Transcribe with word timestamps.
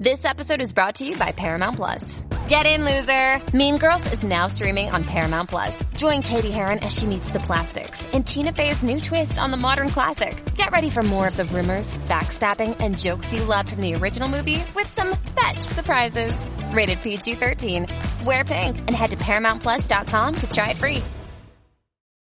This 0.00 0.24
episode 0.24 0.62
is 0.62 0.72
brought 0.72 0.94
to 0.94 1.04
you 1.04 1.14
by 1.18 1.32
Paramount 1.32 1.76
Plus. 1.76 2.18
Get 2.48 2.64
in, 2.64 2.86
loser! 2.86 3.38
Mean 3.54 3.76
Girls 3.76 4.10
is 4.14 4.22
now 4.22 4.46
streaming 4.46 4.88
on 4.88 5.04
Paramount 5.04 5.50
Plus. 5.50 5.84
Join 5.94 6.22
Cady 6.22 6.50
Heron 6.50 6.78
as 6.78 6.98
she 6.98 7.04
meets 7.04 7.28
the 7.28 7.40
plastics 7.40 8.06
in 8.14 8.24
Tina 8.24 8.54
Fey's 8.54 8.82
new 8.82 8.98
twist 8.98 9.38
on 9.38 9.50
the 9.50 9.58
modern 9.58 9.90
classic. 9.90 10.42
Get 10.54 10.70
ready 10.70 10.88
for 10.88 11.02
more 11.02 11.28
of 11.28 11.36
the 11.36 11.44
rumors, 11.44 11.98
backstabbing, 12.08 12.78
and 12.80 12.96
jokes 12.96 13.34
you 13.34 13.44
loved 13.44 13.72
from 13.72 13.82
the 13.82 13.94
original 13.94 14.26
movie 14.26 14.64
with 14.74 14.86
some 14.86 15.14
fetch 15.38 15.60
surprises. 15.60 16.46
Rated 16.72 17.02
PG 17.02 17.34
13. 17.34 17.86
Wear 18.24 18.42
pink 18.42 18.78
and 18.78 18.92
head 18.92 19.10
to 19.10 19.18
ParamountPlus.com 19.18 20.34
to 20.34 20.50
try 20.50 20.70
it 20.70 20.78
free. 20.78 21.02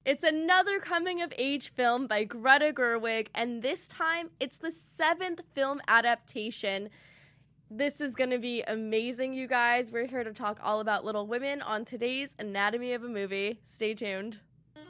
It's 0.03 0.23
another 0.23 0.79
coming 0.79 1.21
of 1.21 1.31
age 1.37 1.73
film 1.73 2.07
by 2.07 2.23
Greta 2.23 2.73
Gerwig, 2.73 3.27
and 3.35 3.61
this 3.61 3.87
time 3.87 4.31
it's 4.39 4.57
the 4.57 4.71
seventh 4.71 5.41
film 5.53 5.79
adaptation. 5.87 6.89
This 7.73 8.01
is 8.01 8.15
going 8.15 8.31
to 8.31 8.37
be 8.37 8.61
amazing, 8.63 9.33
you 9.33 9.47
guys. 9.47 9.93
We're 9.93 10.05
here 10.05 10.25
to 10.25 10.33
talk 10.33 10.59
all 10.61 10.81
about 10.81 11.05
Little 11.05 11.25
Women 11.25 11.61
on 11.61 11.85
today's 11.85 12.35
Anatomy 12.37 12.91
of 12.91 13.05
a 13.05 13.07
Movie. 13.07 13.61
Stay 13.63 13.93
tuned. 13.93 14.39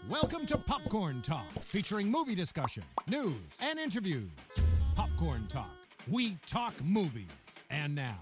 Welcome 0.09 0.47
to 0.47 0.57
Popcorn 0.57 1.21
Talk, 1.21 1.45
featuring 1.63 2.09
movie 2.09 2.33
discussion, 2.33 2.81
news, 3.07 3.35
and 3.59 3.77
interviews. 3.77 4.31
Popcorn 4.95 5.45
Talk, 5.45 5.69
we 6.07 6.39
talk 6.47 6.73
movies. 6.83 7.27
And 7.69 7.93
now, 7.93 8.17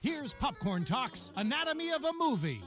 here's 0.00 0.32
Popcorn 0.32 0.84
Talk's 0.84 1.32
Anatomy 1.34 1.90
of 1.90 2.04
a 2.04 2.12
Movie. 2.16 2.62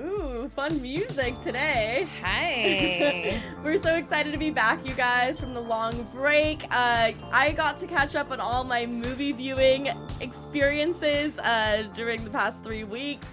Ooh, 0.00 0.48
fun 0.54 0.80
music 0.80 1.40
today. 1.42 2.06
Hi. 2.22 3.42
We're 3.64 3.78
so 3.78 3.96
excited 3.96 4.32
to 4.32 4.38
be 4.38 4.50
back, 4.50 4.88
you 4.88 4.94
guys, 4.94 5.40
from 5.40 5.54
the 5.54 5.60
long 5.60 6.04
break. 6.14 6.62
Uh, 6.70 7.12
I 7.32 7.52
got 7.56 7.78
to 7.78 7.86
catch 7.88 8.14
up 8.14 8.30
on 8.30 8.38
all 8.38 8.62
my 8.62 8.86
movie 8.86 9.32
viewing 9.32 9.88
experiences 10.20 11.36
uh, 11.40 11.88
during 11.96 12.22
the 12.22 12.30
past 12.30 12.62
three 12.62 12.84
weeks. 12.84 13.26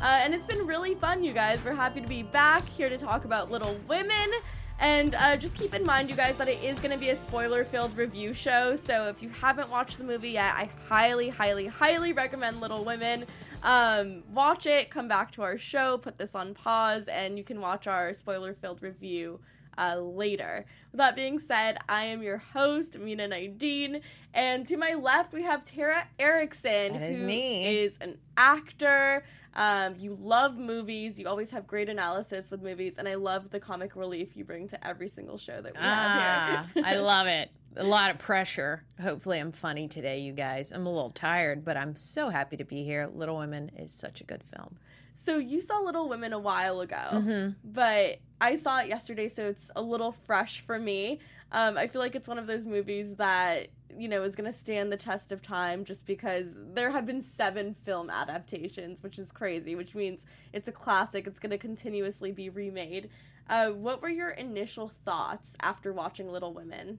Uh, 0.00 0.20
and 0.22 0.32
it's 0.32 0.46
been 0.46 0.64
really 0.64 0.94
fun, 0.94 1.24
you 1.24 1.32
guys. 1.32 1.64
We're 1.64 1.74
happy 1.74 2.00
to 2.00 2.08
be 2.08 2.22
back 2.22 2.64
here 2.68 2.88
to 2.88 2.98
talk 2.98 3.24
about 3.24 3.50
Little 3.50 3.76
Women. 3.88 4.30
And 4.78 5.16
uh, 5.16 5.36
just 5.36 5.56
keep 5.56 5.74
in 5.74 5.84
mind, 5.84 6.08
you 6.08 6.14
guys, 6.14 6.36
that 6.36 6.48
it 6.48 6.62
is 6.62 6.78
going 6.78 6.92
to 6.92 6.98
be 6.98 7.08
a 7.08 7.16
spoiler 7.16 7.64
filled 7.64 7.96
review 7.96 8.32
show. 8.32 8.76
So 8.76 9.08
if 9.08 9.22
you 9.22 9.28
haven't 9.28 9.70
watched 9.70 9.98
the 9.98 10.04
movie 10.04 10.30
yet, 10.30 10.54
I 10.54 10.68
highly, 10.88 11.28
highly, 11.28 11.66
highly 11.66 12.12
recommend 12.12 12.60
Little 12.60 12.84
Women. 12.84 13.24
Um, 13.62 14.24
watch 14.32 14.66
it, 14.66 14.90
come 14.90 15.06
back 15.06 15.30
to 15.32 15.42
our 15.42 15.56
show, 15.56 15.96
put 15.96 16.18
this 16.18 16.34
on 16.34 16.52
pause, 16.52 17.06
and 17.06 17.38
you 17.38 17.44
can 17.44 17.60
watch 17.60 17.86
our 17.86 18.12
spoiler 18.12 18.54
filled 18.54 18.82
review 18.82 19.38
uh, 19.78 19.96
later. 19.96 20.66
With 20.90 20.98
that 20.98 21.16
being 21.16 21.38
said, 21.38 21.78
I 21.88 22.04
am 22.04 22.22
your 22.22 22.38
host, 22.38 22.98
Mina 22.98 23.28
Naideen, 23.28 24.00
and 24.34 24.66
to 24.68 24.76
my 24.76 24.94
left 24.94 25.32
we 25.32 25.42
have 25.42 25.64
Tara 25.64 26.06
Erickson, 26.18 26.94
That 26.94 27.02
is 27.02 27.20
who 27.20 27.26
me. 27.26 27.76
is 27.78 27.96
an 28.00 28.18
actor. 28.36 29.24
Um, 29.54 29.96
you 29.98 30.16
love 30.20 30.56
movies. 30.56 31.18
You 31.18 31.28
always 31.28 31.50
have 31.50 31.66
great 31.66 31.88
analysis 31.88 32.50
with 32.50 32.62
movies, 32.62 32.94
and 32.98 33.06
I 33.06 33.16
love 33.16 33.50
the 33.50 33.60
comic 33.60 33.96
relief 33.96 34.36
you 34.36 34.44
bring 34.44 34.68
to 34.68 34.86
every 34.86 35.08
single 35.08 35.36
show 35.36 35.60
that 35.60 35.72
we 35.74 35.78
ah, 35.80 36.66
have 36.66 36.72
here. 36.72 36.82
I 36.86 36.94
love 37.00 37.26
it. 37.26 37.50
A 37.76 37.84
lot 37.84 38.10
of 38.10 38.18
pressure. 38.18 38.84
Hopefully, 39.00 39.38
I'm 39.38 39.52
funny 39.52 39.88
today, 39.88 40.20
you 40.20 40.32
guys. 40.32 40.72
I'm 40.72 40.86
a 40.86 40.92
little 40.92 41.10
tired, 41.10 41.64
but 41.64 41.76
I'm 41.76 41.96
so 41.96 42.28
happy 42.28 42.56
to 42.58 42.64
be 42.64 42.82
here. 42.84 43.08
Little 43.12 43.38
Women 43.38 43.70
is 43.78 43.92
such 43.94 44.20
a 44.20 44.24
good 44.24 44.42
film. 44.54 44.76
So 45.24 45.38
you 45.38 45.60
saw 45.60 45.78
Little 45.78 46.08
Women 46.08 46.32
a 46.32 46.38
while 46.38 46.80
ago, 46.80 46.96
Mm-hmm. 47.12 47.50
but 47.72 48.18
I 48.40 48.56
saw 48.56 48.78
it 48.80 48.88
yesterday, 48.88 49.28
so 49.28 49.46
it's 49.46 49.70
a 49.76 49.82
little 49.82 50.12
fresh 50.26 50.62
for 50.66 50.78
me. 50.78 51.20
Um, 51.52 51.76
I 51.78 51.86
feel 51.86 52.00
like 52.00 52.14
it's 52.16 52.26
one 52.26 52.38
of 52.38 52.46
those 52.48 52.66
movies 52.66 53.14
that 53.16 53.68
you 53.96 54.08
know 54.08 54.22
is 54.24 54.34
going 54.34 54.50
to 54.50 54.58
stand 54.58 54.90
the 54.90 54.96
test 54.96 55.30
of 55.32 55.40
time, 55.42 55.84
just 55.84 56.06
because 56.06 56.46
there 56.74 56.90
have 56.90 57.06
been 57.06 57.22
seven 57.22 57.76
film 57.84 58.10
adaptations, 58.10 59.02
which 59.02 59.18
is 59.18 59.30
crazy. 59.30 59.76
Which 59.76 59.94
means 59.94 60.24
it's 60.52 60.66
a 60.66 60.72
classic. 60.72 61.26
It's 61.26 61.38
going 61.38 61.50
to 61.50 61.58
continuously 61.58 62.32
be 62.32 62.48
remade. 62.48 63.10
Uh, 63.48 63.68
what 63.68 64.02
were 64.02 64.08
your 64.08 64.30
initial 64.30 64.90
thoughts 65.04 65.54
after 65.60 65.92
watching 65.92 66.32
Little 66.32 66.52
Women? 66.52 66.98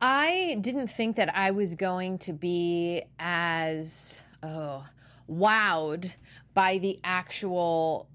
I 0.00 0.56
didn't 0.60 0.86
think 0.86 1.16
that 1.16 1.36
I 1.36 1.50
was 1.50 1.74
going 1.74 2.18
to 2.18 2.32
be 2.32 3.02
as 3.18 4.22
oh 4.42 4.86
wowed 5.30 6.12
by 6.54 6.78
the 6.78 7.00
actual 7.04 8.08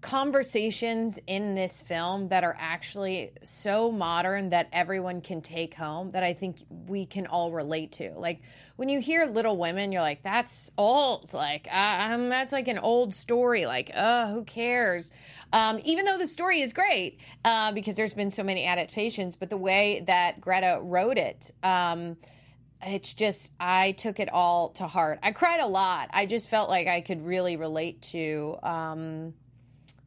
conversations 0.00 1.18
in 1.26 1.54
this 1.54 1.82
film 1.82 2.28
that 2.28 2.42
are 2.42 2.56
actually 2.58 3.32
so 3.44 3.92
modern 3.92 4.50
that 4.50 4.68
everyone 4.72 5.20
can 5.20 5.42
take 5.42 5.74
home 5.74 6.10
that 6.10 6.22
I 6.22 6.32
think 6.32 6.56
we 6.86 7.04
can 7.04 7.26
all 7.26 7.52
relate 7.52 7.92
to. 7.92 8.12
Like 8.16 8.40
when 8.76 8.88
you 8.88 9.00
hear 9.00 9.26
Little 9.26 9.58
Women, 9.58 9.92
you're 9.92 10.00
like, 10.00 10.22
that's 10.22 10.70
old. 10.78 11.34
Like, 11.34 11.68
uh, 11.70 12.08
um, 12.12 12.28
that's 12.30 12.52
like 12.52 12.68
an 12.68 12.78
old 12.78 13.12
story. 13.12 13.66
Like, 13.66 13.90
uh, 13.94 14.28
who 14.28 14.44
cares? 14.44 15.12
Um, 15.52 15.78
even 15.84 16.06
though 16.06 16.18
the 16.18 16.26
story 16.26 16.60
is 16.60 16.72
great 16.72 17.20
uh, 17.44 17.72
because 17.72 17.96
there's 17.96 18.14
been 18.14 18.30
so 18.30 18.42
many 18.42 18.66
adaptations, 18.66 19.36
but 19.36 19.50
the 19.50 19.58
way 19.58 20.02
that 20.06 20.40
Greta 20.40 20.80
wrote 20.82 21.18
it, 21.18 21.52
um, 21.62 22.16
it's 22.82 23.14
just 23.14 23.50
I 23.58 23.92
took 23.92 24.20
it 24.20 24.28
all 24.32 24.70
to 24.70 24.86
heart. 24.86 25.18
I 25.22 25.32
cried 25.32 25.60
a 25.60 25.66
lot. 25.66 26.08
I 26.12 26.26
just 26.26 26.48
felt 26.48 26.68
like 26.68 26.86
I 26.86 27.00
could 27.00 27.24
really 27.24 27.56
relate 27.56 28.02
to 28.12 28.56
um, 28.62 29.34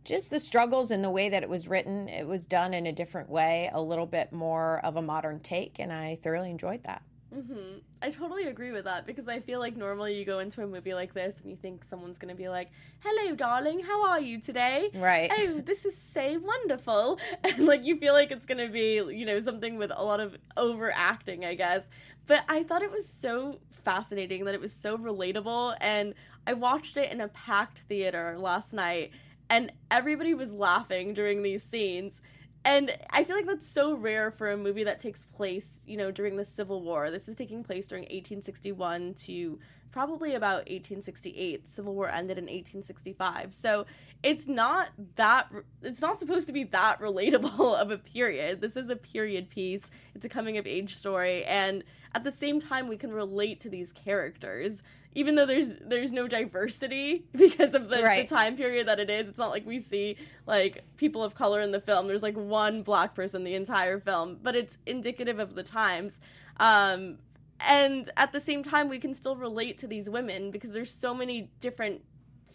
just 0.04 0.32
the 0.32 0.40
struggles 0.40 0.92
and 0.92 1.04
the 1.04 1.10
way 1.10 1.30
that 1.30 1.44
it 1.44 1.50
was 1.50 1.68
written. 1.68 2.10
It 2.10 2.28
was 2.28 2.46
done 2.46 2.74
in 2.74 2.88
a 2.88 2.92
different 2.92 3.30
way, 3.30 3.70
a 3.74 3.82
little 3.82 4.06
bit 4.06 4.32
more 4.34 4.80
of 4.84 4.96
a 4.96 5.02
modern 5.02 5.40
take, 5.40 5.80
and 5.80 5.92
I 5.92 6.16
thoroughly 6.16 6.50
enjoyed 6.50 6.84
that. 6.84 7.04
Hmm 7.34 7.78
I 8.02 8.10
totally 8.10 8.46
agree 8.46 8.72
with 8.72 8.84
that 8.84 9.06
because 9.06 9.28
I 9.28 9.40
feel 9.40 9.60
like 9.60 9.78
normally 9.78 10.18
you 10.18 10.26
go 10.26 10.40
into 10.40 10.62
a 10.62 10.68
movie 10.68 10.94
like 10.94 11.14
this 11.14 11.36
and 11.42 11.50
you 11.50 11.56
think 11.56 11.84
someone's 11.84 12.18
going 12.18 12.36
to 12.36 12.38
be 12.42 12.50
like, 12.50 12.70
"Hello, 13.00 13.36
darling, 13.36 13.80
how 13.80 14.06
are 14.08 14.20
you 14.20 14.40
today?" 14.40 14.90
Right. 14.94 15.32
Oh, 15.34 15.62
this 15.66 15.86
is 15.86 15.98
so 16.14 16.40
wonderful, 16.40 17.20
and 17.44 17.66
like 17.66 17.84
you 17.86 17.98
feel 17.98 18.14
like 18.14 18.32
it's 18.32 18.46
going 18.46 18.66
to 18.66 18.72
be, 18.72 18.96
you 19.16 19.26
know, 19.26 19.40
something 19.40 19.78
with 19.78 19.92
a 19.96 20.04
lot 20.04 20.20
of 20.20 20.36
overacting, 20.58 21.46
I 21.46 21.56
guess. 21.56 21.84
But 22.26 22.44
I 22.48 22.64
thought 22.64 22.82
it 22.82 22.92
was 22.92 23.08
so 23.08 23.60
fascinating 23.84 24.46
that 24.46 24.54
it 24.54 24.62
was 24.62 24.74
so 24.74 24.98
relatable, 24.98 25.78
and 25.82 26.14
I 26.46 26.54
watched 26.54 26.98
it 26.98 27.12
in 27.12 27.22
a 27.22 27.30
packed 27.30 27.84
theater 27.88 28.36
last 28.38 28.74
night, 28.74 29.12
and 29.50 29.72
everybody 29.90 30.34
was 30.34 30.54
laughing 30.54 31.14
during 31.14 31.42
these 31.42 31.64
scenes. 31.64 32.22
And 32.66 32.98
I 33.10 33.24
feel 33.24 33.36
like 33.36 33.46
that's 33.46 33.70
so 33.70 33.94
rare 33.94 34.32
for 34.32 34.52
a 34.52 34.58
movie 34.58 34.86
that 34.86 35.00
takes 35.00 35.26
place, 35.26 35.80
you 35.86 35.98
know, 35.98 36.12
during 36.12 36.38
the 36.38 36.46
Civil 36.46 36.82
War. 36.82 37.12
This 37.12 37.28
is 37.28 37.36
taking 37.36 37.64
place 37.64 37.88
during 37.88 38.04
1861 38.04 39.16
to 39.26 39.60
probably 39.92 40.34
about 40.34 40.70
1868. 40.70 41.68
The 41.68 41.74
Civil 41.74 41.94
War 41.94 42.10
ended 42.10 42.38
in 42.38 42.46
1865. 42.46 43.54
So 43.54 43.86
it's 44.24 44.48
not 44.48 44.90
that, 45.16 45.52
it's 45.82 46.02
not 46.02 46.20
supposed 46.20 46.48
to 46.48 46.54
be 46.54 46.64
that 46.66 47.00
relatable 47.00 47.76
of 47.82 47.92
a 47.92 47.98
period. 47.98 48.62
This 48.62 48.78
is 48.78 48.90
a 48.90 48.96
period 48.96 49.50
piece, 49.50 49.84
it's 50.16 50.26
a 50.26 50.30
coming 50.30 50.58
of 50.58 50.66
age 50.66 50.96
story. 50.96 51.44
And 51.44 51.84
at 52.16 52.24
the 52.24 52.32
same 52.32 52.62
time, 52.62 52.88
we 52.88 52.98
can 52.98 53.12
relate 53.12 53.60
to 53.62 53.70
these 53.70 53.92
characters. 53.92 54.82
Even 55.16 55.36
though 55.36 55.46
there's 55.46 55.70
there's 55.82 56.12
no 56.12 56.28
diversity 56.28 57.26
because 57.36 57.74
of 57.74 57.90
the, 57.90 58.02
Right. 58.04 58.28
the 58.28 58.36
time 58.36 58.56
period 58.58 58.88
that 58.88 59.00
it 59.00 59.10
is, 59.10 59.28
it's 59.30 59.38
not 59.38 59.52
like 59.52 59.66
we 59.66 59.80
see 59.80 60.18
like 60.48 60.84
people 60.98 61.24
of 61.24 61.36
color 61.36 61.62
in 61.62 61.72
the 61.72 61.80
film. 61.82 62.08
There's 62.08 62.24
like 62.24 62.36
one 62.36 62.84
black 62.84 63.14
person 63.16 63.44
the 63.44 63.56
entire 63.56 64.00
film, 64.00 64.40
but 64.42 64.56
it's 64.56 64.78
indicative 64.86 65.40
of 65.40 65.56
the 65.56 65.64
times. 65.64 66.20
Um, 66.58 67.18
and 67.60 68.12
at 68.18 68.34
the 68.34 68.40
same 68.40 68.64
time, 68.64 68.90
we 68.90 69.00
can 69.00 69.14
still 69.16 69.36
relate 69.36 69.78
to 69.80 69.88
these 69.88 70.10
women 70.10 70.52
because 70.52 70.72
there's 70.72 70.92
so 70.94 71.14
many 71.14 71.50
different 71.60 72.02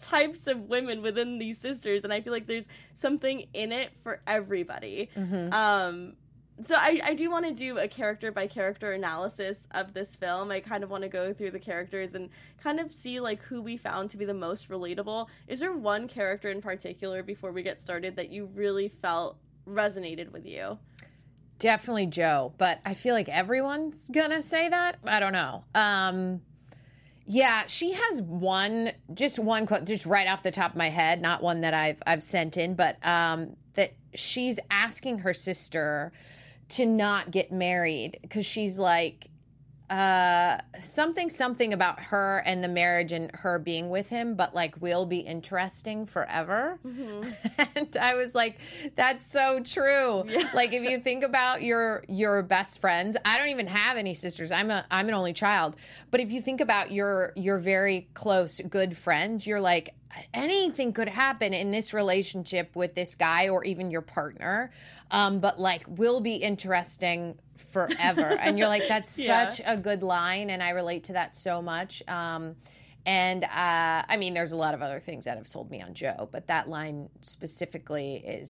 types 0.00 0.46
of 0.46 0.68
women 0.68 1.02
within 1.02 1.38
these 1.38 1.58
sisters, 1.58 2.04
and 2.04 2.12
I 2.12 2.20
feel 2.20 2.32
like 2.32 2.46
there's 2.46 2.66
something 2.94 3.46
in 3.54 3.72
it 3.72 3.90
for 4.02 4.20
everybody. 4.26 5.08
Um, 5.16 6.14
so 6.62 6.74
I, 6.74 7.00
I 7.02 7.14
do 7.14 7.30
want 7.30 7.46
to 7.46 7.52
do 7.52 7.78
a 7.78 7.86
character 7.86 8.32
by 8.32 8.46
character 8.46 8.92
analysis 8.92 9.58
of 9.70 9.94
this 9.94 10.16
film. 10.16 10.50
I 10.50 10.60
kind 10.60 10.82
of 10.82 10.90
want 10.90 11.02
to 11.02 11.08
go 11.08 11.32
through 11.32 11.52
the 11.52 11.58
characters 11.58 12.14
and 12.14 12.30
kind 12.62 12.80
of 12.80 12.92
see 12.92 13.20
like 13.20 13.42
who 13.42 13.62
we 13.62 13.76
found 13.76 14.10
to 14.10 14.16
be 14.16 14.24
the 14.24 14.34
most 14.34 14.68
relatable. 14.68 15.28
Is 15.46 15.60
there 15.60 15.72
one 15.72 16.08
character 16.08 16.50
in 16.50 16.60
particular 16.60 17.22
before 17.22 17.52
we 17.52 17.62
get 17.62 17.80
started 17.80 18.16
that 18.16 18.30
you 18.30 18.46
really 18.54 18.88
felt 18.88 19.36
resonated 19.68 20.32
with 20.32 20.46
you? 20.46 20.78
Definitely 21.58 22.06
Jo, 22.06 22.52
but 22.58 22.80
I 22.84 22.94
feel 22.94 23.14
like 23.14 23.28
everyone's 23.28 24.08
gonna 24.10 24.42
say 24.42 24.68
that. 24.68 24.98
I 25.04 25.20
don't 25.20 25.32
know. 25.32 25.64
Um, 25.74 26.40
yeah, 27.26 27.66
she 27.66 27.92
has 27.92 28.22
one, 28.22 28.92
just 29.12 29.38
one 29.38 29.66
quote, 29.66 29.84
just 29.84 30.06
right 30.06 30.28
off 30.28 30.42
the 30.42 30.50
top 30.50 30.70
of 30.72 30.76
my 30.76 30.88
head, 30.88 31.20
not 31.20 31.42
one 31.42 31.60
that 31.60 31.74
I've 31.74 32.02
I've 32.06 32.22
sent 32.22 32.56
in, 32.56 32.74
but 32.74 33.04
um, 33.06 33.56
that 33.74 33.92
she's 34.14 34.58
asking 34.70 35.18
her 35.20 35.34
sister 35.34 36.12
to 36.70 36.86
not 36.86 37.30
get 37.30 37.50
married 37.52 38.18
because 38.22 38.46
she's 38.46 38.78
like, 38.78 39.28
uh 39.90 40.58
something 40.82 41.30
something 41.30 41.72
about 41.72 41.98
her 41.98 42.42
and 42.44 42.62
the 42.62 42.68
marriage 42.68 43.10
and 43.10 43.30
her 43.32 43.58
being 43.58 43.88
with 43.88 44.10
him 44.10 44.34
but 44.34 44.54
like 44.54 44.78
will 44.82 45.06
be 45.06 45.18
interesting 45.20 46.04
forever. 46.04 46.78
And 47.74 47.96
i 47.98 48.14
was 48.14 48.34
like 48.34 48.58
that's 48.96 49.26
so 49.26 49.60
true. 49.60 50.24
Like 50.52 50.72
if 50.74 50.82
you 50.82 50.98
think 50.98 51.24
about 51.24 51.62
your 51.62 52.04
your 52.06 52.42
best 52.42 52.80
friends 52.80 53.16
i 53.24 53.38
don't 53.38 53.48
even 53.48 53.66
have 53.66 53.96
any 53.96 54.12
sisters. 54.12 54.52
I'm 54.52 54.70
a 54.70 54.84
i'm 54.90 55.08
an 55.08 55.14
only 55.14 55.32
child. 55.32 55.74
But 56.10 56.20
if 56.20 56.30
you 56.32 56.42
think 56.42 56.60
about 56.60 56.92
your 56.92 57.32
your 57.34 57.56
very 57.56 58.08
close 58.12 58.60
good 58.60 58.94
friends 58.94 59.46
you're 59.46 59.60
like 59.60 59.94
anything 60.34 60.92
could 60.92 61.08
happen 61.08 61.52
in 61.54 61.70
this 61.70 61.92
relationship 61.94 62.74
with 62.76 62.94
this 62.94 63.14
guy 63.14 63.48
or 63.48 63.64
even 63.64 63.90
your 63.90 64.02
partner. 64.02 64.70
Um, 65.10 65.40
but 65.40 65.58
like 65.60 65.84
will 65.88 66.20
be 66.20 66.36
interesting 66.36 67.38
forever. 67.56 68.36
And 68.40 68.58
you're 68.58 68.68
like 68.68 68.86
that's 68.88 69.16
Yeah. 69.18 69.48
such 69.48 69.60
a 69.66 69.76
good 69.76 70.02
line 70.02 70.50
and 70.50 70.62
i 70.62 70.70
relate 70.70 71.04
to 71.04 71.12
that 71.14 71.36
so 71.36 71.60
much. 71.62 72.02
Um, 72.08 72.56
and 73.06 73.44
uh, 73.44 73.48
i 74.08 74.16
mean 74.18 74.34
there's 74.34 74.52
a 74.52 74.56
lot 74.56 74.74
of 74.74 74.82
other 74.82 75.00
things 75.00 75.24
that 75.24 75.36
have 75.38 75.46
sold 75.46 75.70
me 75.70 75.80
on 75.80 75.94
jo 75.94 76.28
but 76.32 76.46
that 76.48 76.68
line 76.68 77.08
specifically 77.20 78.16
is 78.16 78.50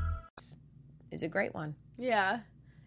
Is 1.11 1.23
a 1.23 1.27
great 1.27 1.53
one 1.53 1.75
Yeah. 1.97 2.39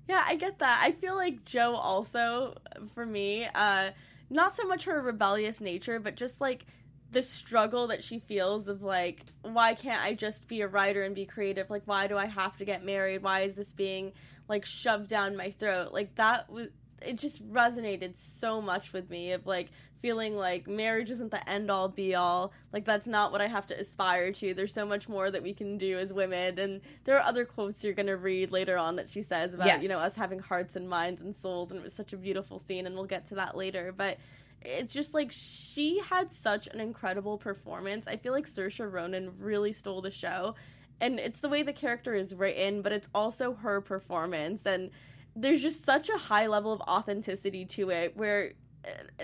Yeah, 0.09 0.23
I 0.27 0.37
get 0.37 0.59
that. 0.59 0.83
I 0.83 0.93
feel 0.93 1.15
like 1.15 1.45
Jo 1.45 1.75
also, 1.75 2.59
for 2.95 3.07
me, 3.07 3.47
uh, 3.55 3.91
not 4.29 4.55
so 4.55 4.67
much 4.67 4.85
her 4.85 5.01
rebellious 5.01 5.61
nature, 5.61 5.99
but 5.99 6.15
just 6.15 6.41
like 6.43 6.67
the 7.11 7.23
struggle 7.23 7.87
that 7.87 8.05
she 8.05 8.19
feels 8.19 8.69
of 8.69 8.83
like, 8.83 9.25
why 9.43 9.75
can't 9.75 10.03
I 10.03 10.15
just 10.15 10.47
be 10.47 10.61
a 10.61 10.69
writer 10.69 11.05
and 11.05 11.15
be 11.15 11.25
creative? 11.25 11.71
Like, 11.71 11.85
why 11.87 12.07
do 12.07 12.19
I 12.19 12.27
have 12.27 12.57
to 12.59 12.65
get 12.65 12.85
married? 12.85 13.23
Why 13.23 13.43
is 13.43 13.55
this 13.55 13.73
being 13.73 14.13
like 14.49 14.67
shoved 14.67 15.09
down 15.09 15.37
my 15.37 15.53
throat? 15.53 15.93
Like, 15.93 16.17
that 16.17 16.51
was, 16.51 16.69
it 17.01 17.17
just 17.17 17.47
resonated 17.51 18.17
so 18.17 18.61
much 18.61 18.93
with 18.93 19.09
me 19.09 19.33
of 19.33 19.47
like, 19.47 19.71
feeling 20.05 20.37
like 20.37 20.69
marriage 20.69 21.09
isn't 21.09 21.31
the 21.31 21.49
end 21.49 21.71
all 21.71 21.89
be 21.89 22.15
all. 22.15 22.53
Like 22.75 22.85
that's 22.85 23.07
not 23.07 23.33
what 23.33 23.41
I 23.41 23.47
have 23.47 23.67
to 23.69 23.81
aspire 23.81 24.33
to. 24.33 24.53
There's 24.53 24.75
so 24.75 24.85
much 24.85 25.09
more 25.09 25.31
that 25.31 25.43
we 25.43 25.55
can 25.55 25.79
do 25.79 25.99
as 25.99 26.13
women. 26.13 26.59
And 26.59 26.83
there 27.05 27.17
are 27.17 27.23
other 27.23 27.47
quotes 27.47 27.83
you're 27.83 27.95
gonna 27.95 28.19
read 28.19 28.53
later 28.53 28.77
on 28.77 28.97
that 28.97 29.11
she 29.11 29.23
says 29.23 29.55
about, 29.55 29.83
you 29.83 29.89
know, 29.89 29.99
us 29.99 30.15
having 30.15 30.41
hearts 30.41 30.77
and 30.77 30.91
minds 30.91 31.23
and 31.23 31.35
souls 31.35 31.71
and 31.71 31.81
it 31.81 31.83
was 31.83 31.95
such 31.95 32.13
a 32.13 32.19
beautiful 32.19 32.59
scene 32.59 32.87
and 32.87 32.95
we'll 32.95 33.07
get 33.07 33.25
to 33.29 33.37
that 33.37 33.57
later. 33.57 33.95
But 33.97 34.19
it's 34.61 34.93
just 34.93 35.15
like 35.15 35.33
she 35.33 36.01
had 36.01 36.31
such 36.35 36.67
an 36.67 36.81
incredible 36.81 37.39
performance. 37.39 38.07
I 38.07 38.19
feel 38.19 38.35
like 38.35 38.45
Saoirse 38.45 38.93
Ronan 38.93 39.33
really 39.39 39.73
stole 39.73 40.03
the 40.03 40.11
show. 40.11 40.55
And 41.01 41.19
it's 41.19 41.41
the 41.41 41.49
way 41.49 41.63
the 41.63 41.73
character 41.73 42.15
is 42.15 42.35
written, 42.35 42.83
but 42.83 42.93
it's 42.93 43.09
also 43.15 43.55
her 43.55 43.81
performance 43.81 44.67
and 44.67 44.91
there's 45.37 45.63
just 45.63 45.85
such 45.85 46.09
a 46.09 46.17
high 46.19 46.47
level 46.47 46.73
of 46.73 46.81
authenticity 46.83 47.65
to 47.65 47.91
it 47.91 48.17
where 48.17 48.53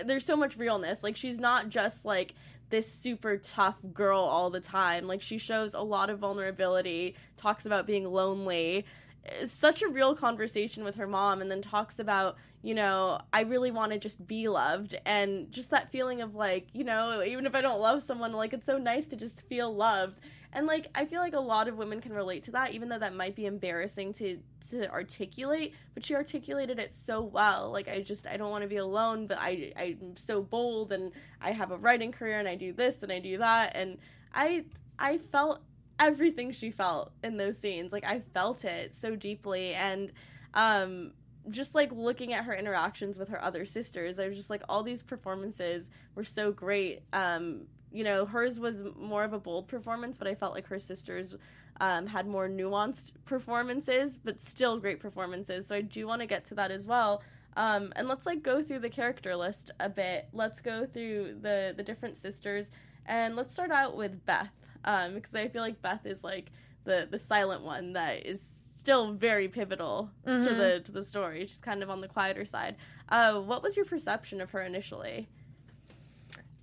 there's 0.05 0.25
so 0.25 0.35
much 0.35 0.57
realness. 0.57 1.03
Like 1.03 1.15
she's 1.15 1.39
not 1.39 1.69
just 1.69 2.05
like 2.05 2.33
this 2.69 2.91
super 2.91 3.37
tough 3.37 3.75
girl 3.93 4.19
all 4.19 4.49
the 4.49 4.59
time. 4.59 5.07
Like 5.07 5.21
she 5.21 5.37
shows 5.37 5.73
a 5.73 5.81
lot 5.81 6.09
of 6.09 6.19
vulnerability, 6.19 7.15
talks 7.37 7.65
about 7.65 7.85
being 7.85 8.05
lonely. 8.05 8.85
It's 9.23 9.51
such 9.51 9.83
a 9.83 9.87
real 9.87 10.15
conversation 10.15 10.83
with 10.83 10.95
her 10.95 11.05
mom 11.05 11.41
and 11.41 11.51
then 11.51 11.61
talks 11.61 11.99
about, 11.99 12.37
you 12.63 12.73
know, 12.73 13.19
I 13.31 13.41
really 13.41 13.69
want 13.69 13.91
to 13.91 13.99
just 13.99 14.25
be 14.25 14.47
loved 14.47 14.95
and 15.05 15.51
just 15.51 15.69
that 15.69 15.91
feeling 15.91 16.21
of 16.21 16.33
like, 16.33 16.67
you 16.73 16.83
know, 16.83 17.21
even 17.21 17.45
if 17.45 17.53
I 17.53 17.61
don't 17.61 17.79
love 17.79 18.01
someone, 18.01 18.33
like 18.33 18.53
it's 18.53 18.65
so 18.65 18.79
nice 18.79 19.05
to 19.07 19.15
just 19.15 19.41
feel 19.47 19.73
loved. 19.75 20.21
And 20.53 20.67
like 20.67 20.87
I 20.93 21.05
feel 21.05 21.21
like 21.21 21.33
a 21.33 21.39
lot 21.39 21.67
of 21.67 21.77
women 21.77 22.01
can 22.01 22.13
relate 22.13 22.43
to 22.43 22.51
that 22.51 22.71
even 22.71 22.89
though 22.89 22.99
that 22.99 23.15
might 23.15 23.35
be 23.35 23.45
embarrassing 23.45 24.13
to 24.13 24.39
to 24.69 24.89
articulate, 24.91 25.73
but 25.93 26.05
she 26.05 26.15
articulated 26.15 26.77
it 26.77 26.93
so 26.93 27.21
well. 27.21 27.71
Like 27.71 27.87
I 27.87 28.01
just 28.01 28.27
I 28.27 28.37
don't 28.37 28.51
want 28.51 28.63
to 28.63 28.67
be 28.67 28.77
alone, 28.77 29.27
but 29.27 29.37
I 29.39 29.71
I'm 29.77 30.15
so 30.17 30.41
bold 30.41 30.91
and 30.91 31.11
I 31.41 31.51
have 31.51 31.71
a 31.71 31.77
writing 31.77 32.11
career 32.11 32.39
and 32.39 32.47
I 32.47 32.55
do 32.55 32.73
this 32.73 33.01
and 33.01 33.11
I 33.11 33.19
do 33.19 33.37
that 33.37 33.75
and 33.75 33.97
I 34.33 34.65
I 34.99 35.19
felt 35.19 35.61
everything 35.99 36.51
she 36.51 36.71
felt 36.71 37.11
in 37.23 37.37
those 37.37 37.57
scenes. 37.57 37.93
Like 37.93 38.03
I 38.03 38.21
felt 38.33 38.65
it 38.65 38.95
so 38.95 39.15
deeply 39.15 39.73
and 39.73 40.11
um 40.53 41.13
just 41.49 41.73
like 41.73 41.91
looking 41.91 42.33
at 42.33 42.43
her 42.43 42.53
interactions 42.53 43.17
with 43.17 43.29
her 43.29 43.41
other 43.41 43.65
sisters, 43.65 44.19
I 44.19 44.27
was 44.27 44.37
just 44.37 44.49
like 44.49 44.63
all 44.67 44.83
these 44.83 45.01
performances 45.01 45.89
were 46.13 46.25
so 46.25 46.51
great. 46.51 47.03
Um 47.13 47.67
you 47.91 48.03
know, 48.03 48.25
hers 48.25 48.59
was 48.59 48.83
more 48.99 49.23
of 49.23 49.33
a 49.33 49.39
bold 49.39 49.67
performance, 49.67 50.17
but 50.17 50.27
I 50.27 50.35
felt 50.35 50.53
like 50.53 50.67
her 50.67 50.79
sisters 50.79 51.35
um, 51.79 52.07
had 52.07 52.27
more 52.27 52.47
nuanced 52.47 53.13
performances, 53.25 54.17
but 54.17 54.39
still 54.39 54.79
great 54.79 54.99
performances. 54.99 55.67
So 55.67 55.75
I 55.75 55.81
do 55.81 56.07
want 56.07 56.21
to 56.21 56.27
get 56.27 56.45
to 56.45 56.55
that 56.55 56.71
as 56.71 56.85
well. 56.85 57.21
Um, 57.57 57.91
and 57.95 58.07
let's 58.07 58.25
like 58.25 58.43
go 58.43 58.63
through 58.63 58.79
the 58.79 58.89
character 58.89 59.35
list 59.35 59.71
a 59.79 59.89
bit. 59.89 60.29
Let's 60.31 60.61
go 60.61 60.85
through 60.85 61.39
the 61.41 61.73
the 61.75 61.83
different 61.83 62.17
sisters, 62.17 62.71
and 63.05 63.35
let's 63.35 63.51
start 63.51 63.71
out 63.71 63.97
with 63.97 64.25
Beth, 64.25 64.53
um, 64.85 65.15
because 65.15 65.35
I 65.35 65.49
feel 65.49 65.61
like 65.61 65.81
Beth 65.81 66.05
is 66.05 66.23
like 66.23 66.51
the 66.85 67.07
the 67.11 67.19
silent 67.19 67.63
one 67.63 67.93
that 67.93 68.25
is 68.25 68.41
still 68.77 69.11
very 69.11 69.47
pivotal 69.47 70.09
to 70.25 70.55
the 70.55 70.81
to 70.85 70.91
the 70.91 71.03
story. 71.03 71.41
She's 71.45 71.57
kind 71.57 71.83
of 71.83 71.89
on 71.89 71.99
the 71.99 72.07
quieter 72.07 72.45
side. 72.45 72.77
Uh, 73.09 73.39
what 73.39 73.61
was 73.61 73.75
your 73.75 73.85
perception 73.85 74.39
of 74.39 74.51
her 74.51 74.61
initially? 74.61 75.27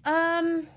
Um, 0.06 0.68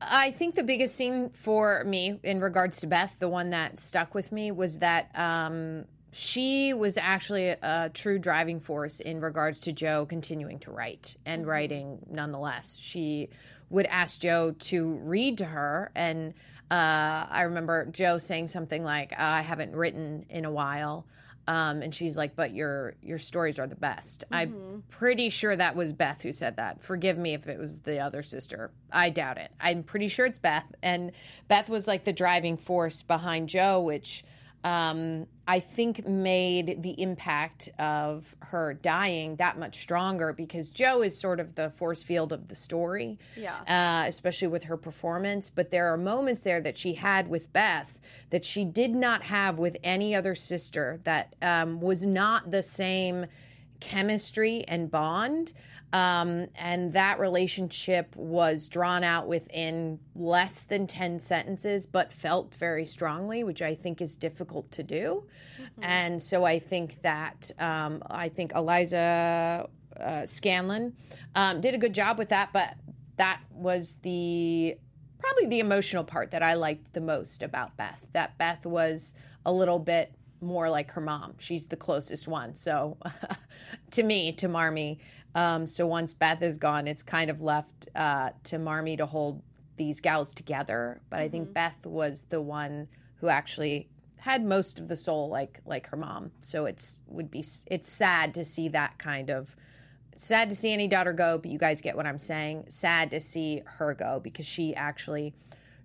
I 0.00 0.30
think 0.30 0.54
the 0.54 0.62
biggest 0.62 0.94
scene 0.94 1.30
for 1.30 1.84
me 1.84 2.18
in 2.22 2.40
regards 2.40 2.80
to 2.80 2.86
Beth, 2.86 3.18
the 3.18 3.28
one 3.28 3.50
that 3.50 3.78
stuck 3.78 4.14
with 4.14 4.32
me, 4.32 4.50
was 4.50 4.78
that 4.78 5.10
um, 5.14 5.84
she 6.12 6.72
was 6.72 6.96
actually 6.96 7.48
a 7.48 7.90
true 7.92 8.18
driving 8.18 8.60
force 8.60 9.00
in 9.00 9.20
regards 9.20 9.60
to 9.62 9.72
Jo 9.72 10.06
continuing 10.06 10.58
to 10.60 10.70
write 10.70 11.16
and 11.26 11.46
writing 11.46 11.98
nonetheless. 12.10 12.78
She 12.78 13.28
would 13.68 13.86
ask 13.86 14.20
Jo 14.20 14.52
to 14.52 14.94
read 15.02 15.38
to 15.38 15.44
her, 15.44 15.92
and 15.94 16.34
uh, 16.70 17.26
I 17.30 17.42
remember 17.42 17.86
Jo 17.86 18.18
saying 18.18 18.48
something 18.48 18.82
like, 18.82 19.12
"I 19.18 19.42
haven't 19.42 19.76
written 19.76 20.26
in 20.30 20.44
a 20.44 20.50
while." 20.50 21.06
Um, 21.50 21.82
and 21.82 21.92
she's 21.92 22.16
like, 22.16 22.36
"But 22.36 22.54
your 22.54 22.94
your 23.02 23.18
stories 23.18 23.58
are 23.58 23.66
the 23.66 23.74
best." 23.74 24.22
I'm 24.30 24.84
pretty 24.88 25.30
sure 25.30 25.56
that 25.56 25.74
was 25.74 25.92
Beth 25.92 26.22
who 26.22 26.32
said 26.32 26.56
that. 26.58 26.80
Forgive 26.84 27.18
me 27.18 27.34
if 27.34 27.48
it 27.48 27.58
was 27.58 27.80
the 27.80 27.98
other 27.98 28.22
sister. 28.22 28.70
I 28.92 29.10
doubt 29.10 29.36
it. 29.36 29.50
I'm 29.60 29.82
pretty 29.82 30.06
sure 30.06 30.26
it's 30.26 30.38
Beth, 30.38 30.72
and 30.80 31.10
Beth 31.48 31.68
was 31.68 31.88
like 31.88 32.04
the 32.04 32.12
driving 32.12 32.56
force 32.56 33.02
behind 33.02 33.48
Jo, 33.48 33.80
which 33.80 34.22
um, 34.62 35.26
I 35.48 35.58
think 35.60 36.06
made 36.06 36.82
the 36.82 37.00
impact 37.00 37.70
of 37.78 38.36
her 38.40 38.74
dying 38.74 39.36
that 39.36 39.58
much 39.58 39.78
stronger 39.78 40.32
because 40.32 40.70
Jo 40.70 41.02
is 41.02 41.18
sort 41.18 41.40
of 41.40 41.54
the 41.54 41.70
force 41.70 42.02
field 42.02 42.32
of 42.32 42.48
the 42.48 42.54
story, 42.54 43.18
Yeah. 43.36 43.56
uh, 43.66 44.06
especially 44.06 44.48
with 44.48 44.64
her 44.64 44.76
performance. 44.76 45.50
But 45.50 45.70
there 45.70 45.92
are 45.92 45.96
moments 45.96 46.44
there 46.44 46.60
that 46.60 46.76
she 46.76 46.94
had 46.94 47.28
with 47.28 47.52
Beth 47.52 47.98
that 48.28 48.44
she 48.44 48.64
did 48.64 48.94
not 48.94 49.22
have 49.24 49.58
with 49.58 49.76
any 49.82 50.14
other 50.14 50.34
sister 50.34 51.00
that 51.04 51.34
um, 51.42 51.80
was 51.80 52.06
not 52.06 52.50
the 52.50 52.62
same 52.62 53.26
chemistry 53.80 54.64
and 54.68 54.90
bond. 54.90 55.52
Um, 55.92 56.46
and 56.54 56.92
that 56.92 57.18
relationship 57.18 58.14
was 58.14 58.68
drawn 58.68 59.02
out 59.02 59.26
within 59.26 59.98
less 60.14 60.62
than 60.64 60.86
10 60.86 61.18
sentences, 61.18 61.86
but 61.86 62.12
felt 62.12 62.54
very 62.54 62.86
strongly, 62.86 63.42
which 63.42 63.60
I 63.60 63.74
think 63.74 64.00
is 64.00 64.16
difficult 64.16 64.70
to 64.72 64.82
do. 64.82 65.24
And 65.82 66.20
so 66.20 66.44
I 66.44 66.58
think 66.58 67.02
that, 67.02 67.50
um, 67.58 68.02
I 68.08 68.28
think 68.28 68.52
Eliza 68.54 69.68
uh, 69.98 70.22
Scanlen 70.22 70.92
um, 71.34 71.60
did 71.60 71.74
a 71.74 71.78
good 71.78 71.94
job 71.94 72.18
with 72.18 72.28
that, 72.28 72.52
but 72.52 72.74
that 73.16 73.40
was 73.52 73.96
the 74.02 74.76
probably 75.18 75.46
the 75.46 75.60
emotional 75.60 76.02
part 76.02 76.30
that 76.30 76.42
I 76.42 76.54
liked 76.54 76.94
the 76.94 77.00
most 77.00 77.42
about 77.42 77.76
Beth. 77.76 78.06
That 78.12 78.38
Beth 78.38 78.64
was 78.64 79.14
a 79.44 79.52
little 79.52 79.78
bit 79.78 80.14
more 80.40 80.70
like 80.70 80.90
her 80.92 81.00
mom. 81.00 81.34
She's 81.38 81.66
the 81.66 81.76
closest 81.76 82.26
one. 82.26 82.54
So 82.54 82.96
to 83.90 84.02
me, 84.02 84.32
to 84.32 84.48
Marmee. 84.48 84.98
Um, 85.34 85.66
so 85.66 85.86
once 85.86 86.14
Beth 86.14 86.42
is 86.42 86.58
gone, 86.58 86.86
it's 86.88 87.02
kind 87.02 87.30
of 87.30 87.42
left 87.42 87.88
uh, 87.94 88.30
to 88.44 88.58
Marmee 88.58 88.96
to 88.96 89.06
hold 89.06 89.42
these 89.76 90.00
gals 90.00 90.34
together. 90.34 91.00
But 91.08 91.20
I 91.20 91.28
think 91.28 91.52
Beth 91.52 91.86
was 91.86 92.24
the 92.24 92.40
one 92.40 92.88
who 93.16 93.28
actually 93.28 93.88
had 94.16 94.44
most 94.44 94.78
of 94.78 94.88
the 94.88 94.96
soul 94.96 95.28
like 95.28 95.60
like 95.64 95.88
her 95.88 95.96
mom. 95.96 96.32
So 96.40 96.66
it's 96.66 97.00
would 97.06 97.30
be 97.30 97.44
it's 97.66 97.90
sad 97.90 98.34
to 98.34 98.44
see 98.44 98.68
that 98.68 98.98
kind 98.98 99.30
of 99.30 99.56
sad 100.20 100.50
to 100.50 100.56
see 100.56 100.72
any 100.72 100.86
daughter 100.86 101.12
go, 101.12 101.38
but 101.38 101.50
you 101.50 101.58
guys 101.58 101.80
get 101.80 101.96
what 101.96 102.06
I'm 102.06 102.18
saying. 102.18 102.66
Sad 102.68 103.10
to 103.12 103.20
see 103.20 103.62
her 103.64 103.94
go 103.94 104.20
because 104.22 104.46
she 104.46 104.74
actually, 104.74 105.34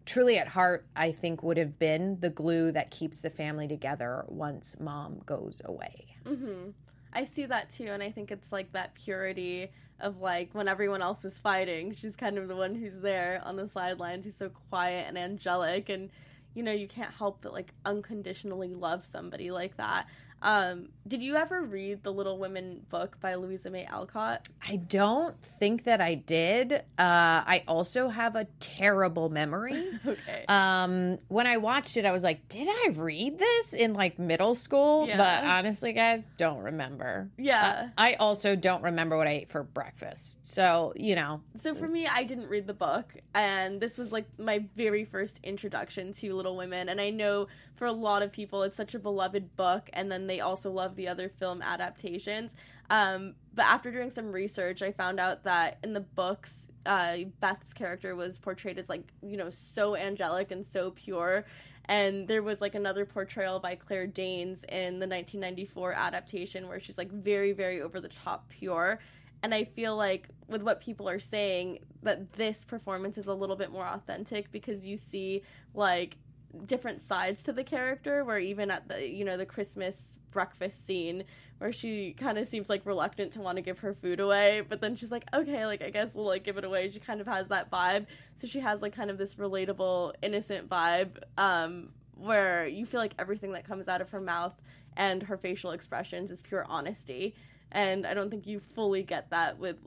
truly 0.05 0.37
at 0.37 0.47
heart, 0.49 0.85
I 0.95 1.11
think 1.11 1.41
would 1.41 1.57
have 1.57 1.79
been 1.79 2.19
the 2.19 2.29
glue 2.29 2.71
that 2.73 2.91
keeps 2.91 3.21
the 3.21 3.29
family 3.29 3.67
together 3.67 4.25
once 4.27 4.75
mom 4.79 5.21
goes 5.25 5.61
away. 5.63 6.17
Mm-hmm. 6.25 6.71
I 7.15 7.23
see 7.23 7.45
that 7.45 7.71
too, 7.71 7.87
and 7.87 8.03
I 8.03 8.11
think 8.11 8.29
it's 8.29 8.51
like 8.51 8.73
that 8.73 8.93
purity 8.93 9.71
of 10.01 10.19
like 10.19 10.49
when 10.51 10.67
everyone 10.67 11.01
else 11.01 11.23
is 11.23 11.39
fighting, 11.39 11.95
she's 11.95 12.15
kind 12.15 12.37
of 12.37 12.49
the 12.49 12.55
one 12.55 12.75
who's 12.75 12.99
there 12.99 13.41
on 13.45 13.55
the 13.55 13.69
sidelines, 13.69 14.25
who's 14.25 14.35
so 14.35 14.49
quiet 14.69 15.05
and 15.07 15.17
angelic, 15.17 15.87
and 15.87 16.09
you 16.53 16.61
know 16.61 16.73
you 16.73 16.87
can't 16.87 17.13
help 17.13 17.39
but 17.41 17.53
like 17.53 17.73
unconditionally 17.85 18.75
love 18.75 19.05
somebody 19.05 19.49
like 19.49 19.77
that. 19.77 20.07
Um, 20.45 20.89
did 21.07 21.23
you 21.23 21.35
ever 21.35 21.63
read 21.63 22.03
the 22.03 22.13
Little 22.13 22.37
Women 22.37 22.85
book 22.89 23.17
by 23.19 23.33
Louisa 23.33 23.71
May 23.71 23.85
Alcott? 23.85 24.47
I 24.67 24.75
don't 24.75 25.39
think 25.43 25.85
that 25.85 26.01
I 26.01 26.13
did. 26.13 26.71
Uh, 26.71 26.81
I 26.97 27.63
also 27.67 28.09
have 28.09 28.35
a 28.35 28.45
terrible 28.59 29.29
memory. 29.29 29.83
Okay. 30.05 30.45
Um, 30.47 31.17
when 31.29 31.47
I 31.47 31.57
watched 31.57 31.97
it, 31.97 32.05
I 32.05 32.11
was 32.11 32.23
like, 32.23 32.47
"Did 32.47 32.67
I 32.69 32.89
read 32.93 33.39
this 33.39 33.73
in 33.73 33.93
like 33.93 34.19
middle 34.19 34.53
school?" 34.53 35.07
Yeah. 35.07 35.17
But 35.17 35.43
honestly, 35.43 35.93
guys, 35.93 36.27
don't 36.37 36.59
remember. 36.59 37.29
Yeah. 37.37 37.87
Uh, 37.87 37.89
I 37.97 38.13
also 38.15 38.55
don't 38.55 38.83
remember 38.83 39.17
what 39.17 39.27
I 39.27 39.31
ate 39.31 39.49
for 39.49 39.63
breakfast. 39.63 40.37
So 40.43 40.93
you 40.95 41.15
know, 41.15 41.41
So 41.61 41.73
for 41.73 41.87
me, 41.87 42.05
I 42.05 42.23
didn't 42.23 42.49
read 42.49 42.67
the 42.67 42.73
book, 42.73 43.15
and 43.33 43.81
this 43.81 43.97
was 43.97 44.11
like 44.11 44.25
my 44.37 44.63
very 44.75 45.05
first 45.05 45.39
introduction 45.43 46.13
to 46.13 46.35
Little 46.35 46.55
Women. 46.55 46.87
And 46.87 47.01
I 47.01 47.09
know 47.09 47.47
for 47.75 47.85
a 47.85 47.91
lot 47.91 48.21
of 48.21 48.31
people, 48.31 48.63
it's 48.63 48.77
such 48.77 48.93
a 48.93 48.99
beloved 48.99 49.55
book, 49.57 49.89
and 49.93 50.11
then 50.11 50.27
they 50.27 50.34
also 50.39 50.71
love 50.71 50.95
the 50.95 51.07
other 51.07 51.29
film 51.29 51.61
adaptations. 51.61 52.55
Um, 52.89 53.35
but 53.53 53.65
after 53.65 53.91
doing 53.91 54.11
some 54.11 54.31
research, 54.31 54.81
I 54.81 54.91
found 54.91 55.19
out 55.19 55.43
that 55.43 55.79
in 55.83 55.93
the 55.93 56.01
books, 56.01 56.67
uh, 56.85 57.17
Beth's 57.39 57.73
character 57.73 58.15
was 58.15 58.37
portrayed 58.37 58.77
as 58.77 58.89
like 58.89 59.11
you 59.23 59.37
know 59.37 59.49
so 59.49 59.95
angelic 59.95 60.51
and 60.51 60.65
so 60.65 60.91
pure. 60.91 61.45
And 61.87 62.27
there 62.27 62.41
was 62.41 62.61
like 62.61 62.75
another 62.75 63.05
portrayal 63.05 63.59
by 63.59 63.75
Claire 63.75 64.07
Danes 64.07 64.63
in 64.63 64.99
the 64.99 65.07
1994 65.07 65.93
adaptation 65.93 66.67
where 66.67 66.79
she's 66.79 66.97
like 66.97 67.11
very, 67.11 67.51
very 67.51 67.81
over 67.81 67.99
the 67.99 68.09
top 68.09 68.49
pure. 68.49 68.99
And 69.43 69.53
I 69.53 69.65
feel 69.65 69.95
like 69.95 70.27
with 70.47 70.63
what 70.63 70.81
people 70.81 71.07
are 71.07 71.19
saying, 71.19 71.79
that 72.01 72.33
this 72.33 72.65
performance 72.65 73.17
is 73.17 73.27
a 73.27 73.33
little 73.33 73.55
bit 73.55 73.71
more 73.71 73.85
authentic 73.85 74.51
because 74.51 74.85
you 74.85 74.97
see 74.97 75.43
like 75.75 76.17
different 76.65 77.01
sides 77.01 77.43
to 77.43 77.53
the 77.53 77.63
character 77.63 78.23
where 78.23 78.39
even 78.39 78.71
at 78.71 78.87
the 78.87 79.07
you 79.07 79.25
know 79.25 79.37
the 79.37 79.45
christmas 79.45 80.17
breakfast 80.31 80.85
scene 80.85 81.23
where 81.59 81.71
she 81.71 82.13
kind 82.13 82.37
of 82.37 82.47
seems 82.47 82.69
like 82.69 82.85
reluctant 82.85 83.31
to 83.31 83.39
want 83.39 83.55
to 83.55 83.61
give 83.61 83.79
her 83.79 83.93
food 83.93 84.19
away 84.19 84.61
but 84.67 84.81
then 84.81 84.95
she's 84.95 85.11
like 85.11 85.25
okay 85.33 85.65
like 85.65 85.81
i 85.81 85.89
guess 85.89 86.13
we'll 86.13 86.25
like 86.25 86.43
give 86.43 86.57
it 86.57 86.63
away. 86.63 86.89
She 86.89 86.99
kind 86.99 87.21
of 87.21 87.27
has 87.27 87.47
that 87.47 87.71
vibe. 87.71 88.05
So 88.37 88.47
she 88.47 88.59
has 88.59 88.81
like 88.81 88.95
kind 88.95 89.09
of 89.09 89.17
this 89.17 89.35
relatable 89.35 90.13
innocent 90.21 90.69
vibe 90.69 91.17
um 91.37 91.89
where 92.15 92.65
you 92.65 92.85
feel 92.85 93.01
like 93.01 93.13
everything 93.19 93.51
that 93.53 93.67
comes 93.67 93.89
out 93.89 93.99
of 93.99 94.09
her 94.11 94.21
mouth 94.21 94.53
and 94.95 95.23
her 95.23 95.37
facial 95.37 95.71
expressions 95.71 96.31
is 96.31 96.41
pure 96.41 96.65
honesty. 96.67 97.35
And 97.71 98.05
i 98.07 98.13
don't 98.13 98.29
think 98.29 98.47
you 98.47 98.59
fully 98.59 99.03
get 99.03 99.29
that 99.31 99.59
with 99.59 99.77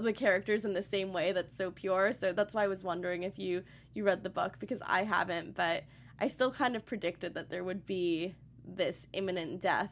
the 0.00 0.12
characters 0.12 0.64
in 0.64 0.72
the 0.72 0.82
same 0.82 1.12
way 1.12 1.32
that's 1.32 1.56
so 1.56 1.70
pure. 1.70 2.12
So 2.12 2.32
that's 2.32 2.54
why 2.54 2.64
i 2.64 2.68
was 2.68 2.82
wondering 2.82 3.22
if 3.22 3.38
you 3.38 3.62
you 3.94 4.04
read 4.04 4.22
the 4.22 4.30
book 4.30 4.56
because 4.58 4.80
i 4.86 5.04
haven't 5.04 5.54
but 5.54 5.84
i 6.20 6.26
still 6.28 6.50
kind 6.50 6.76
of 6.76 6.84
predicted 6.84 7.34
that 7.34 7.50
there 7.50 7.64
would 7.64 7.86
be 7.86 8.34
this 8.66 9.06
imminent 9.12 9.60
death 9.60 9.90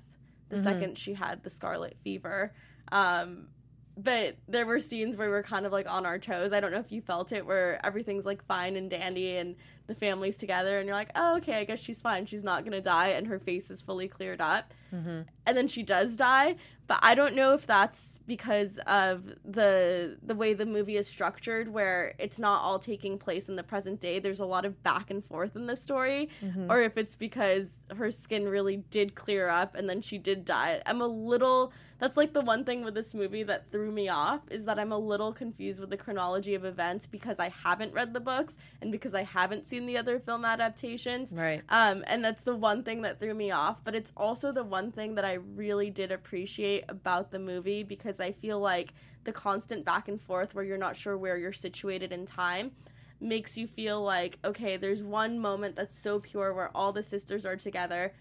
the 0.49 0.63
second 0.63 0.99
she 0.99 1.15
had 1.15 1.43
the 1.43 1.51
scarlet 1.51 1.97
fever. 2.05 2.53
Um 2.91 3.49
but 3.97 4.37
there 4.49 4.67
were 4.67 4.81
scenes 4.81 5.17
where 5.17 5.29
we 5.29 5.33
were 5.33 5.43
kind 5.43 5.67
of 5.67 5.73
like 5.73 5.87
on 5.89 6.07
our 6.07 6.19
toes. 6.19 6.53
I 6.53 6.61
don't 6.61 6.73
know 6.73 6.79
if 6.79 6.93
you 6.93 7.03
felt 7.03 7.33
it 7.33 7.45
where 7.45 7.85
everything's 7.85 8.25
like 8.25 8.45
fine 8.45 8.77
and 8.77 8.89
dandy 8.89 9.37
and 9.37 9.57
the 9.87 9.95
family's 9.95 10.37
together 10.37 10.79
and 10.79 10.87
you're 10.87 10.97
like 10.97 11.11
oh 11.17 11.37
okay 11.37 11.55
i 11.55 11.65
guess 11.65 11.81
she's 11.81 12.01
fine. 12.01 12.25
She's 12.25 12.45
not 12.45 12.65
gonna 12.65 12.81
die 12.81 13.09
and 13.09 13.27
her 13.27 13.39
face 13.39 13.71
is 13.71 13.83
fully 13.83 14.09
cleared 14.09 14.41
up. 14.41 14.73
Mm-hmm. 14.95 15.23
And 15.47 15.57
then 15.57 15.69
she 15.69 15.83
does 15.83 16.17
die 16.17 16.57
but 16.87 16.99
i 17.01 17.15
don't 17.15 17.35
know 17.35 17.55
if 17.55 17.67
that's 17.67 18.19
because 18.27 18.79
of 18.87 19.25
the 19.45 20.19
the 20.23 20.35
way 20.35 20.53
the 20.53 20.67
movie 20.67 20.97
is 20.97 21.07
structured 21.07 21.69
where 21.69 22.15
it's 22.19 22.39
not 22.39 22.61
all 22.61 22.79
taking 22.79 23.19
place 23.19 23.49
in 23.49 23.57
the 23.57 23.63
present 23.63 24.01
day. 24.01 24.19
There's 24.19 24.41
a 24.41 24.47
lot 24.47 24.65
of 24.65 24.83
back 24.83 25.11
and 25.11 25.25
forth 25.25 25.57
in 25.57 25.67
the 25.67 25.77
story. 25.77 26.29
Mm-hmm. 26.43 26.71
Or 26.71 26.81
if 26.81 26.97
it's 26.97 27.17
because 27.17 27.69
her 27.97 28.11
skin 28.11 28.49
really 28.49 28.77
did 28.77 29.15
clear 29.15 29.49
up 29.49 29.75
and 29.75 29.89
then 29.89 30.03
she 30.03 30.19
did 30.19 30.45
die. 30.45 30.81
I'm 30.87 31.01
a 31.01 31.07
little 31.07 31.73
that's 32.03 32.17
like 32.17 32.33
the 32.33 32.41
one 32.41 32.65
thing 32.65 32.83
with 32.85 32.95
this 32.95 33.15
movie 33.15 33.45
that 33.45 33.71
threw 33.71 33.91
me 33.93 34.09
off 34.09 34.41
is 34.51 34.65
that 34.65 34.79
i'm 34.79 34.91
a 34.93 34.99
little 34.99 35.33
confused 35.33 35.79
with 35.81 35.89
the 35.89 35.97
chronology 35.97 36.55
of 36.55 36.65
events 36.65 37.07
because 37.07 37.39
i 37.39 37.49
haven't 37.49 37.95
read 37.95 38.13
the 38.13 38.19
books 38.21 38.57
and 38.81 38.91
because 38.91 39.15
i 39.15 39.23
haven't 39.23 39.69
seen 39.69 39.87
the 39.87 39.97
other 39.97 40.19
film 40.19 40.45
adaptations 40.45 41.33
Right. 41.33 41.63
um, 41.69 42.03
and 42.09 42.25
that's 42.25 42.43
the 42.43 42.57
one 42.57 42.83
thing 42.83 43.03
that 43.03 43.21
threw 43.21 43.35
me 43.35 43.51
off. 43.53 43.85
But 43.85 43.95
it's 43.95 44.11
also 44.17 44.51
the 44.53 44.65
one 44.65 44.91
thing 44.93 45.15
that 45.15 45.25
I 45.25 45.35
really 45.35 45.91
did 45.91 46.11
appreciate 46.11 46.85
about 46.89 47.31
the 47.31 47.39
movie 47.39 47.83
because 47.85 48.19
I 48.19 48.33
feel 48.33 48.59
like 48.59 48.95
the 49.25 49.33
constant 49.33 49.85
back 49.85 50.09
and 50.09 50.21
forth 50.21 50.55
where 50.55 50.65
you're 50.65 50.79
not 50.79 50.97
sure 50.97 51.17
where 51.17 51.39
you're 51.39 51.53
situated 51.53 52.11
in 52.13 52.27
time 52.27 52.73
makes 53.21 53.57
you 53.57 53.67
feel 53.69 54.03
like, 54.03 54.39
okay, 54.45 54.77
there's 54.77 55.03
one 55.03 55.39
moment 55.39 55.77
that's 55.77 55.97
so 55.97 56.19
pure 56.19 56.53
where 56.53 56.71
all 56.77 56.93
the 56.93 57.03
sisters 57.05 57.47
are 57.47 57.57
together. 57.57 58.13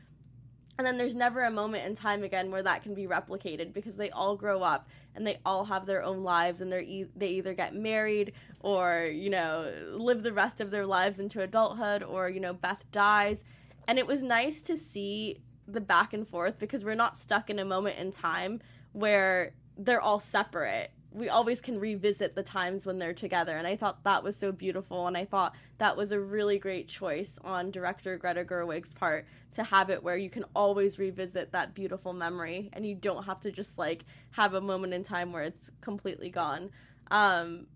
And 0.77 0.87
then 0.87 0.97
there's 0.97 1.15
never 1.15 1.43
a 1.43 1.51
moment 1.51 1.85
in 1.85 1.95
time 1.95 2.23
again 2.23 2.49
where 2.49 2.63
that 2.63 2.81
can 2.81 2.93
be 2.93 3.05
replicated 3.05 3.73
because 3.73 3.95
they 3.97 4.09
all 4.09 4.35
grow 4.35 4.63
up 4.63 4.87
and 5.15 5.27
they 5.27 5.39
all 5.45 5.65
have 5.65 5.85
their 5.85 6.01
own 6.01 6.23
lives 6.23 6.61
and 6.61 6.71
they're 6.71 6.81
e- 6.81 7.09
they 7.15 7.27
either 7.29 7.53
get 7.53 7.75
married 7.75 8.33
or 8.61 9.05
you 9.13 9.29
know 9.29 9.71
live 9.93 10.23
the 10.23 10.33
rest 10.33 10.61
of 10.61 10.71
their 10.71 10.85
lives 10.85 11.19
into 11.19 11.41
adulthood 11.41 12.03
or 12.03 12.29
you 12.29 12.39
know 12.39 12.53
Beth 12.53 12.83
dies. 12.91 13.43
And 13.87 13.99
it 13.99 14.07
was 14.07 14.23
nice 14.23 14.61
to 14.63 14.77
see 14.77 15.41
the 15.67 15.81
back 15.81 16.13
and 16.13 16.27
forth 16.27 16.57
because 16.57 16.83
we're 16.83 16.95
not 16.95 17.17
stuck 17.17 17.49
in 17.49 17.59
a 17.59 17.65
moment 17.65 17.97
in 17.97 18.11
time 18.11 18.61
where 18.93 19.53
they're 19.77 20.01
all 20.01 20.19
separate. 20.19 20.91
We 21.11 21.27
always 21.29 21.59
can 21.59 21.79
revisit 21.79 22.35
the 22.35 22.43
times 22.43 22.85
when 22.85 22.97
they're 22.97 23.13
together. 23.13 23.57
And 23.57 23.67
I 23.67 23.75
thought 23.75 24.03
that 24.05 24.23
was 24.23 24.35
so 24.35 24.51
beautiful. 24.51 25.07
And 25.07 25.17
I 25.17 25.25
thought 25.25 25.55
that 25.77 25.97
was 25.97 26.11
a 26.11 26.19
really 26.19 26.57
great 26.57 26.87
choice 26.87 27.37
on 27.43 27.69
director 27.69 28.17
Greta 28.17 28.45
Gerwig's 28.45 28.93
part 28.93 29.25
to 29.53 29.63
have 29.63 29.89
it 29.89 30.01
where 30.01 30.15
you 30.15 30.29
can 30.29 30.45
always 30.55 30.97
revisit 30.97 31.51
that 31.51 31.75
beautiful 31.75 32.13
memory 32.13 32.69
and 32.73 32.85
you 32.85 32.95
don't 32.95 33.23
have 33.23 33.41
to 33.41 33.51
just 33.51 33.77
like 33.77 34.05
have 34.31 34.53
a 34.53 34.61
moment 34.61 34.93
in 34.93 35.03
time 35.03 35.33
where 35.33 35.43
it's 35.43 35.69
completely 35.81 36.29
gone. 36.29 36.69
Um, 37.09 37.67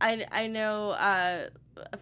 I, 0.00 0.26
I 0.30 0.46
know 0.46 0.90
uh, 0.90 1.48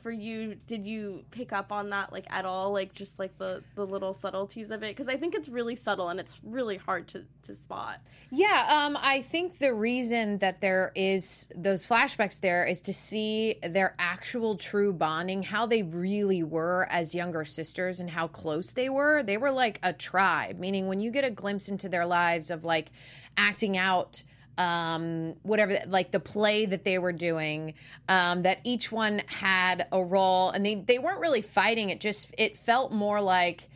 for 0.02 0.10
you, 0.10 0.56
did 0.66 0.86
you 0.86 1.24
pick 1.30 1.52
up 1.52 1.72
on 1.72 1.90
that 1.90 2.12
like 2.12 2.26
at 2.30 2.44
all? 2.44 2.72
Like 2.72 2.92
just 2.94 3.18
like 3.18 3.36
the, 3.38 3.62
the 3.74 3.86
little 3.86 4.14
subtleties 4.14 4.70
of 4.70 4.82
it? 4.82 4.96
Because 4.96 5.08
I 5.12 5.16
think 5.16 5.34
it's 5.34 5.48
really 5.48 5.76
subtle 5.76 6.08
and 6.08 6.18
it's 6.18 6.40
really 6.42 6.76
hard 6.76 7.08
to, 7.08 7.24
to 7.44 7.54
spot. 7.54 8.00
Yeah, 8.30 8.66
um, 8.68 8.98
I 9.00 9.20
think 9.20 9.58
the 9.58 9.74
reason 9.74 10.38
that 10.38 10.60
there 10.60 10.92
is 10.94 11.48
those 11.54 11.86
flashbacks 11.86 12.40
there 12.40 12.64
is 12.64 12.80
to 12.82 12.94
see 12.94 13.56
their 13.62 13.94
actual 13.98 14.56
true 14.56 14.92
bonding, 14.92 15.42
how 15.42 15.66
they 15.66 15.82
really 15.82 16.42
were 16.42 16.86
as 16.90 17.14
younger 17.14 17.44
sisters 17.44 18.00
and 18.00 18.10
how 18.10 18.28
close 18.28 18.72
they 18.72 18.88
were. 18.88 19.22
They 19.22 19.36
were 19.36 19.50
like 19.50 19.78
a 19.82 19.92
tribe, 19.92 20.58
meaning 20.58 20.86
when 20.86 21.00
you 21.00 21.10
get 21.10 21.24
a 21.24 21.30
glimpse 21.30 21.68
into 21.68 21.88
their 21.88 22.06
lives 22.06 22.50
of 22.50 22.64
like 22.64 22.90
acting 23.36 23.76
out 23.76 24.22
um 24.60 25.34
whatever 25.42 25.78
like 25.86 26.10
the 26.10 26.20
play 26.20 26.66
that 26.66 26.84
they 26.84 26.98
were 26.98 27.12
doing 27.12 27.72
um 28.08 28.42
that 28.42 28.58
each 28.64 28.92
one 28.92 29.22
had 29.26 29.86
a 29.92 30.02
role 30.02 30.50
and 30.50 30.64
they 30.66 30.74
they 30.74 30.98
weren't 30.98 31.20
really 31.20 31.42
fighting 31.42 31.88
it 31.90 32.00
just 32.00 32.32
it 32.36 32.56
felt 32.56 32.92
more 32.92 33.20
like 33.20 33.68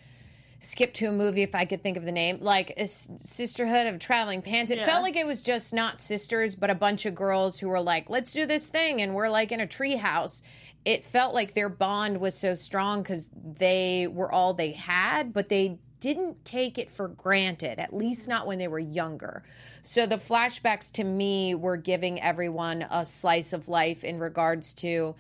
skip 0.60 0.94
to 0.94 1.06
a 1.06 1.12
movie 1.12 1.42
if 1.42 1.54
I 1.54 1.66
could 1.66 1.82
think 1.82 1.98
of 1.98 2.06
the 2.06 2.10
name, 2.12 2.38
like 2.40 2.72
a 2.78 2.86
Sisterhood 2.86 3.86
of 3.86 3.98
Traveling 3.98 4.40
Pants. 4.40 4.72
It 4.72 4.78
Yeah. 4.78 4.86
felt 4.86 5.02
like 5.02 5.14
it 5.14 5.26
was 5.26 5.42
just 5.42 5.74
not 5.74 6.00
sisters, 6.00 6.56
but 6.56 6.70
a 6.70 6.74
bunch 6.74 7.04
of 7.04 7.14
girls 7.14 7.58
who 7.58 7.68
were 7.68 7.82
like, 7.82 8.08
let's 8.08 8.32
do 8.32 8.46
this 8.46 8.70
thing. 8.70 9.02
And 9.02 9.14
we're 9.14 9.28
like 9.28 9.52
in 9.52 9.60
a 9.60 9.66
treehouse. 9.66 10.42
It 10.86 11.04
felt 11.04 11.34
like 11.34 11.52
their 11.52 11.68
bond 11.68 12.18
was 12.18 12.34
so 12.34 12.54
strong 12.54 13.02
because 13.02 13.28
they 13.34 14.06
were 14.10 14.32
all 14.32 14.54
they 14.54 14.72
had, 14.72 15.34
but 15.34 15.50
they 15.50 15.76
didn't 16.04 16.44
take 16.44 16.76
it 16.76 16.90
for 16.90 17.08
granted, 17.08 17.78
at 17.78 17.94
least 17.94 18.28
not 18.28 18.46
when 18.46 18.58
they 18.58 18.68
were 18.68 18.78
younger. 18.78 19.42
So 19.80 20.04
the 20.04 20.16
flashbacks 20.16 20.92
to 20.92 21.02
me 21.02 21.54
were 21.54 21.78
giving 21.78 22.20
everyone 22.20 22.86
a 22.90 23.06
slice 23.06 23.54
of 23.54 23.70
life 23.70 24.04
in 24.04 24.18
regards 24.18 24.74
to 24.74 25.14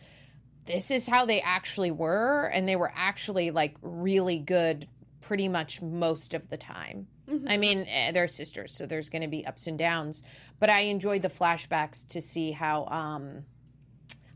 this 0.66 0.90
is 0.90 1.06
how 1.06 1.24
they 1.24 1.40
actually 1.40 1.90
were 1.90 2.50
and 2.52 2.68
they 2.68 2.76
were 2.76 2.92
actually 2.94 3.50
like 3.50 3.76
really 3.80 4.38
good 4.38 4.86
pretty 5.22 5.48
much 5.48 5.80
most 5.80 6.34
of 6.34 6.50
the 6.50 6.58
time. 6.58 7.06
I 7.48 7.56
mean 7.56 7.86
eh, 7.88 8.12
they're 8.12 8.28
sisters 8.28 8.76
so 8.76 8.84
there's 8.84 9.08
going 9.08 9.22
to 9.22 9.28
be 9.28 9.46
ups 9.46 9.66
and 9.66 9.78
downs 9.78 10.22
but 10.60 10.68
i 10.68 10.80
enjoyed 10.80 11.22
the 11.22 11.30
flashbacks 11.30 12.06
to 12.08 12.20
see 12.20 12.50
how 12.52 12.84
um 12.88 13.46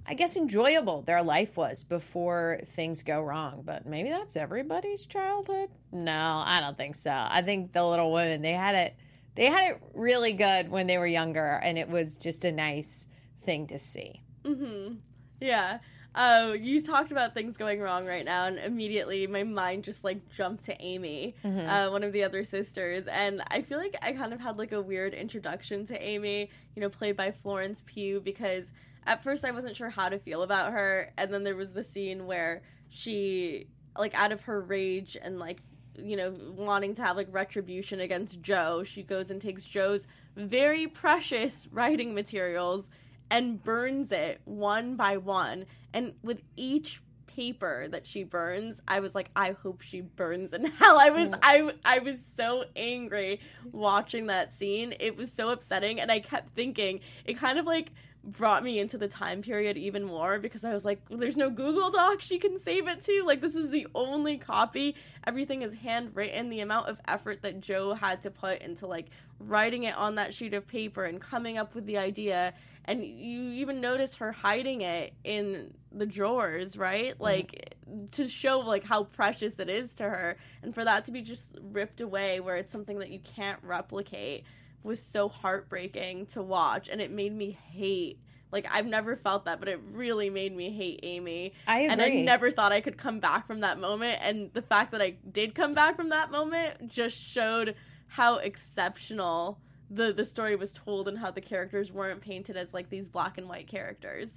i 0.08 0.14
guess 0.14 0.36
enjoyable 0.36 1.02
their 1.02 1.22
life 1.22 1.56
was 1.56 1.84
before 1.84 2.58
things 2.64 3.02
go 3.02 3.20
wrong 3.20 3.62
but 3.64 3.86
maybe 3.86 4.08
that's 4.08 4.36
everybody's 4.36 5.06
childhood 5.06 5.68
no 5.92 6.42
i 6.46 6.58
don't 6.60 6.76
think 6.76 6.94
so 6.96 7.10
i 7.12 7.42
think 7.42 7.72
the 7.72 7.84
little 7.84 8.12
women 8.12 8.42
they 8.42 8.52
had 8.52 8.74
it 8.74 8.96
they 9.36 9.46
had 9.46 9.70
it 9.72 9.82
really 9.94 10.32
good 10.32 10.68
when 10.68 10.88
they 10.88 10.98
were 10.98 11.06
younger, 11.06 11.60
and 11.62 11.78
it 11.78 11.88
was 11.88 12.16
just 12.16 12.44
a 12.44 12.50
nice 12.50 13.06
thing 13.40 13.68
to 13.68 13.78
see. 13.78 14.20
Mm-hmm. 14.42 14.94
Yeah. 15.40 15.78
Oh, 16.16 16.54
you 16.54 16.82
talked 16.82 17.12
about 17.12 17.34
things 17.34 17.56
going 17.56 17.78
wrong 17.80 18.04
right 18.04 18.24
now, 18.24 18.46
and 18.46 18.58
immediately 18.58 19.28
my 19.28 19.44
mind 19.44 19.84
just 19.84 20.02
like 20.02 20.28
jumped 20.34 20.64
to 20.64 20.82
Amy, 20.82 21.36
Mm-hmm. 21.44 21.68
uh, 21.70 21.88
one 21.92 22.02
of 22.02 22.12
the 22.12 22.24
other 22.24 22.42
sisters, 22.42 23.06
and 23.06 23.40
I 23.46 23.62
feel 23.62 23.78
like 23.78 23.94
I 24.02 24.10
kind 24.10 24.32
of 24.32 24.40
had 24.40 24.58
like 24.58 24.72
a 24.72 24.82
weird 24.82 25.14
introduction 25.14 25.86
to 25.86 26.02
Amy, 26.02 26.50
you 26.74 26.82
know, 26.82 26.88
played 26.88 27.16
by 27.16 27.30
Florence 27.30 27.84
Pugh, 27.86 28.20
because 28.20 28.64
at 29.08 29.22
first 29.22 29.44
I 29.44 29.50
wasn't 29.50 29.76
sure 29.76 29.90
how 29.90 30.08
to 30.08 30.18
feel 30.18 30.42
about 30.42 30.72
her, 30.72 31.12
and 31.16 31.32
then 31.32 31.42
there 31.42 31.56
was 31.56 31.72
the 31.72 31.82
scene 31.82 32.26
where 32.26 32.62
she, 32.90 33.66
like, 33.96 34.14
out 34.14 34.32
of 34.32 34.42
her 34.42 34.60
rage 34.60 35.16
and 35.20 35.38
like, 35.38 35.60
you 35.96 36.16
know, 36.16 36.32
wanting 36.56 36.94
to 36.94 37.02
have 37.02 37.16
like 37.16 37.28
retribution 37.30 38.00
against 38.00 38.40
Jo, 38.40 38.84
she 38.84 39.02
goes 39.02 39.30
and 39.30 39.42
takes 39.42 39.64
Jo's 39.64 40.06
very 40.36 40.86
precious 40.86 41.66
writing 41.72 42.14
materials 42.14 42.84
and 43.30 43.62
burns 43.62 44.12
it 44.12 44.40
one 44.44 44.96
by 44.96 45.16
one. 45.16 45.66
And 45.92 46.14
with 46.22 46.40
each 46.56 47.02
paper 47.26 47.86
that 47.88 48.06
she 48.06 48.24
burns, 48.24 48.80
I 48.86 49.00
was 49.00 49.14
like, 49.14 49.30
I 49.34 49.52
hope 49.62 49.80
she 49.80 50.00
burns 50.00 50.52
in 50.52 50.66
hell. 50.78 50.98
I 50.98 51.10
was 51.10 51.34
I 51.42 51.72
I 51.84 51.98
was 52.00 52.16
so 52.36 52.64
angry 52.76 53.40
watching 53.72 54.26
that 54.26 54.54
scene. 54.54 54.94
It 54.98 55.16
was 55.16 55.32
so 55.32 55.50
upsetting 55.50 56.00
and 56.00 56.10
I 56.10 56.20
kept 56.20 56.54
thinking 56.54 57.00
it 57.24 57.34
kind 57.38 57.58
of 57.58 57.66
like 57.66 57.90
brought 58.24 58.62
me 58.62 58.78
into 58.78 58.98
the 58.98 59.08
time 59.08 59.42
period 59.42 59.76
even 59.76 60.04
more 60.04 60.38
because 60.38 60.64
I 60.64 60.72
was 60.74 60.84
like, 60.84 61.00
there's 61.10 61.36
no 61.36 61.50
Google 61.50 61.90
Doc 61.90 62.20
she 62.20 62.38
can 62.38 62.58
save 62.58 62.86
it 62.88 63.02
to. 63.04 63.22
Like, 63.24 63.40
this 63.40 63.54
is 63.54 63.70
the 63.70 63.86
only 63.94 64.38
copy. 64.38 64.96
Everything 65.26 65.62
is 65.62 65.74
handwritten. 65.74 66.50
The 66.50 66.60
amount 66.60 66.88
of 66.88 67.00
effort 67.06 67.42
that 67.42 67.60
Jo 67.60 67.94
had 67.94 68.22
to 68.22 68.30
put 68.30 68.60
into 68.60 68.86
like 68.86 69.06
writing 69.38 69.84
it 69.84 69.96
on 69.96 70.16
that 70.16 70.34
sheet 70.34 70.54
of 70.54 70.66
paper 70.66 71.04
and 71.04 71.20
coming 71.20 71.58
up 71.58 71.74
with 71.74 71.86
the 71.86 71.98
idea. 71.98 72.54
And 72.84 73.04
you 73.04 73.50
even 73.52 73.80
notice 73.80 74.16
her 74.16 74.32
hiding 74.32 74.80
it 74.80 75.12
in 75.22 75.74
the 75.92 76.06
drawers, 76.06 76.76
right? 76.76 77.14
Mm-hmm. 77.14 77.22
Like, 77.22 77.74
to 78.12 78.28
show 78.28 78.60
like 78.60 78.84
how 78.84 79.04
precious 79.04 79.58
it 79.58 79.68
is 79.68 79.94
to 79.94 80.04
her. 80.04 80.36
And 80.62 80.74
for 80.74 80.84
that 80.84 81.04
to 81.06 81.12
be 81.12 81.22
just 81.22 81.50
ripped 81.60 82.00
away 82.00 82.40
where 82.40 82.56
it's 82.56 82.72
something 82.72 82.98
that 82.98 83.10
you 83.10 83.20
can't 83.20 83.60
replicate 83.62 84.44
was 84.82 85.02
so 85.02 85.28
heartbreaking 85.28 86.26
to 86.26 86.42
watch 86.42 86.88
and 86.88 87.00
it 87.00 87.10
made 87.10 87.34
me 87.34 87.50
hate 87.50 88.18
like 88.50 88.66
I've 88.70 88.86
never 88.86 89.16
felt 89.16 89.44
that 89.44 89.58
but 89.60 89.68
it 89.68 89.80
really 89.92 90.30
made 90.30 90.56
me 90.56 90.70
hate 90.70 91.00
Amy. 91.02 91.52
I 91.66 91.80
agree. 91.80 91.92
And 91.92 92.02
I 92.02 92.08
never 92.22 92.50
thought 92.50 92.72
I 92.72 92.80
could 92.80 92.96
come 92.96 93.20
back 93.20 93.46
from 93.46 93.60
that 93.60 93.78
moment 93.78 94.18
and 94.22 94.50
the 94.54 94.62
fact 94.62 94.92
that 94.92 95.02
I 95.02 95.16
did 95.30 95.54
come 95.54 95.74
back 95.74 95.96
from 95.96 96.08
that 96.10 96.30
moment 96.30 96.88
just 96.88 97.16
showed 97.16 97.74
how 98.08 98.36
exceptional 98.36 99.58
the 99.90 100.12
the 100.12 100.24
story 100.24 100.56
was 100.56 100.72
told 100.72 101.08
and 101.08 101.18
how 101.18 101.30
the 101.30 101.40
characters 101.40 101.92
weren't 101.92 102.20
painted 102.20 102.56
as 102.56 102.72
like 102.72 102.90
these 102.90 103.08
black 103.08 103.38
and 103.38 103.48
white 103.48 103.66
characters. 103.66 104.30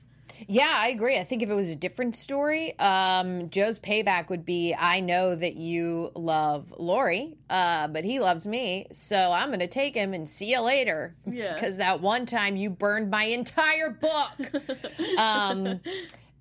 Yeah, 0.48 0.72
I 0.74 0.90
agree. 0.90 1.18
I 1.18 1.24
think 1.24 1.42
if 1.42 1.50
it 1.50 1.54
was 1.54 1.70
a 1.70 1.76
different 1.76 2.16
story, 2.16 2.78
um, 2.80 3.50
Jo's 3.50 3.80
payback 3.80 4.30
would 4.30 4.46
be 4.46 4.76
I 4.78 5.00
know 5.00 5.36
that 5.36 5.56
you 5.56 6.12
love 6.16 6.74
Laurie, 6.78 7.36
uh, 7.50 7.88
but 7.88 8.04
he 8.04 8.20
loves 8.20 8.46
me, 8.46 8.88
so 8.92 9.32
I'm 9.32 9.48
going 9.48 9.60
to 9.60 9.68
take 9.68 9.96
him 9.96 10.14
and 10.14 10.28
see 10.28 10.52
you 10.52 10.62
later. 10.62 11.16
Yeah. 11.32 11.54
Because 11.54 11.78
that 11.78 12.02
one 12.02 12.26
time 12.26 12.58
you 12.58 12.70
burned 12.70 13.10
my 13.10 13.24
entire 13.24 13.90
book. 13.90 15.18
um, 15.18 15.80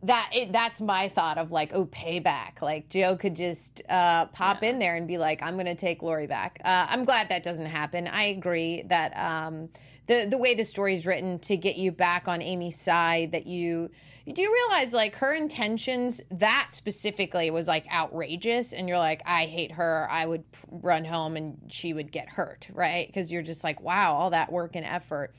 that 0.03 0.31
it, 0.35 0.53
that's 0.53 0.81
my 0.81 1.09
thought 1.09 1.37
of 1.39 1.51
like 1.51 1.73
oh 1.75 1.85
payback 1.87 2.63
like 2.63 2.89
jo 2.89 3.17
could 3.17 3.37
just 3.37 3.83
uh, 3.89 4.27
pop 4.27 4.63
in 4.63 4.79
there 4.79 4.97
and 4.97 5.07
be 5.07 5.19
like 5.19 5.43
i'm 5.43 5.57
gonna 5.57 5.75
take 5.75 6.03
laurie 6.03 6.27
back 6.27 6.59
uh, 6.65 6.87
i'm 6.89 7.05
glad 7.05 7.29
that 7.29 7.43
doesn't 7.43 7.67
happen 7.67 8.09
i 8.09 8.25
agree 8.25 8.83
that 8.87 9.17
um, 9.17 9.69
the 10.11 10.27
the 10.29 10.37
way 10.37 10.55
the 10.55 10.65
story 10.65 10.93
is 10.93 11.07
written 11.07 11.39
to 11.39 11.57
get 11.57 11.77
you 11.77 11.93
back 11.93 12.27
on 12.27 12.43
amy's 12.43 12.79
side 12.79 13.31
that 13.31 13.47
you 13.47 13.89
you 14.27 14.35
do 14.35 14.53
realize 14.53 14.93
like 14.93 15.17
her 15.17 15.33
intentions 15.33 16.21
that 16.31 16.69
specifically 16.73 17.51
was 17.51 17.67
like 17.67 17.87
outrageous. 17.93 18.73
And 18.73 18.89
you're 18.89 18.99
like 18.99 19.23
i 19.25 19.47
hate 19.47 19.73
her. 19.73 20.09
I 20.11 20.27
would 20.27 20.45
run 20.69 21.05
home 21.05 21.37
and 21.37 21.59
she 21.69 21.93
would 21.93 22.13
get 22.13 22.29
hurt 22.29 22.69
right? 22.73 23.07
Because 23.07 23.31
you're 23.33 23.43
just 23.43 23.65
like 23.65 23.81
wow 23.81 24.15
all 24.15 24.31
that 24.31 24.51
work 24.51 24.75
and 24.75 24.85
effort. 24.85 25.33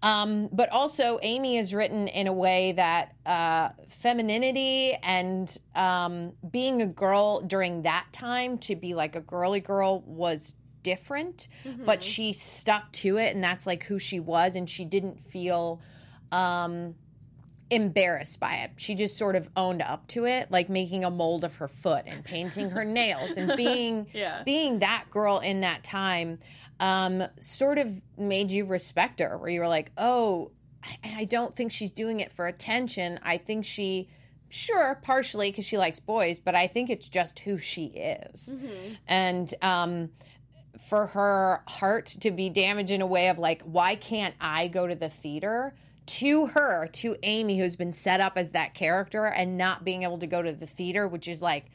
Um, 0.00 0.48
but 0.52 0.70
also, 0.70 1.18
Amy 1.22 1.56
is 1.56 1.74
written 1.74 2.06
in 2.06 2.28
a 2.28 2.32
way 2.32 2.70
that 2.72 3.16
uh, 3.26 3.70
femininity 3.88 4.92
and 5.02 5.56
um, 5.74 6.34
being 6.48 6.82
a 6.82 6.86
girl 6.86 7.40
during 7.40 7.82
that 7.82 8.06
time 8.12 8.58
to 8.58 8.76
be 8.76 8.94
like 8.94 9.16
a 9.16 9.20
girly 9.20 9.58
girl 9.58 10.04
was 10.06 10.54
different, 10.82 11.48
but 11.84 12.02
she 12.02 12.32
stuck 12.32 12.90
to 12.92 13.16
it, 13.18 13.34
and 13.34 13.42
that's 13.44 13.66
like 13.66 13.84
who 13.84 13.98
she 13.98 14.20
was, 14.20 14.56
and 14.56 14.68
she 14.68 14.84
didn't 14.84 15.20
feel. 15.20 15.80
Um, 16.32 16.94
embarrassed 17.70 18.40
by 18.40 18.54
it. 18.56 18.70
She 18.76 18.94
just 18.94 19.18
sort 19.18 19.36
of 19.36 19.48
owned 19.54 19.82
up 19.82 20.06
to 20.08 20.24
it, 20.24 20.50
like 20.50 20.70
making 20.70 21.04
a 21.04 21.10
mold 21.10 21.44
of 21.44 21.56
her 21.56 21.68
foot 21.68 22.04
and 22.06 22.24
painting 22.24 22.70
her 22.70 22.82
nails 22.84 23.36
and 23.36 23.54
being 23.58 24.06
Yeah. 24.14 24.42
being 24.42 24.78
that 24.78 25.04
girl 25.10 25.38
in 25.40 25.60
that 25.60 25.84
time 25.84 26.38
um, 26.80 27.24
sort 27.40 27.76
of 27.76 28.00
made 28.16 28.50
you 28.50 28.64
respect 28.64 29.20
her, 29.20 29.36
where 29.36 29.50
you 29.50 29.60
were 29.60 29.68
like, 29.68 29.90
oh, 29.98 30.50
and 31.02 31.14
I 31.14 31.24
don't 31.24 31.52
think 31.52 31.70
she's 31.72 31.90
doing 31.90 32.20
it 32.20 32.32
for 32.32 32.46
attention. 32.46 33.20
I 33.22 33.36
think 33.36 33.66
she, 33.66 34.08
sure, 34.48 34.94
partially 35.02 35.50
because 35.50 35.66
she 35.66 35.76
likes 35.76 36.00
boys, 36.00 36.40
but 36.40 36.54
I 36.54 36.68
think 36.68 36.88
it's 36.88 37.08
just 37.10 37.40
who 37.40 37.58
she 37.58 37.86
is. 37.86 38.56
And 39.08 39.52
um, 39.60 40.08
for 40.88 41.08
her 41.08 41.62
heart 41.68 42.06
to 42.06 42.30
be 42.30 42.48
damaged 42.48 42.90
in 42.90 43.02
a 43.02 43.06
way 43.06 43.28
of 43.28 43.38
like, 43.38 43.62
why 43.62 43.94
can't 43.94 44.34
I 44.40 44.68
go 44.68 44.86
to 44.86 44.94
the 44.94 45.10
theater? 45.10 45.74
To 46.06 46.46
her, 46.46 46.86
to 46.86 47.16
Amy, 47.22 47.58
who's 47.58 47.76
been 47.76 47.92
set 47.92 48.20
up 48.20 48.32
as 48.36 48.52
that 48.52 48.72
character 48.72 49.26
and 49.26 49.58
not 49.58 49.84
being 49.84 50.02
able 50.02 50.16
to 50.18 50.26
go 50.26 50.40
to 50.40 50.52
the 50.52 50.64
theater, 50.64 51.06
which 51.06 51.28
is 51.28 51.42
like 51.42 51.66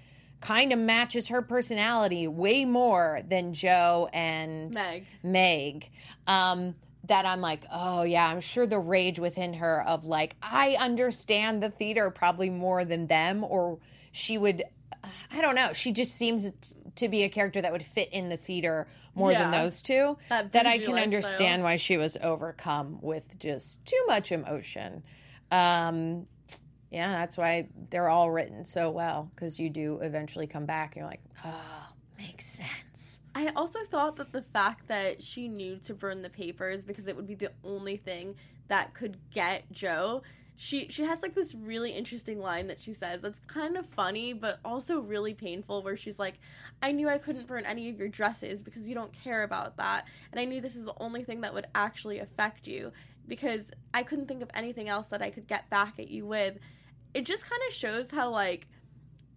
kind 0.41 0.73
of 0.73 0.79
matches 0.79 1.27
her 1.27 1.43
personality 1.43 2.27
way 2.27 2.65
more 2.65 3.21
than 3.27 3.53
Jo 3.53 4.09
and 4.11 4.73
Meg. 4.73 5.05
Meg. 5.21 5.89
Um, 6.25 6.73
that 7.05 7.25
I'm 7.25 7.41
like, 7.41 7.65
oh 7.71 8.03
yeah, 8.03 8.27
I'm 8.27 8.41
sure 8.41 8.65
the 8.65 8.79
rage 8.79 9.19
within 9.19 9.53
her 9.55 9.83
of 9.87 10.05
like, 10.05 10.35
I 10.41 10.75
understand 10.79 11.61
the 11.61 11.69
theater 11.69 12.09
probably 12.09 12.49
more 12.49 12.83
than 12.83 13.07
them, 13.07 13.43
or 13.43 13.77
she 14.11 14.37
would, 14.39 14.63
I 15.31 15.41
don't 15.41 15.55
know. 15.55 15.73
She 15.73 15.91
just 15.91 16.15
seems 16.15 16.51
to 16.95 17.09
be 17.09 17.23
a 17.23 17.29
character 17.29 17.61
that 17.61 17.71
would 17.71 17.83
fit 17.85 18.09
in 18.11 18.29
the 18.29 18.37
theater 18.37 18.87
more 19.15 19.33
than 19.33 19.51
those 19.51 19.81
two. 19.81 20.17
That 20.29 20.51
That, 20.51 20.65
I 20.65 20.77
can 20.77 20.91
lifestyle. 20.91 21.03
understand 21.03 21.63
why 21.63 21.77
she 21.77 21.97
was 21.97 22.17
overcome 22.21 22.99
with 23.01 23.37
just 23.39 23.83
too 23.85 24.01
much 24.07 24.31
emotion. 24.31 25.03
Um, 25.51 26.27
yeah, 26.91 27.11
that's 27.11 27.37
why 27.37 27.67
they're 27.89 28.09
all 28.09 28.29
written 28.31 28.65
so 28.65 28.91
well 28.91 29.31
because 29.35 29.59
you 29.59 29.69
do 29.69 29.99
eventually 30.01 30.47
come 30.47 30.65
back. 30.65 30.95
And 30.95 31.01
you're 31.01 31.09
like, 31.09 31.23
oh, 31.43 31.87
makes 32.17 32.45
sense. 32.45 33.19
I 33.35 33.47
also 33.55 33.79
thought 33.89 34.15
that 34.17 34.31
the 34.31 34.43
fact 34.53 34.87
that 34.87 35.23
she 35.23 35.47
knew 35.47 35.77
to 35.83 35.93
burn 35.95 36.21
the 36.21 36.29
papers 36.29 36.83
because 36.83 37.07
it 37.07 37.15
would 37.15 37.27
be 37.27 37.35
the 37.35 37.51
only 37.63 37.97
thing 37.97 38.35
that 38.67 38.93
could 38.93 39.17
get 39.31 39.71
Jo. 39.71 40.21
She 40.55 40.87
she 40.89 41.03
has 41.03 41.21
like 41.21 41.33
this 41.33 41.55
really 41.55 41.91
interesting 41.91 42.39
line 42.39 42.67
that 42.67 42.81
she 42.81 42.93
says 42.93 43.21
that's 43.21 43.39
kind 43.47 43.75
of 43.75 43.87
funny 43.87 44.33
but 44.33 44.59
also 44.63 44.99
really 44.99 45.33
painful 45.33 45.81
where 45.81 45.97
she's 45.97 46.19
like, 46.19 46.35
"I 46.81 46.91
knew 46.91 47.09
I 47.09 47.17
couldn't 47.17 47.47
burn 47.47 47.65
any 47.65 47.89
of 47.89 47.97
your 47.97 48.07
dresses 48.07 48.61
because 48.61 48.87
you 48.87 48.95
don't 48.95 49.11
care 49.11 49.43
about 49.43 49.77
that, 49.77 50.05
and 50.31 50.39
I 50.39 50.45
knew 50.45 50.61
this 50.61 50.75
is 50.75 50.85
the 50.85 50.93
only 50.99 51.23
thing 51.23 51.41
that 51.41 51.53
would 51.53 51.67
actually 51.73 52.19
affect 52.19 52.67
you 52.67 52.91
because 53.27 53.71
I 53.93 54.03
couldn't 54.03 54.27
think 54.27 54.41
of 54.41 54.49
anything 54.53 54.89
else 54.89 55.07
that 55.07 55.21
I 55.21 55.31
could 55.31 55.47
get 55.47 55.69
back 55.69 55.99
at 55.99 56.09
you 56.09 56.25
with." 56.25 56.57
It 57.13 57.25
just 57.25 57.49
kind 57.49 57.61
of 57.67 57.73
shows 57.73 58.11
how 58.11 58.29
like 58.29 58.67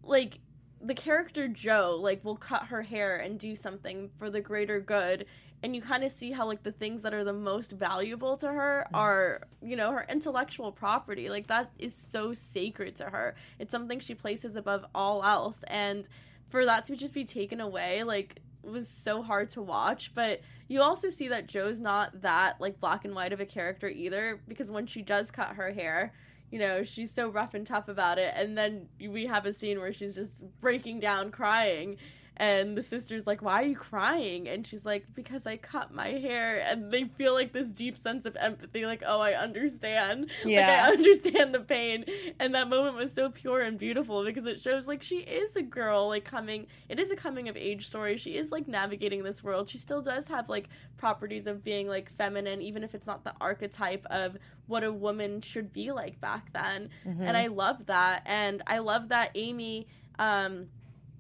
like 0.02 0.40
the 0.80 0.94
character 0.94 1.48
Jo 1.48 1.98
like 2.00 2.24
will 2.24 2.36
cut 2.36 2.66
her 2.66 2.82
hair 2.82 3.16
and 3.16 3.38
do 3.38 3.56
something 3.56 4.10
for 4.18 4.30
the 4.30 4.40
greater 4.40 4.80
good 4.80 5.26
and 5.66 5.74
you 5.74 5.82
kind 5.82 6.04
of 6.04 6.12
see 6.12 6.30
how 6.30 6.46
like 6.46 6.62
the 6.62 6.70
things 6.70 7.02
that 7.02 7.12
are 7.12 7.24
the 7.24 7.32
most 7.32 7.72
valuable 7.72 8.36
to 8.36 8.46
her 8.46 8.84
mm-hmm. 8.86 8.94
are 8.94 9.40
you 9.60 9.74
know 9.74 9.90
her 9.90 10.06
intellectual 10.08 10.70
property. 10.70 11.28
Like 11.28 11.48
that 11.48 11.72
is 11.76 11.92
so 11.92 12.32
sacred 12.32 12.94
to 12.98 13.06
her. 13.06 13.34
It's 13.58 13.72
something 13.72 13.98
she 13.98 14.14
places 14.14 14.54
above 14.54 14.84
all 14.94 15.24
else. 15.24 15.58
And 15.66 16.08
for 16.50 16.64
that 16.66 16.86
to 16.86 16.94
just 16.94 17.12
be 17.12 17.24
taken 17.24 17.60
away 17.60 18.04
like 18.04 18.38
was 18.62 18.86
so 18.86 19.22
hard 19.22 19.50
to 19.50 19.60
watch. 19.62 20.12
But 20.14 20.40
you 20.68 20.82
also 20.82 21.10
see 21.10 21.26
that 21.28 21.48
Jo's 21.48 21.80
not 21.80 22.22
that 22.22 22.60
like 22.60 22.78
black 22.78 23.04
and 23.04 23.12
white 23.12 23.32
of 23.32 23.40
a 23.40 23.46
character 23.46 23.88
either 23.88 24.40
because 24.46 24.70
when 24.70 24.86
she 24.86 25.02
does 25.02 25.32
cut 25.32 25.56
her 25.56 25.72
hair 25.72 26.12
you 26.50 26.60
know, 26.60 26.84
she's 26.84 27.12
so 27.12 27.28
rough 27.28 27.54
and 27.54 27.66
tough 27.66 27.88
about 27.88 28.18
it. 28.18 28.32
And 28.36 28.56
then 28.56 28.88
we 29.00 29.26
have 29.26 29.46
a 29.46 29.52
scene 29.52 29.80
where 29.80 29.92
she's 29.92 30.14
just 30.14 30.44
breaking 30.60 31.00
down 31.00 31.30
crying. 31.30 31.96
And 32.36 32.76
the 32.76 32.82
sister's 32.82 33.26
like, 33.26 33.42
"Why 33.42 33.62
are 33.62 33.66
you 33.66 33.76
crying?" 33.76 34.48
And 34.48 34.66
she's 34.66 34.84
like, 34.84 35.06
"Because 35.14 35.46
I 35.46 35.56
cut 35.56 35.92
my 35.92 36.08
hair." 36.08 36.58
And 36.58 36.92
they 36.92 37.04
feel 37.04 37.32
like 37.34 37.52
this 37.52 37.68
deep 37.68 37.96
sense 37.96 38.26
of 38.26 38.36
empathy, 38.36 38.84
like, 38.86 39.02
"Oh, 39.06 39.20
I 39.20 39.32
understand. 39.34 40.30
Yeah. 40.44 40.66
Like, 40.66 40.78
I 40.78 40.92
understand 40.92 41.54
the 41.54 41.60
pain." 41.60 42.04
And 42.38 42.54
that 42.54 42.68
moment 42.68 42.96
was 42.96 43.12
so 43.12 43.30
pure 43.30 43.60
and 43.60 43.78
beautiful 43.78 44.24
because 44.24 44.46
it 44.46 44.60
shows 44.60 44.86
like 44.86 45.02
she 45.02 45.18
is 45.18 45.56
a 45.56 45.62
girl, 45.62 46.08
like 46.08 46.24
coming. 46.24 46.66
It 46.88 46.98
is 46.98 47.10
a 47.10 47.16
coming 47.16 47.48
of 47.48 47.56
age 47.56 47.86
story. 47.86 48.16
She 48.16 48.36
is 48.36 48.50
like 48.50 48.68
navigating 48.68 49.22
this 49.22 49.42
world. 49.42 49.68
She 49.68 49.78
still 49.78 50.02
does 50.02 50.28
have 50.28 50.48
like 50.48 50.68
properties 50.96 51.46
of 51.46 51.64
being 51.64 51.88
like 51.88 52.14
feminine, 52.16 52.60
even 52.62 52.84
if 52.84 52.94
it's 52.94 53.06
not 53.06 53.24
the 53.24 53.34
archetype 53.40 54.04
of 54.10 54.36
what 54.66 54.84
a 54.84 54.92
woman 54.92 55.40
should 55.40 55.72
be 55.72 55.92
like 55.92 56.20
back 56.20 56.52
then. 56.52 56.90
And 57.04 57.36
I 57.36 57.46
love 57.46 57.86
that. 57.86 58.22
And 58.26 58.62
I 58.66 58.78
love 58.78 59.08
that 59.08 59.30
Amy. 59.34 59.86
Um, 60.18 60.68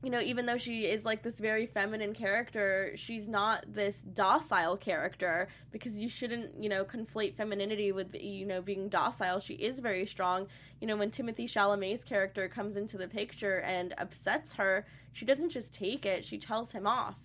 you 0.02 0.10
know, 0.10 0.20
even 0.20 0.46
though 0.46 0.58
she 0.58 0.84
is 0.84 1.04
like 1.04 1.22
this 1.22 1.38
very 1.40 1.66
feminine 1.66 2.14
character, 2.14 2.92
she's 2.96 3.26
not 3.26 3.64
this 3.66 4.02
docile 4.02 4.76
character 4.76 5.48
because 5.72 5.98
you 5.98 6.08
shouldn't, 6.08 6.62
you 6.62 6.68
know, 6.68 6.84
conflate 6.84 7.34
femininity 7.34 7.92
with, 7.92 8.14
you 8.14 8.46
know, 8.46 8.60
being 8.60 8.88
docile. 8.88 9.40
She 9.40 9.54
is 9.54 9.80
very 9.80 10.06
strong. 10.06 10.46
You 10.80 10.86
know, 10.86 10.96
when 10.96 11.10
Timothée 11.10 11.50
Chalamet's 11.50 12.04
character 12.04 12.48
comes 12.48 12.76
into 12.76 12.98
the 12.98 13.08
picture 13.08 13.60
and 13.60 13.94
upsets 13.98 14.54
her, 14.54 14.86
she 15.12 15.24
doesn't 15.24 15.48
just 15.48 15.72
take 15.72 16.04
it, 16.04 16.24
she 16.24 16.38
tells 16.38 16.72
him 16.72 16.86
off. 16.86 17.16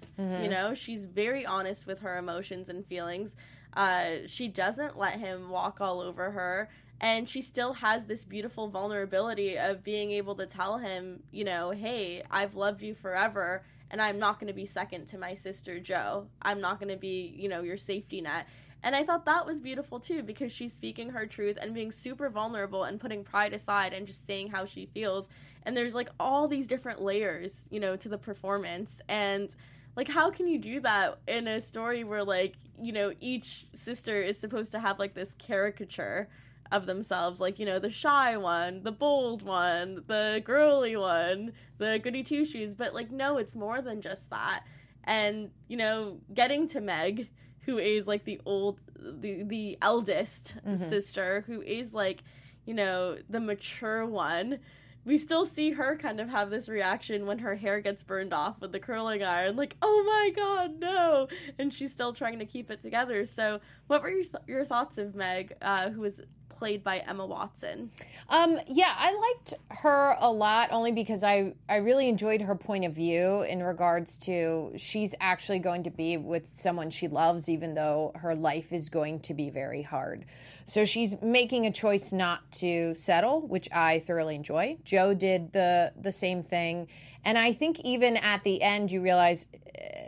You 0.42 0.50
know, 0.50 0.74
she's 0.74 1.06
very 1.06 1.46
honest 1.46 1.86
with 1.86 2.00
her 2.00 2.18
emotions 2.18 2.70
and 2.70 2.86
feelings. 2.86 3.36
Uh, 3.74 4.28
she 4.28 4.48
doesn't 4.48 4.98
let 4.98 5.20
him 5.20 5.50
walk 5.50 5.82
all 5.82 6.00
over 6.00 6.32
her 6.32 6.70
and 7.02 7.28
she 7.28 7.42
still 7.42 7.74
has 7.74 8.06
this 8.06 8.24
beautiful 8.24 8.70
vulnerability 8.70 9.58
of 9.58 9.84
being 9.84 10.12
able 10.12 10.36
to 10.36 10.46
tell 10.46 10.78
him, 10.78 11.24
you 11.32 11.44
know, 11.44 11.72
hey, 11.72 12.22
I've 12.30 12.56
loved 12.56 12.84
you 12.84 12.94
forever 12.94 13.64
and 13.90 14.00
I'm 14.00 14.20
not 14.20 14.40
going 14.40 14.48
to 14.48 14.54
be 14.54 14.68
second 14.68 15.08
to 15.08 15.18
my 15.18 15.34
sister 15.34 15.80
Jo. 15.80 16.28
I'm 16.44 16.62
not 16.62 16.80
going 16.80 16.94
to 16.94 16.98
be, 16.98 17.34
you 17.36 17.50
know, 17.50 17.64
your 17.64 17.76
safety 17.76 18.22
net. 18.22 18.46
And 18.84 18.96
I 18.96 19.04
thought 19.04 19.26
that 19.26 19.48
was 19.48 19.60
beautiful 19.60 20.00
too 20.00 20.22
because 20.22 20.54
she's 20.54 20.74
speaking 20.74 21.10
her 21.10 21.26
truth 21.26 21.58
and 21.60 21.74
being 21.74 21.92
super 21.92 22.30
vulnerable 22.30 22.84
and 22.84 23.00
putting 23.00 23.24
pride 23.24 23.54
aside 23.54 23.94
and 23.94 24.06
just 24.06 24.28
saying 24.28 24.50
how 24.50 24.66
she 24.66 24.86
feels. 24.86 25.28
And 25.64 25.76
there's 25.76 25.96
like 25.96 26.10
all 26.20 26.48
these 26.48 26.68
different 26.68 27.02
layers, 27.02 27.64
you 27.72 27.80
know, 27.80 27.96
to 27.96 28.10
the 28.10 28.18
performance 28.20 29.02
and 29.10 29.50
like 29.96 30.08
how 30.08 30.30
can 30.30 30.48
you 30.48 30.60
do 30.60 30.80
that 30.82 31.18
in 31.28 31.48
a 31.48 31.60
story 31.62 32.04
where 32.04 32.24
like, 32.24 32.54
you 32.80 32.92
know, 32.92 33.12
each 33.20 33.66
sister 33.74 34.22
is 34.22 34.38
supposed 34.38 34.72
to 34.74 34.80
have 34.80 35.00
like 35.00 35.16
this 35.16 35.34
caricature 35.40 36.30
of 36.72 36.86
themselves 36.86 37.40
like 37.40 37.60
you 37.60 37.66
know 37.66 37.80
the 37.80 37.90
shy 37.90 38.38
one 38.38 38.82
the 38.84 38.92
bold 38.92 39.44
one 39.44 40.04
the 40.08 40.42
girly 40.46 40.96
one 40.96 41.52
the 41.80 42.00
goody 42.02 42.24
two 42.24 42.46
shoes 42.46 42.74
but 42.74 42.94
like 42.94 43.12
no 43.12 43.38
it's 43.38 43.56
more 43.56 43.82
than 43.82 44.02
just 44.02 44.30
that. 44.30 44.64
And 45.04 45.50
you 45.68 45.78
know 45.78 46.20
getting 46.34 46.68
to 46.70 46.80
meg 46.82 47.30
who 47.66 47.78
is 47.78 48.08
like 48.08 48.24
the 48.26 48.40
old 48.46 48.80
the 48.96 49.44
the 49.44 49.78
eldest 49.82 50.56
sister 50.90 51.44
who 51.48 51.62
is 51.62 51.94
like 51.94 52.24
you 52.66 52.74
know 52.74 53.18
the 53.30 53.40
mature 53.40 54.06
one 54.06 54.60
we 55.04 55.18
still 55.18 55.46
see 55.48 55.72
her 55.72 55.98
kind 55.98 56.20
of 56.22 56.30
have 56.30 56.52
this 56.52 56.70
reaction 56.70 57.26
when 57.26 57.40
her 57.40 57.56
hair 57.56 57.82
gets 57.82 58.04
burned 58.04 58.32
off 58.34 58.62
with 58.62 58.72
the 58.72 58.80
curling 58.80 59.24
iron 59.24 59.56
like 59.56 59.76
oh 59.82 60.04
my 60.06 60.30
god 60.36 60.80
no 60.80 61.28
and 61.58 61.74
she's 61.74 61.92
still 61.92 62.14
trying 62.14 62.38
to 62.38 62.46
keep 62.46 62.70
it 62.70 62.82
together. 62.84 63.26
So 63.26 63.60
what 63.88 64.04
were 64.04 64.10
your, 64.12 64.24
th- 64.26 64.44
your 64.48 64.64
thoughts 64.66 65.00
of 65.00 65.16
meg 65.16 65.56
uh, 65.64 65.90
who 65.90 66.02
was 66.02 66.22
played 66.62 66.84
by 66.84 66.98
emma 67.12 67.26
watson 67.26 67.90
Um, 68.30 68.60
yeah, 68.68 68.94
I 68.98 69.12
liked 69.14 69.54
her 69.82 70.16
a 70.20 70.32
lot 70.32 70.70
only 70.72 70.94
because 70.94 71.22
I, 71.24 71.54
I 71.68 71.78
really 71.78 72.08
enjoyed 72.08 72.42
her 72.42 72.56
point 72.56 72.86
of 72.86 72.94
view 72.94 73.42
in 73.42 73.62
regards 73.62 74.18
to 74.20 74.72
she's 74.78 75.14
actually 75.20 75.60
going 75.60 75.84
to 75.84 75.90
be 75.90 76.16
with 76.16 76.48
someone 76.48 76.90
she 76.90 77.08
loves, 77.10 77.50
even 77.50 77.74
though 77.74 78.14
her 78.16 78.34
life 78.34 78.72
is 78.72 78.90
going 78.90 79.20
to 79.22 79.34
be 79.34 79.50
very 79.50 79.82
hard. 79.82 80.26
So 80.66 80.86
she's 80.86 81.22
making 81.22 81.66
a 81.66 81.72
choice 81.72 82.14
not 82.14 82.40
to 82.64 82.94
settle, 82.94 83.42
which 83.48 83.68
I 83.74 84.00
thoroughly 84.00 84.36
enjoy. 84.36 84.78
Jo 84.86 85.14
did 85.14 85.52
the 85.52 85.92
the 86.02 86.12
same 86.12 86.42
thing, 86.42 86.88
and 87.26 87.38
I 87.38 87.52
think 87.52 87.82
even 87.82 88.16
at 88.18 88.44
the 88.44 88.62
end 88.62 88.92
you 88.92 89.02
realize 89.02 89.48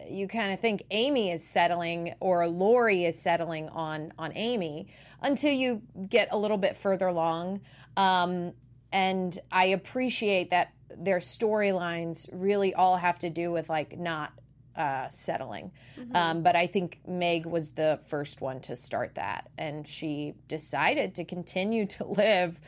you 0.10 0.28
kind 0.28 0.54
of 0.54 0.60
think 0.60 0.84
Amy 0.92 1.32
is 1.32 1.44
settling 1.46 2.13
or 2.20 2.48
Laurie 2.48 3.06
is 3.06 3.20
settling 3.20 3.70
on 3.70 4.13
on 4.18 4.32
Amy 4.36 4.88
until 5.22 5.52
you 5.52 5.82
get 6.10 6.28
a 6.32 6.38
little 6.38 6.58
bit 6.58 6.76
further 6.76 7.08
along. 7.08 7.62
Um, 7.98 8.54
and 8.92 9.38
I 9.52 9.66
appreciate 9.66 10.52
that 10.52 10.74
their 10.98 11.20
storylines 11.20 12.30
really 12.32 12.74
all 12.74 12.98
have 12.98 13.20
to 13.20 13.30
do 13.30 13.52
with 13.52 13.70
like 13.70 13.98
not 13.98 14.34
uh, 14.76 15.08
settling. 15.10 15.72
Um, 16.16 16.44
but 16.44 16.56
I 16.56 16.68
think 16.68 17.00
Meg 17.08 17.46
was 17.46 17.72
the 17.72 18.00
first 18.08 18.42
one 18.42 18.60
to 18.62 18.76
start 18.76 19.16
that, 19.16 19.50
and 19.58 19.88
she 19.88 20.34
decided 20.48 21.16
to 21.16 21.26
continue 21.26 21.86
to 21.88 22.06
live 22.18 22.60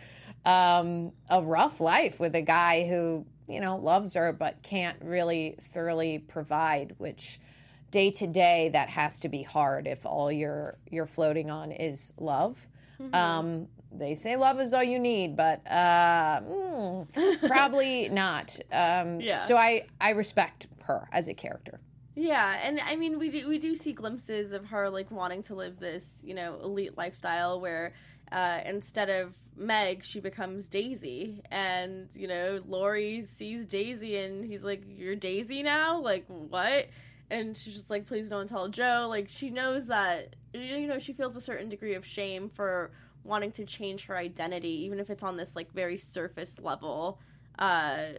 um, 0.46 1.12
a 1.30 1.42
rough 1.42 1.82
life 1.82 2.20
with 2.20 2.36
a 2.36 2.42
guy 2.42 2.88
who 2.88 3.26
you 3.48 3.60
know 3.60 3.78
loves 3.78 4.14
her 4.16 4.34
but 4.34 4.62
can't 4.64 4.98
really 5.04 5.56
thoroughly 5.60 6.20
provide, 6.20 6.96
which 6.98 7.40
day 7.92 8.12
to 8.12 8.28
day 8.28 8.70
that 8.74 8.90
has 8.90 9.20
to 9.22 9.30
be 9.30 9.44
hard 9.44 9.88
if 9.88 10.06
all 10.06 10.32
you're 10.32 10.78
you're 10.90 11.06
floating 11.06 11.50
on 11.50 11.72
is 11.72 12.14
love. 12.18 12.68
Um, 13.14 13.68
they 13.92 14.16
say 14.16 14.36
love 14.36 14.60
is 14.60 14.74
all 14.74 14.84
you 14.84 15.00
need, 15.00 15.36
but 15.36 15.62
uh, 15.68 16.42
mm, 16.42 17.48
probably 17.48 18.10
not. 18.10 18.58
Um, 18.72 19.20
Yeah. 19.20 19.38
So 19.38 19.58
I 19.58 19.86
I 20.00 20.12
respect 20.12 20.68
her 20.84 21.08
as 21.12 21.28
a 21.28 21.34
character. 21.34 21.80
Yeah, 22.16 22.60
and 22.64 22.80
I 22.80 22.96
mean 22.96 23.20
we 23.20 23.30
do 23.30 23.48
we 23.48 23.58
do 23.58 23.76
see 23.76 23.92
glimpses 23.92 24.52
of 24.54 24.66
her 24.68 24.90
like 24.90 25.12
wanting 25.12 25.44
to 25.44 25.56
live 25.56 25.80
this, 25.80 26.22
you 26.24 26.34
know, 26.34 26.60
elite 26.64 26.98
lifestyle 26.98 27.60
where 27.60 27.94
uh, 28.32 28.60
instead 28.66 29.10
of 29.10 29.34
Meg, 29.58 30.04
she 30.04 30.20
becomes 30.20 30.68
Daisy, 30.68 31.42
and 31.50 32.10
you 32.14 32.28
know, 32.28 32.62
Laurie 32.68 33.24
sees 33.36 33.66
Daisy, 33.66 34.18
and 34.18 34.46
he's 34.46 34.64
like, 34.64 34.84
"You're 34.88 35.16
Daisy 35.16 35.64
now? 35.64 36.00
Like 36.00 36.26
what?" 36.28 36.90
And 37.30 37.58
she's 37.58 37.74
just 37.74 37.90
like, 37.90 38.06
"Please 38.06 38.30
don't 38.30 38.50
tell 38.50 38.68
Jo." 38.68 39.08
Like 39.10 39.30
she 39.30 39.50
knows 39.50 39.86
that 39.88 40.36
you 40.54 40.88
know 40.88 41.00
she 41.00 41.14
feels 41.14 41.36
a 41.36 41.42
certain 41.42 41.70
degree 41.70 41.96
of 41.96 42.06
shame 42.06 42.50
for 42.50 42.92
wanting 43.24 43.52
to 43.54 43.66
change 43.66 44.06
her 44.06 44.18
identity, 44.18 44.84
even 44.86 45.00
if 45.00 45.10
it's 45.10 45.24
on 45.24 45.38
this 45.38 45.56
like 45.56 45.72
very 45.72 45.98
surface 45.98 46.60
level. 46.60 47.20
Uh, 47.58 48.14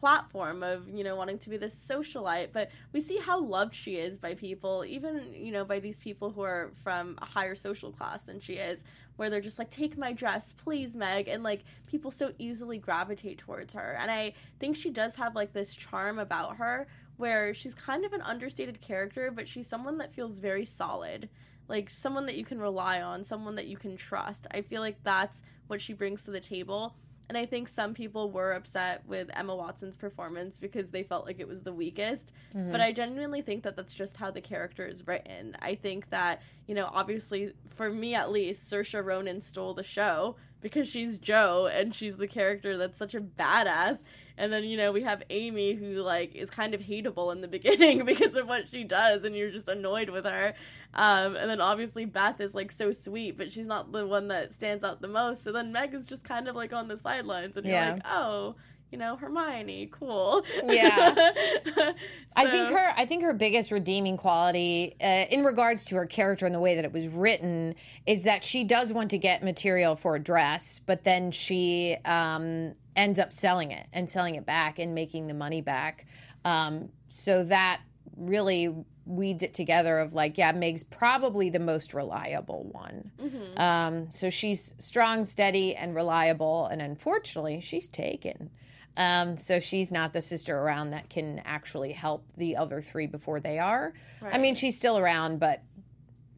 platform 0.00 0.62
of 0.62 0.88
you 0.88 1.04
know 1.04 1.14
wanting 1.14 1.38
to 1.38 1.50
be 1.50 1.56
this 1.56 1.74
socialite 1.74 2.52
but 2.52 2.70
we 2.92 3.00
see 3.00 3.18
how 3.18 3.38
loved 3.38 3.74
she 3.74 3.96
is 3.96 4.16
by 4.16 4.32
people 4.34 4.84
even 4.86 5.34
you 5.34 5.52
know 5.52 5.64
by 5.64 5.78
these 5.78 5.98
people 5.98 6.30
who 6.30 6.40
are 6.40 6.72
from 6.82 7.18
a 7.20 7.24
higher 7.26 7.54
social 7.54 7.92
class 7.92 8.22
than 8.22 8.40
she 8.40 8.54
is 8.54 8.80
where 9.18 9.28
they're 9.28 9.40
just 9.40 9.58
like 9.58 9.70
take 9.70 9.98
my 9.98 10.12
dress 10.12 10.54
please 10.56 10.96
meg 10.96 11.28
and 11.28 11.42
like 11.42 11.64
people 11.86 12.10
so 12.10 12.32
easily 12.38 12.78
gravitate 12.78 13.38
towards 13.38 13.74
her. 13.74 13.98
And 14.00 14.10
i 14.10 14.32
think 14.58 14.76
she 14.76 14.90
does 14.90 15.16
have 15.16 15.34
like 15.34 15.52
this 15.52 15.74
charm 15.74 16.18
about 16.18 16.56
her 16.56 16.86
where 17.16 17.52
she's 17.52 17.74
kind 17.74 18.04
of 18.04 18.12
an 18.12 18.22
understated 18.22 18.80
character 18.80 19.30
but 19.30 19.48
she's 19.48 19.68
someone 19.68 19.98
that 19.98 20.14
feels 20.14 20.38
very 20.38 20.64
solid. 20.64 21.28
Like 21.68 21.90
someone 21.90 22.26
that 22.26 22.36
you 22.36 22.44
can 22.44 22.58
rely 22.58 23.02
on 23.02 23.24
someone 23.24 23.56
that 23.56 23.66
you 23.66 23.76
can 23.76 23.96
trust. 23.96 24.46
I 24.52 24.62
feel 24.62 24.80
like 24.80 25.02
that's 25.02 25.42
what 25.66 25.82
she 25.82 25.92
brings 25.92 26.22
to 26.22 26.30
the 26.30 26.40
table 26.40 26.94
and 27.28 27.36
I 27.36 27.44
think 27.44 27.68
some 27.68 27.92
people 27.92 28.30
were 28.30 28.52
upset 28.52 29.02
with 29.06 29.28
Emma 29.34 29.54
Watson's 29.54 29.96
performance 29.96 30.56
because 30.56 30.90
they 30.90 31.02
felt 31.02 31.26
like 31.26 31.40
it 31.40 31.48
was 31.48 31.60
the 31.60 31.72
weakest. 31.72 32.32
Mm-hmm. 32.56 32.72
But 32.72 32.80
I 32.80 32.92
genuinely 32.92 33.42
think 33.42 33.64
that 33.64 33.76
that's 33.76 33.92
just 33.92 34.16
how 34.16 34.30
the 34.30 34.40
character 34.40 34.86
is 34.86 35.06
written. 35.06 35.56
I 35.60 35.74
think 35.74 36.08
that, 36.10 36.40
you 36.66 36.74
know, 36.74 36.88
obviously, 36.92 37.52
for 37.68 37.90
me 37.90 38.14
at 38.14 38.32
least, 38.32 38.70
Saoirse 38.70 39.04
Ronan 39.04 39.42
stole 39.42 39.74
the 39.74 39.84
show 39.84 40.36
because 40.60 40.88
she's 40.88 41.18
Jo 41.18 41.66
and 41.72 41.94
she's 41.94 42.16
the 42.16 42.26
character 42.26 42.76
that's 42.76 42.98
such 42.98 43.14
a 43.14 43.20
badass. 43.20 43.98
And 44.36 44.52
then, 44.52 44.64
you 44.64 44.76
know, 44.76 44.92
we 44.92 45.02
have 45.02 45.22
Amy 45.30 45.74
who, 45.74 45.94
like, 46.02 46.34
is 46.36 46.48
kind 46.48 46.72
of 46.72 46.80
hateable 46.80 47.32
in 47.32 47.40
the 47.40 47.48
beginning 47.58 48.04
because 48.04 48.34
of 48.34 48.46
what 48.46 48.68
she 48.70 48.84
does 48.84 49.24
and 49.24 49.34
you're 49.34 49.50
just 49.50 49.68
annoyed 49.68 50.10
with 50.10 50.24
her. 50.24 50.54
Um, 50.94 51.36
and 51.36 51.50
then 51.50 51.60
obviously 51.60 52.04
Beth 52.04 52.40
is, 52.40 52.54
like, 52.54 52.70
so 52.70 52.92
sweet, 52.92 53.36
but 53.36 53.50
she's 53.50 53.66
not 53.66 53.90
the 53.90 54.06
one 54.06 54.28
that 54.28 54.52
stands 54.52 54.84
out 54.84 55.00
the 55.00 55.08
most. 55.08 55.42
So 55.42 55.50
then 55.52 55.72
Meg 55.72 55.92
is 55.92 56.06
just 56.06 56.22
kind 56.22 56.46
of, 56.48 56.54
like, 56.54 56.72
on 56.72 56.86
the 56.86 56.98
sidelines 56.98 57.56
and 57.56 57.66
you're 57.66 57.74
like, 57.94 58.02
oh, 58.06 58.54
you 58.90 58.98
know, 58.98 59.16
Hermione, 59.16 59.88
cool. 59.92 60.44
Yeah. 60.64 61.14
I 62.36 62.50
think 62.50 62.68
her 62.68 62.92
I 62.96 63.04
think 63.04 63.22
her 63.22 63.32
biggest 63.34 63.70
redeeming 63.70 64.16
quality 64.16 64.94
uh, 65.00 65.26
in 65.30 65.44
regards 65.44 65.84
to 65.86 65.96
her 65.96 66.06
character 66.06 66.46
and 66.46 66.54
the 66.54 66.60
way 66.60 66.74
that 66.76 66.84
it 66.84 66.92
was 66.92 67.08
written 67.08 67.74
is 68.06 68.24
that 68.24 68.44
she 68.44 68.64
does 68.64 68.92
want 68.92 69.10
to 69.10 69.18
get 69.18 69.42
material 69.42 69.94
for 69.96 70.16
a 70.16 70.18
dress, 70.18 70.80
but 70.84 71.04
then 71.04 71.30
she 71.30 71.96
um, 72.04 72.74
ends 72.96 73.18
up 73.18 73.32
selling 73.32 73.70
it 73.72 73.86
and 73.92 74.08
selling 74.08 74.36
it 74.36 74.46
back 74.46 74.78
and 74.78 74.94
making 74.94 75.26
the 75.26 75.34
money 75.34 75.60
back. 75.60 76.06
Um, 76.44 76.88
so 77.08 77.44
that 77.44 77.80
really 78.16 78.74
weeds 79.04 79.42
it 79.42 79.54
together 79.54 79.98
of 79.98 80.12
like, 80.14 80.36
yeah, 80.38 80.52
Meg's 80.52 80.82
probably 80.82 81.50
the 81.50 81.58
most 81.58 81.94
reliable 81.94 82.64
one. 82.72 83.10
Um, 83.56 84.10
so 84.10 84.30
she's 84.30 84.74
strong, 84.78 85.24
steady, 85.24 85.74
and 85.74 85.94
reliable. 85.94 86.66
And 86.66 86.82
unfortunately, 86.82 87.60
she's 87.60 87.88
taken. 87.88 88.50
Um, 88.96 89.38
so 89.38 89.60
she's 89.60 89.92
not 89.92 90.12
the 90.12 90.20
sister 90.20 90.58
around 90.58 90.90
that 90.90 91.08
can 91.08 91.40
actually 91.44 91.92
help 91.92 92.24
the 92.36 92.56
other 92.56 92.80
three 92.80 93.06
before 93.06 93.38
they 93.38 93.58
are. 93.58 93.94
I 94.22 94.38
mean, 94.38 94.54
she's 94.56 94.76
still 94.76 94.98
around, 94.98 95.38
but 95.38 95.62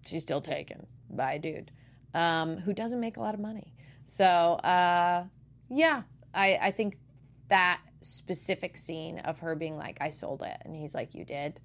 she's 0.04 0.22
still 0.22 0.42
taken 0.42 0.86
by 1.08 1.34
a 1.34 1.38
dude 1.38 1.70
um, 2.14 2.58
who 2.58 2.72
doesn't 2.72 3.00
make 3.00 3.16
a 3.16 3.20
lot 3.20 3.34
of 3.34 3.40
money. 3.40 3.72
So 4.04 4.24
uh, 4.24 5.24
yeah, 5.70 6.02
I, 6.34 6.58
I 6.60 6.70
think 6.70 6.98
that 7.48 7.80
specific 8.00 8.76
scene 8.76 9.18
of 9.20 9.38
her 9.40 9.54
being 9.54 9.76
like, 9.76 9.98
"I 10.00 10.10
sold 10.10 10.42
it," 10.42 10.56
and 10.64 10.74
he's 10.74 10.94
like, 10.94 11.14
"You 11.14 11.24
did." 11.24 11.60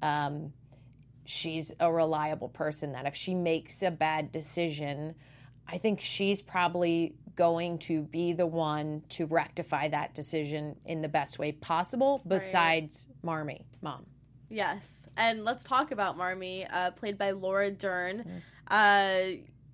Um, 0.00 0.52
she's 1.24 1.72
a 1.80 1.92
reliable 1.92 2.48
person 2.48 2.92
that 2.92 3.06
if 3.06 3.14
she 3.14 3.34
makes 3.34 3.82
a 3.82 3.90
bad 3.90 4.32
decision, 4.32 5.14
I 5.68 5.78
think 5.78 6.00
she's 6.00 6.42
probably 6.42 7.14
going 7.36 7.78
to 7.78 8.02
be 8.02 8.32
the 8.32 8.46
one 8.46 9.02
to 9.10 9.26
rectify 9.26 9.88
that 9.88 10.14
decision 10.14 10.76
in 10.84 11.00
the 11.00 11.08
best 11.08 11.38
way 11.38 11.52
possible, 11.52 12.22
besides 12.26 13.08
Marmee, 13.22 13.64
mom. 13.80 14.06
Yes. 14.48 15.06
And 15.16 15.44
let's 15.44 15.64
talk 15.64 15.90
about 15.90 16.16
Marmee, 16.16 16.66
uh, 16.70 16.90
played 16.92 17.18
by 17.18 17.32
Laura 17.32 17.70
Dern. 17.70 18.42
Uh, 18.68 19.20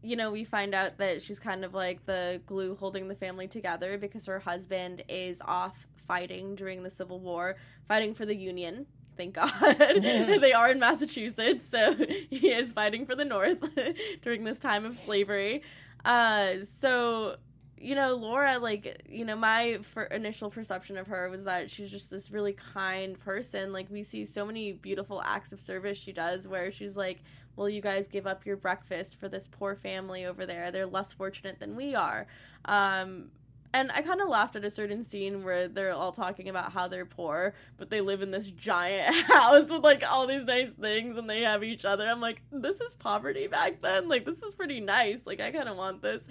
you 0.03 0.17
know, 0.17 0.31
we 0.31 0.45
find 0.45 0.75
out 0.75 0.99
that 0.99 1.23
she's 1.23 1.39
kind 1.39 1.65
of 1.65 1.75
like 1.75 2.05
the 2.07 2.41
glue 2.47 2.77
holding 2.77 3.09
the 3.09 3.15
family 3.15 3.49
together 3.49 3.99
because 3.99 4.27
her 4.27 4.39
husband 4.39 5.03
is 5.09 5.41
off 5.45 5.75
fighting 6.07 6.55
during 6.55 6.83
the 6.83 6.91
Civil 6.91 7.21
War, 7.21 7.57
fighting 7.87 8.15
for 8.15 8.25
the 8.25 8.35
Union. 8.35 8.87
Thank 9.17 9.35
God. 9.35 9.51
they 9.79 10.53
are 10.53 10.71
in 10.71 10.79
Massachusetts, 10.79 11.69
so 11.69 11.95
he 12.31 12.51
is 12.51 12.73
fighting 12.73 13.05
for 13.05 13.17
the 13.17 13.25
North 13.25 13.59
during 14.23 14.45
this 14.45 14.59
time 14.59 14.85
of 14.85 14.99
slavery. 14.99 15.63
Uh, 16.05 16.65
so 16.65 17.37
you 17.81 17.95
know, 17.95 18.15
Laura, 18.15 18.59
like, 18.59 19.03
you 19.09 19.25
know, 19.25 19.37
my 19.37 19.79
initial 20.11 20.51
perception 20.51 20.97
of 20.97 21.07
her 21.07 21.29
was 21.31 21.45
that 21.45 21.71
she's 21.71 21.91
just 21.91 22.11
this 22.11 22.31
really 22.31 22.53
kind 22.53 23.19
person. 23.19 23.73
Like, 23.73 23.91
we 23.91 24.03
see 24.03 24.25
so 24.25 24.45
many 24.45 24.73
beautiful 24.73 25.23
acts 25.23 25.53
of 25.53 25.61
service 25.61 25.99
she 25.99 26.13
does 26.13 26.47
where 26.49 26.73
she's 26.73 26.97
like, 26.97 27.21
Will 27.59 27.69
you 27.69 27.83
guys 27.83 28.07
give 28.07 28.25
up 28.25 28.47
your 28.47 28.57
breakfast 28.57 29.17
for 29.17 29.29
this 29.29 29.49
poor 29.51 29.75
family 29.75 30.25
over 30.25 30.47
there? 30.47 30.71
They're 30.71 30.87
less 30.87 31.13
fortunate 31.13 31.59
than 31.59 31.75
we 31.75 31.93
are. 31.97 32.29
Um, 32.65 33.33
and 33.75 33.93
I 33.93 34.01
kind 34.01 34.21
of 34.21 34.29
laughed 34.29 34.57
at 34.57 34.65
a 34.65 34.71
certain 34.71 35.05
scene 35.05 35.45
where 35.45 35.69
they're 35.69 35.93
all 35.93 36.13
talking 36.13 36.49
about 36.49 36.73
how 36.73 36.89
they're 36.89 37.05
poor, 37.05 37.55
but 37.77 37.91
they 37.91 38.01
live 38.01 38.23
in 38.23 38.31
this 38.31 38.47
giant 38.47 39.15
house 39.27 39.69
with 39.69 39.85
like 39.85 40.03
all 40.09 40.27
these 40.27 40.45
nice 40.45 40.71
things 40.71 41.19
and 41.19 41.29
they 41.29 41.43
have 41.43 41.63
each 41.63 41.85
other. 41.85 42.05
I'm 42.05 42.21
like, 42.21 42.43
this 42.51 42.81
is 42.81 42.95
poverty 42.95 43.47
back 43.47 43.83
then. 43.83 44.09
Like, 44.09 44.25
this 44.25 44.43
is 44.43 44.55
pretty 44.55 44.81
nice. 44.81 45.21
Like, 45.27 45.41
I 45.41 45.51
kind 45.51 45.69
of 45.69 45.77
want 45.77 46.01
this. 46.01 46.23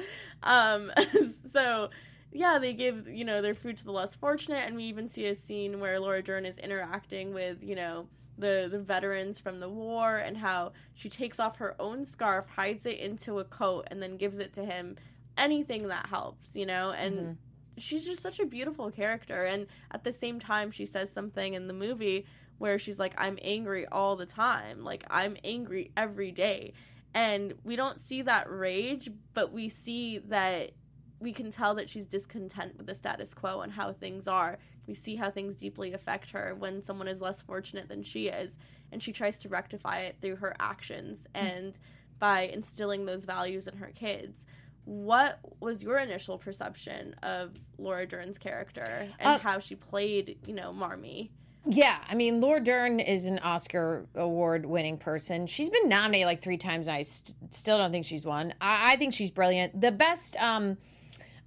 Um, 0.41 0.91
so, 1.53 1.89
yeah, 2.31 2.57
they 2.57 2.73
give, 2.73 3.07
you 3.07 3.23
know, 3.23 3.41
their 3.41 3.55
food 3.55 3.77
to 3.77 3.85
the 3.85 3.91
less 3.91 4.15
fortunate. 4.15 4.65
And 4.65 4.75
we 4.75 4.85
even 4.85 5.07
see 5.07 5.27
a 5.27 5.35
scene 5.35 5.79
where 5.79 5.99
Laura 5.99 6.23
Dern 6.23 6.45
is 6.45 6.57
interacting 6.57 7.35
with, 7.35 7.61
you 7.61 7.75
know, 7.75 8.07
the, 8.39 8.67
the 8.71 8.79
veterans 8.79 9.39
from 9.39 9.59
the 9.59 9.69
war 9.69 10.17
and 10.17 10.37
how 10.37 10.71
she 10.95 11.09
takes 11.09 11.39
off 11.39 11.57
her 11.57 11.75
own 11.79 12.05
scarf, 12.05 12.45
hides 12.55 12.85
it 12.85 12.97
into 12.97 13.39
a 13.39 13.43
coat, 13.43 13.87
and 13.91 14.01
then 14.01 14.17
gives 14.17 14.39
it 14.39 14.53
to 14.55 14.65
him 14.65 14.95
anything 15.37 15.87
that 15.87 16.07
helps, 16.07 16.55
you 16.55 16.65
know? 16.65 16.91
And 16.91 17.15
mm-hmm. 17.15 17.31
she's 17.77 18.05
just 18.05 18.21
such 18.21 18.39
a 18.39 18.45
beautiful 18.45 18.91
character. 18.91 19.45
And 19.45 19.67
at 19.91 20.03
the 20.03 20.13
same 20.13 20.39
time, 20.39 20.71
she 20.71 20.85
says 20.85 21.11
something 21.11 21.53
in 21.53 21.67
the 21.67 21.73
movie 21.73 22.25
where 22.57 22.79
she's 22.79 22.99
like, 22.99 23.13
I'm 23.17 23.37
angry 23.41 23.85
all 23.87 24.15
the 24.15 24.25
time. 24.25 24.83
Like, 24.83 25.03
I'm 25.09 25.37
angry 25.43 25.91
every 25.95 26.31
day. 26.31 26.73
And 27.13 27.53
we 27.63 27.75
don't 27.75 27.99
see 27.99 28.21
that 28.23 28.49
rage, 28.49 29.09
but 29.33 29.51
we 29.51 29.69
see 29.69 30.19
that 30.19 30.71
we 31.19 31.33
can 31.33 31.51
tell 31.51 31.73
that 31.75 31.89
she's 31.89 32.07
discontent 32.07 32.77
with 32.77 32.85
the 32.85 32.95
status 32.95 33.33
quo 33.33 33.61
and 33.61 33.73
how 33.73 33.93
things 33.93 34.27
are. 34.27 34.59
We 34.85 34.93
see 34.93 35.15
how 35.15 35.31
things 35.31 35.55
deeply 35.55 35.93
affect 35.93 36.31
her 36.31 36.55
when 36.57 36.83
someone 36.83 37.07
is 37.07 37.21
less 37.21 37.41
fortunate 37.41 37.89
than 37.89 38.03
she 38.03 38.27
is. 38.27 38.51
And 38.91 39.01
she 39.01 39.11
tries 39.11 39.37
to 39.39 39.49
rectify 39.49 40.01
it 40.01 40.17
through 40.21 40.37
her 40.37 40.55
actions 40.59 41.27
and 41.33 41.77
by 42.19 42.41
instilling 42.41 43.05
those 43.05 43.25
values 43.25 43.67
in 43.67 43.77
her 43.77 43.91
kids 43.93 44.45
what 44.87 45.39
was 45.59 45.83
your 45.83 45.97
initial 45.97 46.37
perception 46.37 47.13
of 47.21 47.51
Laura 47.77 48.07
Dern's 48.07 48.37
character 48.37 48.85
and 49.19 49.27
uh, 49.27 49.37
how 49.37 49.59
she 49.59 49.75
played, 49.75 50.37
you 50.47 50.53
know, 50.53 50.71
Marmee? 50.71 51.29
Yeah, 51.65 51.97
I 52.07 52.15
mean, 52.15 52.39
Laura 52.39 52.61
Dern 52.61 53.01
is 53.01 53.25
an 53.25 53.39
Oscar 53.39 54.07
award 54.15 54.65
winning 54.65 54.97
person. 54.97 55.45
She's 55.45 55.69
been 55.69 55.89
nominated 55.89 56.25
like 56.25 56.41
three 56.41 56.55
times, 56.55 56.87
and 56.87 56.95
I 56.95 57.03
st- 57.03 57.35
still 57.53 57.77
don't 57.77 57.91
think 57.91 58.05
she's 58.05 58.25
won. 58.25 58.53
I-, 58.61 58.93
I 58.93 58.95
think 58.95 59.13
she's 59.13 59.29
brilliant. 59.29 59.79
The 59.81 59.91
best 59.91 60.37
um, 60.41 60.77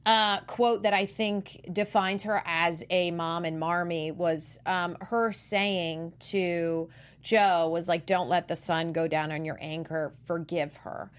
uh, 0.05 0.41
quote 0.41 0.83
that 0.83 0.93
I 0.93 1.07
think 1.07 1.65
defines 1.73 2.25
her 2.25 2.43
as 2.45 2.85
a 2.91 3.11
mom 3.11 3.47
and 3.47 3.59
Marmee 3.59 4.11
was 4.11 4.59
um, 4.67 4.99
her 5.01 5.33
saying 5.33 6.13
to 6.19 6.91
Jo, 7.23 7.71
was 7.71 7.89
like, 7.89 8.05
Don't 8.05 8.29
let 8.29 8.49
the 8.49 8.57
sun 8.57 8.93
go 8.93 9.09
down 9.09 9.33
on 9.33 9.47
your 9.47 9.57
anger, 9.63 10.13
forgive 10.27 10.77
her 10.79 11.11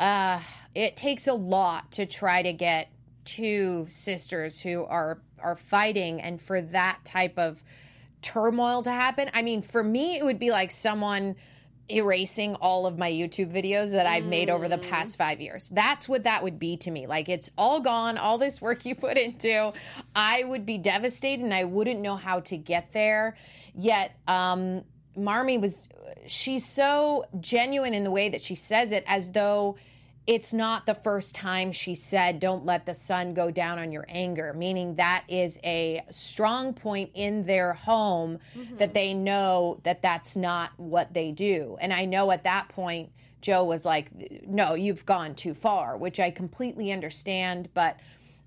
uh, 0.00 0.40
it 0.74 0.96
takes 0.96 1.28
a 1.28 1.34
lot 1.34 1.92
to 1.92 2.06
try 2.06 2.42
to 2.42 2.52
get 2.52 2.90
two 3.24 3.86
sisters 3.88 4.60
who 4.60 4.84
are 4.84 5.20
are 5.38 5.54
fighting 5.54 6.20
and 6.20 6.40
for 6.40 6.60
that 6.60 6.98
type 7.04 7.38
of 7.38 7.62
turmoil 8.22 8.82
to 8.82 8.90
happen. 8.90 9.30
I 9.32 9.42
mean, 9.42 9.62
for 9.62 9.82
me, 9.82 10.16
it 10.16 10.24
would 10.24 10.38
be 10.38 10.50
like 10.50 10.70
someone 10.70 11.36
erasing 11.90 12.54
all 12.56 12.86
of 12.86 12.98
my 12.98 13.10
YouTube 13.10 13.52
videos 13.52 13.92
that 13.92 14.06
I've 14.06 14.24
made 14.24 14.48
over 14.48 14.68
the 14.68 14.78
mm. 14.78 14.88
past 14.88 15.18
five 15.18 15.40
years. 15.40 15.68
That's 15.70 16.08
what 16.08 16.24
that 16.24 16.42
would 16.42 16.58
be 16.58 16.76
to 16.78 16.90
me. 16.90 17.06
Like 17.06 17.28
it's 17.28 17.50
all 17.58 17.80
gone, 17.80 18.16
all 18.16 18.38
this 18.38 18.60
work 18.60 18.84
you 18.84 18.94
put 18.94 19.18
into. 19.18 19.72
I 20.14 20.44
would 20.44 20.64
be 20.64 20.78
devastated 20.78 21.42
and 21.42 21.54
I 21.54 21.64
wouldn't 21.64 22.00
know 22.00 22.16
how 22.16 22.40
to 22.40 22.56
get 22.56 22.92
there. 22.92 23.36
Yet, 23.74 24.16
um, 24.28 24.84
Marmee 25.16 25.58
was, 25.58 25.88
she's 26.26 26.64
so 26.64 27.26
genuine 27.40 27.94
in 27.94 28.04
the 28.04 28.10
way 28.10 28.28
that 28.28 28.42
she 28.42 28.54
says 28.54 28.92
it 28.92 29.04
as 29.06 29.32
though 29.32 29.76
it's 30.26 30.52
not 30.52 30.86
the 30.86 30.94
first 30.94 31.34
time 31.34 31.72
she 31.72 31.94
said, 31.94 32.38
Don't 32.38 32.64
let 32.64 32.86
the 32.86 32.94
sun 32.94 33.34
go 33.34 33.50
down 33.50 33.78
on 33.78 33.90
your 33.90 34.04
anger, 34.08 34.52
meaning 34.52 34.94
that 34.96 35.24
is 35.28 35.58
a 35.64 36.02
strong 36.10 36.74
point 36.74 37.10
in 37.14 37.44
their 37.44 37.72
home 37.72 38.38
mm-hmm. 38.56 38.76
that 38.76 38.94
they 38.94 39.14
know 39.14 39.80
that 39.82 40.02
that's 40.02 40.36
not 40.36 40.70
what 40.76 41.12
they 41.14 41.32
do. 41.32 41.76
And 41.80 41.92
I 41.92 42.04
know 42.04 42.30
at 42.30 42.44
that 42.44 42.68
point, 42.68 43.10
Jo 43.40 43.64
was 43.64 43.84
like, 43.84 44.10
No, 44.46 44.74
you've 44.74 45.06
gone 45.06 45.34
too 45.34 45.54
far, 45.54 45.96
which 45.96 46.20
I 46.20 46.30
completely 46.30 46.92
understand. 46.92 47.68
But 47.74 47.98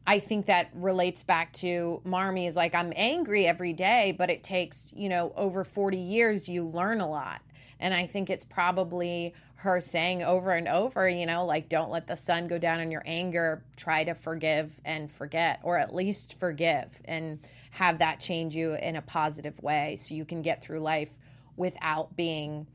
I 0.05 0.19
think 0.19 0.47
that 0.47 0.69
relates 0.73 1.23
back 1.23 1.53
to 1.53 2.01
Marmee 2.05 2.45
is 2.45 2.55
like, 2.55 2.75
I'm 2.75 2.91
angry 2.95 3.47
every 3.47 3.73
day, 3.73 4.13
but 4.17 4.29
it 4.29 4.43
takes, 4.43 4.91
you 4.95 5.07
know, 5.07 5.31
over 5.35 5.63
40 5.63 5.97
years, 5.97 6.49
you 6.49 6.65
learn 6.65 6.99
a 6.99 7.09
lot. 7.09 7.41
And 7.83 7.93
I 7.93 8.07
think 8.07 8.29
it's 8.29 8.45
probably 8.45 9.33
her 9.55 9.81
saying 9.81 10.23
over 10.23 10.51
and 10.51 10.69
over, 10.69 11.07
you 11.07 11.25
know, 11.25 11.45
like, 11.45 11.67
don't 11.67 11.91
let 11.91 12.07
the 12.07 12.15
sun 12.15 12.47
go 12.47 12.57
down 12.57 12.79
in 12.79 12.91
your 12.91 13.03
anger. 13.05 13.61
Try 13.75 14.05
to 14.05 14.15
forgive 14.15 14.79
and 14.85 15.11
forget, 15.11 15.59
or 15.63 15.77
at 15.77 15.93
least 15.93 16.39
forgive 16.39 16.89
and 17.03 17.39
have 17.71 17.99
that 17.99 18.21
change 18.21 18.55
you 18.55 18.73
in 18.73 18.95
a 18.95 19.01
positive 19.01 19.61
way 19.61 19.97
so 19.97 20.15
you 20.15 20.23
can 20.23 20.41
get 20.41 20.63
through 20.63 20.79
life 20.79 21.09
without 21.57 22.15
being, 22.15 22.67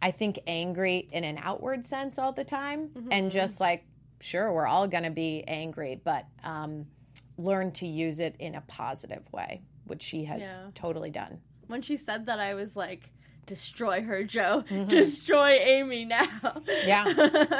I 0.00 0.10
think, 0.10 0.38
angry 0.46 1.06
in 1.12 1.24
an 1.24 1.38
outward 1.42 1.84
sense 1.84 2.18
all 2.18 2.32
the 2.32 2.44
time. 2.44 2.88
Mm-hmm. 2.88 3.12
And 3.12 3.30
just 3.30 3.60
like, 3.60 3.84
sure, 4.20 4.50
we're 4.50 4.66
all 4.66 4.88
going 4.88 5.04
to 5.04 5.10
be 5.10 5.44
angry, 5.46 6.00
but 6.02 6.24
um, 6.42 6.86
learn 7.36 7.72
to 7.72 7.86
use 7.86 8.20
it 8.20 8.36
in 8.38 8.54
a 8.54 8.62
positive 8.62 9.30
way, 9.32 9.60
which 9.84 10.00
she 10.00 10.24
has 10.24 10.58
yeah. 10.58 10.70
totally 10.74 11.10
done. 11.10 11.40
When 11.66 11.82
she 11.82 11.98
said 11.98 12.24
that, 12.26 12.40
I 12.40 12.54
was 12.54 12.74
like, 12.74 13.10
destroy 13.46 14.02
her, 14.02 14.24
Jo. 14.24 14.64
Mm-hmm. 14.68 14.88
Destroy 14.88 15.50
Amy 15.50 16.04
now. 16.04 16.62
Yeah, 16.84 17.04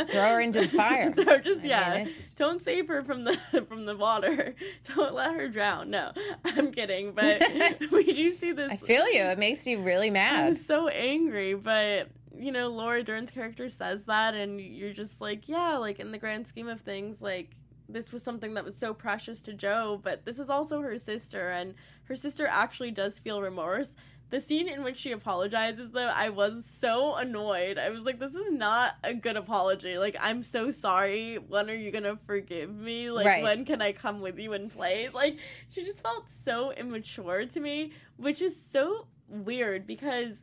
throw 0.04 0.20
her 0.34 0.40
into 0.40 0.60
the 0.60 0.68
fire. 0.76 1.12
just 1.40 1.60
I 1.62 1.66
yeah. 1.66 2.04
Mean, 2.04 2.12
Don't 2.38 2.62
save 2.62 2.88
her 2.88 3.02
from 3.02 3.24
the 3.24 3.38
from 3.68 3.86
the 3.86 3.96
water. 3.96 4.54
Don't 4.94 5.14
let 5.14 5.34
her 5.34 5.48
drown. 5.48 5.90
No, 5.90 6.12
I'm 6.44 6.72
kidding. 6.72 7.12
But 7.12 7.42
we 7.90 8.04
do 8.04 8.30
see 8.32 8.52
this. 8.52 8.70
I 8.70 8.76
feel 8.76 9.08
you. 9.08 9.22
It 9.22 9.38
makes 9.38 9.66
you 9.66 9.82
really 9.82 10.10
mad. 10.10 10.46
I'm 10.46 10.56
so 10.56 10.88
angry, 10.88 11.54
but 11.54 12.08
you 12.36 12.52
know, 12.52 12.68
Laura 12.68 13.02
Dern's 13.02 13.30
character 13.30 13.68
says 13.68 14.04
that, 14.04 14.34
and 14.34 14.60
you're 14.60 14.92
just 14.92 15.20
like, 15.20 15.48
yeah, 15.48 15.76
like 15.76 16.00
in 16.00 16.12
the 16.12 16.18
grand 16.18 16.46
scheme 16.48 16.68
of 16.68 16.80
things, 16.80 17.20
like 17.20 17.50
this 17.88 18.12
was 18.12 18.22
something 18.22 18.54
that 18.54 18.64
was 18.64 18.76
so 18.76 18.94
precious 18.94 19.40
to 19.42 19.52
Jo, 19.52 20.00
but 20.02 20.24
this 20.24 20.38
is 20.38 20.48
also 20.48 20.80
her 20.80 20.96
sister, 20.98 21.50
and 21.50 21.74
her 22.04 22.14
sister 22.16 22.46
actually 22.46 22.92
does 22.92 23.18
feel 23.18 23.42
remorse. 23.42 23.90
The 24.30 24.40
scene 24.40 24.68
in 24.68 24.84
which 24.84 24.98
she 24.98 25.10
apologizes, 25.10 25.90
though, 25.90 26.06
I 26.06 26.28
was 26.28 26.64
so 26.78 27.16
annoyed. 27.16 27.78
I 27.78 27.90
was 27.90 28.04
like, 28.04 28.20
this 28.20 28.34
is 28.34 28.52
not 28.52 28.94
a 29.02 29.12
good 29.12 29.36
apology. 29.36 29.98
Like, 29.98 30.16
I'm 30.20 30.44
so 30.44 30.70
sorry. 30.70 31.36
When 31.36 31.68
are 31.68 31.74
you 31.74 31.90
gonna 31.90 32.16
forgive 32.26 32.72
me? 32.72 33.10
Like, 33.10 33.26
right. 33.26 33.42
when 33.42 33.64
can 33.64 33.82
I 33.82 33.92
come 33.92 34.20
with 34.20 34.38
you 34.38 34.52
and 34.52 34.70
play? 34.70 35.08
Like, 35.08 35.38
she 35.68 35.82
just 35.82 36.00
felt 36.00 36.30
so 36.30 36.70
immature 36.72 37.44
to 37.46 37.60
me, 37.60 37.90
which 38.16 38.40
is 38.40 38.60
so 38.60 39.06
weird 39.28 39.86
because 39.86 40.42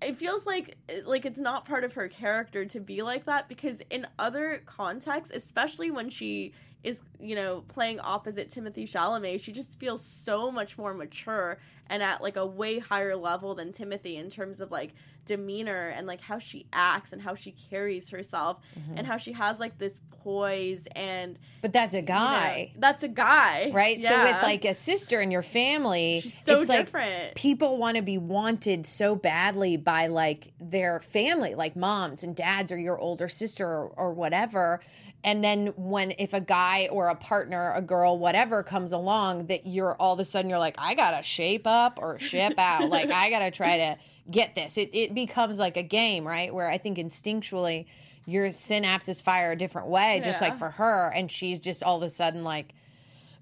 it 0.00 0.16
feels 0.16 0.44
like 0.46 0.76
like 1.04 1.24
it's 1.24 1.38
not 1.38 1.64
part 1.64 1.84
of 1.84 1.92
her 1.92 2.08
character 2.08 2.64
to 2.64 2.80
be 2.80 3.02
like 3.02 3.24
that 3.26 3.48
because 3.48 3.78
in 3.90 4.06
other 4.18 4.62
contexts 4.66 5.34
especially 5.34 5.90
when 5.90 6.10
she 6.10 6.52
is 6.84 7.02
you 7.20 7.34
know 7.36 7.62
playing 7.68 8.00
opposite 8.00 8.50
Timothée 8.50 8.90
Chalamet, 8.90 9.40
she 9.40 9.52
just 9.52 9.78
feels 9.78 10.04
so 10.04 10.50
much 10.50 10.76
more 10.78 10.94
mature 10.94 11.58
and 11.88 12.02
at 12.02 12.22
like 12.22 12.36
a 12.36 12.46
way 12.46 12.78
higher 12.78 13.16
level 13.16 13.54
than 13.54 13.72
Timothy 13.72 14.16
in 14.16 14.30
terms 14.30 14.60
of 14.60 14.70
like 14.70 14.94
demeanor 15.24 15.88
and 15.88 16.06
like 16.06 16.20
how 16.20 16.38
she 16.38 16.66
acts 16.72 17.12
and 17.12 17.22
how 17.22 17.34
she 17.34 17.52
carries 17.70 18.10
herself 18.10 18.58
Mm-hmm. 18.78 18.98
and 18.98 19.06
how 19.06 19.16
she 19.18 19.32
has 19.32 19.60
like 19.60 19.78
this 19.78 20.00
poise 20.22 20.86
and 20.96 21.38
But 21.62 21.72
that's 21.72 21.94
a 21.94 21.98
you 21.98 22.02
know, 22.02 22.06
guy. 22.08 22.72
that's 22.78 23.02
a 23.02 23.08
guy, 23.08 23.70
Right? 23.72 24.00
So 24.00 24.22
with 24.22 24.42
like 24.42 24.64
a 24.64 24.74
sister 24.74 25.20
in 25.20 25.30
your 25.30 25.42
family, 25.42 26.20
She's 26.22 26.36
so 26.44 26.58
it's 26.58 26.68
like 26.68 27.34
people 27.36 27.78
want 27.78 27.96
to 27.96 28.02
be 28.02 28.18
wanted 28.18 28.86
so 28.86 29.14
badly 29.14 29.76
by 29.76 30.06
like 30.08 30.52
their 30.60 30.98
family, 31.00 31.54
like 31.54 31.76
moms 31.76 32.22
and 32.22 32.34
dads 32.34 32.72
or 32.72 32.78
your 32.78 32.98
older 32.98 33.28
sister 33.28 33.66
or, 33.68 33.88
or 33.96 34.12
whatever. 34.12 34.80
And 35.24 35.42
then 35.44 35.68
when 35.76 36.14
if 36.18 36.34
a 36.34 36.40
guy 36.40 36.88
or 36.90 37.08
a 37.08 37.14
partner, 37.14 37.72
a 37.74 37.80
girl, 37.82 38.18
whatever 38.18 38.62
comes 38.62 38.92
along, 38.92 39.46
that 39.46 39.66
you're 39.66 39.94
all 39.94 40.14
of 40.14 40.20
a 40.20 40.24
sudden 40.24 40.48
you're 40.50 40.58
like, 40.58 40.74
I 40.78 40.94
gotta 40.94 41.22
shape 41.22 41.66
up 41.66 41.98
or 42.02 42.18
ship 42.18 42.54
out. 42.58 42.88
like 42.88 43.10
I 43.10 43.30
gotta 43.30 43.50
try 43.52 43.76
to 43.76 43.96
get 44.30 44.54
this. 44.54 44.76
It 44.76 44.90
it 44.92 45.14
becomes 45.14 45.58
like 45.58 45.76
a 45.76 45.82
game, 45.82 46.26
right? 46.26 46.52
Where 46.52 46.68
I 46.68 46.78
think 46.78 46.98
instinctually 46.98 47.86
your 48.26 48.46
synapses 48.48 49.20
fire 49.22 49.52
a 49.52 49.56
different 49.56 49.88
way, 49.88 50.20
just 50.24 50.40
Yeah. 50.40 50.48
like 50.48 50.58
for 50.58 50.70
her, 50.70 51.12
and 51.14 51.30
she's 51.30 51.58
just 51.60 51.82
all 51.82 51.96
of 51.96 52.02
a 52.02 52.10
sudden 52.10 52.42
like 52.44 52.72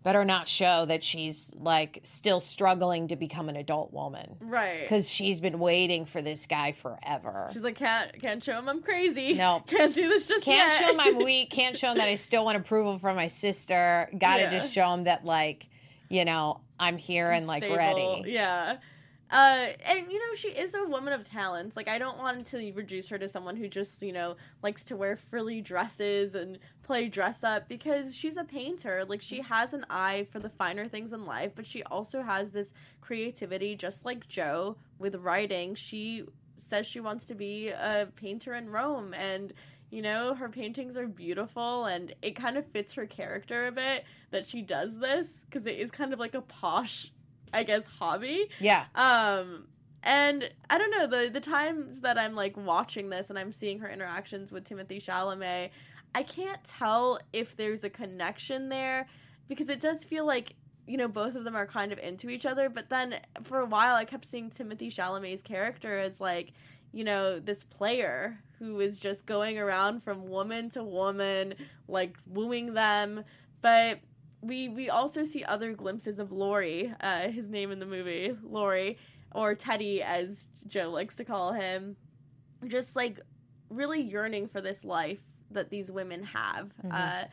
better 0.03 0.25
not 0.25 0.49
show 0.49 0.85
that 0.87 1.05
she's 1.05 1.53
like 1.59 2.01
still 2.05 2.41
struggling 2.41 3.09
to 3.09 3.17
become 3.17 3.49
an 3.49 3.57
adult 3.57 3.93
woman 3.93 4.37
right 4.41 4.81
because 4.81 5.11
she's 5.11 5.41
been 5.41 5.59
waiting 5.59 6.05
for 6.07 6.23
this 6.23 6.47
guy 6.47 6.73
forever. 6.73 7.51
She's 7.53 7.63
like, 7.63 7.77
can't 7.77 8.13
can't 8.21 8.43
show 8.43 8.59
him 8.59 8.69
I'm 8.69 8.83
crazy. 8.83 9.35
No. 9.35 9.63
can't 9.67 9.95
do 9.95 10.09
this 10.09 10.27
just 10.27 10.45
Can't 10.45 10.73
yet. 10.73 10.81
show 10.81 10.93
him 10.95 11.01
I'm 11.01 11.17
weak. 11.25 11.51
Can't 11.51 11.77
show 11.77 11.91
him 11.91 11.99
that 11.99 12.09
I 12.09 12.15
still 12.15 12.45
want 12.45 12.57
approval 12.57 12.99
from 12.99 13.17
my 13.17 13.29
sister. 13.29 14.09
Got 14.17 14.37
to 14.37 14.43
Yeah. 14.43 14.49
just 14.49 14.75
show 14.75 14.93
him 14.95 15.05
that 15.05 15.25
like 15.25 15.69
you 16.09 16.25
know 16.25 16.61
I'm 16.79 16.97
here 16.97 17.31
and 17.31 17.47
like 17.47 17.63
stable. 17.63 17.77
ready. 17.77 18.23
Yeah. 18.33 18.77
Uh, 19.31 19.69
and 19.85 20.11
you 20.11 20.19
know 20.19 20.35
she 20.35 20.49
is 20.49 20.75
a 20.75 20.85
woman 20.85 21.13
of 21.13 21.29
talents. 21.29 21.77
Like 21.77 21.89
I 21.89 21.99
don't 21.99 22.19
want 22.19 22.47
to 22.47 22.73
reduce 22.73 23.09
her 23.09 23.19
to 23.19 23.29
someone 23.29 23.57
who 23.57 23.69
just 23.69 24.03
you 24.03 24.13
know 24.13 24.37
likes 24.63 24.83
to 24.85 24.97
wear 24.97 25.17
frilly 25.17 25.61
dresses 25.61 26.35
and 26.35 26.59
play 26.83 27.07
dress 27.09 27.45
up 27.45 27.69
because 27.69 28.15
she's 28.15 28.37
a 28.37 28.45
painter. 28.45 29.05
Like 29.05 29.23
she 29.23 29.41
has 29.43 29.73
an 29.73 29.87
eye 29.89 30.27
for 30.33 30.41
the 30.41 30.49
finer 30.49 30.89
things 30.89 31.13
in 31.13 31.27
life, 31.27 31.53
but 31.55 31.67
she 31.67 31.85
also 31.85 32.23
has 32.23 32.51
this 32.51 32.73
creativity, 33.01 33.77
just 33.77 34.05
like 34.05 34.27
Jo 34.27 34.77
with 34.99 35.15
writing. 35.15 35.77
She 35.77 36.25
says 36.57 36.87
she 36.87 37.01
wants 37.01 37.27
to 37.27 37.35
be 37.35 37.69
a 37.69 38.09
painter 38.17 38.55
in 38.55 38.69
Rome, 38.69 39.15
and 39.15 39.53
you 39.91 40.03
know 40.03 40.35
her 40.35 40.49
paintings 40.49 40.97
are 40.97 41.07
beautiful, 41.07 41.85
and 41.85 42.13
it 42.21 42.35
kind 42.35 42.57
of 42.57 42.67
fits 42.67 42.95
her 42.95 43.07
character 43.07 43.69
a 43.69 43.73
bit 43.73 44.05
that 44.33 44.45
she 44.45 44.61
does 44.61 44.99
this 44.99 45.29
because 45.49 45.69
it 45.69 45.79
is 45.79 45.93
kind 45.93 46.13
of 46.13 46.19
like 46.19 46.35
a 46.35 46.41
posh 46.41 47.13
I 47.53 47.63
guess 47.65 47.85
hobby. 47.99 48.49
Yeah. 48.61 48.87
Um 48.95 49.67
and 50.03 50.51
I 50.69 50.79
don't 50.79 50.91
know 50.91 51.07
the 51.07 51.31
the 51.31 51.41
times 51.41 52.01
that 52.01 52.19
I'm 52.19 52.35
like 52.35 52.57
watching 52.57 53.11
this 53.11 53.31
and 53.31 53.39
I'm 53.39 53.53
seeing 53.53 53.81
her 53.81 53.89
interactions 53.89 54.51
with 54.51 54.69
Timothée 54.69 55.03
Chalamet, 55.05 55.71
I 56.15 56.23
can't 56.23 56.63
tell 56.65 57.19
if 57.33 57.57
there's 57.57 57.85
a 57.85 57.91
connection 57.91 58.69
there 58.69 59.07
because 59.49 59.69
it 59.69 59.81
does 59.81 60.05
feel 60.05 60.27
like 60.27 60.55
you 60.87 60.97
know 60.97 61.09
both 61.09 61.35
of 61.35 61.45
them 61.45 61.55
are 61.55 61.67
kind 61.67 61.93
of 61.93 61.99
into 61.99 62.31
each 62.31 62.47
other, 62.47 62.69
but 62.69 62.89
then 62.89 63.17
for 63.45 63.61
a 63.61 63.67
while 63.67 63.95
I 63.95 64.05
kept 64.05 64.25
seeing 64.25 64.51
Timothée 64.51 64.95
Chalamet's 64.95 65.43
character 65.43 65.99
as 65.99 66.21
like 66.21 66.53
you 66.93 67.05
know 67.05 67.39
this 67.39 67.63
player 67.65 68.41
who 68.59 68.81
is 68.81 68.99
just 68.99 69.27
going 69.27 69.59
around 69.59 70.03
from 70.03 70.29
woman 70.29 70.71
to 70.71 70.83
woman 70.83 71.55
like 71.89 72.17
wooing 72.27 72.75
them 72.75 73.25
but 73.63 74.01
we 74.43 74.69
we 74.69 74.89
also 74.89 75.25
see 75.25 75.45
other 75.45 75.73
glimpses 75.73 76.19
of 76.19 76.33
Laurie, 76.33 76.93
uh, 77.01 77.29
his 77.29 77.49
name 77.49 77.71
in 77.71 77.79
the 77.79 77.87
movie, 77.87 78.37
Laurie, 78.43 78.99
or 79.33 79.55
Teddy 79.55 80.03
as 80.03 80.47
Jo 80.67 80.91
likes 80.91 81.17
to 81.17 81.25
call 81.25 81.53
him, 81.53 81.97
just 82.67 82.97
like 82.97 83.21
really 83.69 84.01
yearning 84.01 84.49
for 84.49 84.61
this 84.61 84.85
life 84.85 85.21
that 85.51 85.71
these 85.71 85.91
women 85.91 86.23
have. 86.25 86.71
Uh, 86.91 87.25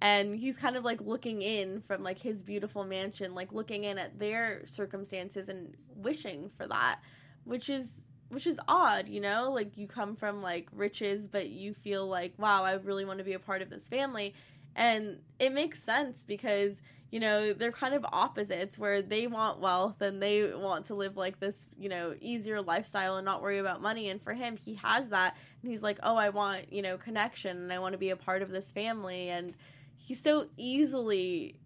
and 0.00 0.36
he's 0.36 0.56
kind 0.56 0.76
of 0.76 0.84
like 0.84 1.00
looking 1.00 1.42
in 1.42 1.80
from 1.82 2.02
like 2.02 2.18
his 2.18 2.42
beautiful 2.42 2.84
mansion, 2.84 3.34
like 3.34 3.52
looking 3.52 3.84
in 3.84 3.98
at 3.98 4.18
their 4.18 4.62
circumstances 4.66 5.48
and 5.48 5.76
wishing 5.96 6.50
for 6.56 6.66
that, 6.66 7.00
which 7.44 7.68
is 7.68 8.04
which 8.28 8.46
is 8.46 8.58
odd, 8.66 9.08
you 9.08 9.20
know? 9.20 9.52
Like 9.52 9.76
you 9.76 9.86
come 9.86 10.16
from 10.16 10.42
like 10.42 10.68
riches, 10.72 11.28
but 11.28 11.50
you 11.50 11.72
feel 11.72 12.06
like, 12.06 12.34
wow, 12.36 12.64
I 12.64 12.72
really 12.74 13.04
want 13.04 13.18
to 13.18 13.24
be 13.24 13.34
a 13.34 13.38
part 13.38 13.62
of 13.62 13.70
this 13.70 13.86
family 13.88 14.34
and 14.76 15.18
it 15.38 15.52
makes 15.52 15.82
sense 15.82 16.24
because 16.26 16.82
you 17.10 17.20
know 17.20 17.52
they're 17.52 17.72
kind 17.72 17.94
of 17.94 18.04
opposites 18.12 18.78
where 18.78 19.00
they 19.00 19.26
want 19.26 19.60
wealth 19.60 20.00
and 20.00 20.20
they 20.20 20.52
want 20.52 20.86
to 20.86 20.94
live 20.94 21.16
like 21.16 21.38
this 21.38 21.66
you 21.78 21.88
know 21.88 22.14
easier 22.20 22.60
lifestyle 22.60 23.16
and 23.16 23.24
not 23.24 23.42
worry 23.42 23.58
about 23.58 23.80
money. 23.80 24.08
And 24.08 24.20
for 24.22 24.34
him 24.34 24.56
he 24.56 24.74
has 24.74 25.08
that. 25.08 25.36
And 25.62 25.70
he's 25.70 25.82
like 25.82 25.98
oh 26.02 26.16
i 26.16 26.30
want 26.30 26.72
you 26.72 26.82
know 26.82 26.98
connection 26.98 27.56
and 27.56 27.72
i 27.72 27.78
want 27.78 27.92
to 27.92 27.98
be 27.98 28.10
a 28.10 28.16
part 28.16 28.42
of 28.42 28.50
this 28.50 28.72
family. 28.72 29.28
And 29.28 29.54
he 29.96 30.14
so 30.14 30.48
easily 30.56 31.56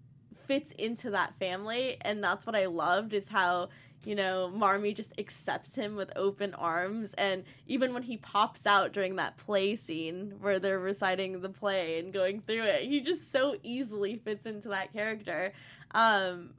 fits 0.47 0.73
into 0.73 1.11
that 1.11 1.39
family. 1.39 1.97
And 2.03 2.23
that's 2.23 2.45
what 2.45 2.55
i 2.55 2.67
loved 2.67 3.15
is 3.15 3.29
how 3.29 3.71
you 4.05 4.15
know 4.15 4.49
Marmee 4.49 4.95
just 4.95 5.13
accepts 5.19 5.75
him 5.75 5.97
with 5.97 6.11
open 6.17 6.55
arms. 6.55 7.15
And 7.19 7.45
even 7.67 7.93
when 7.93 8.03
he 8.03 8.17
pops 8.17 8.67
out 8.67 8.93
during 8.93 9.17
that 9.17 9.37
play 9.37 9.77
scene 9.77 10.35
where 10.41 10.59
they're 10.59 10.79
reciting 10.79 11.41
the 11.41 11.49
play 11.49 11.99
and 11.99 12.13
going 12.13 12.41
through 12.41 12.63
it 12.63 12.83
he 12.85 13.01
just 13.01 13.31
so 13.33 13.57
easily 13.63 14.17
fits 14.17 14.47
into 14.47 14.69
that 14.69 14.93
character. 14.93 15.53
Um 15.93 16.51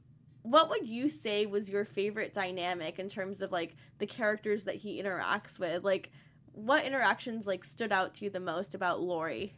what 0.42 0.70
would 0.70 0.86
you 0.86 1.08
say 1.08 1.46
was 1.46 1.68
your 1.68 1.84
favorite 1.84 2.32
dynamic 2.32 2.98
in 2.98 3.08
terms 3.08 3.42
of 3.42 3.52
like 3.52 3.76
the 3.98 4.06
characters 4.06 4.64
that 4.64 4.76
he 4.76 5.02
interacts 5.02 5.58
with? 5.58 5.84
Like 5.84 6.10
what 6.52 6.84
interactions 6.84 7.46
like 7.46 7.64
stood 7.64 7.92
out 7.92 8.14
to 8.14 8.24
you 8.24 8.30
the 8.30 8.40
most 8.40 8.74
about 8.74 9.00
Laurie? 9.00 9.54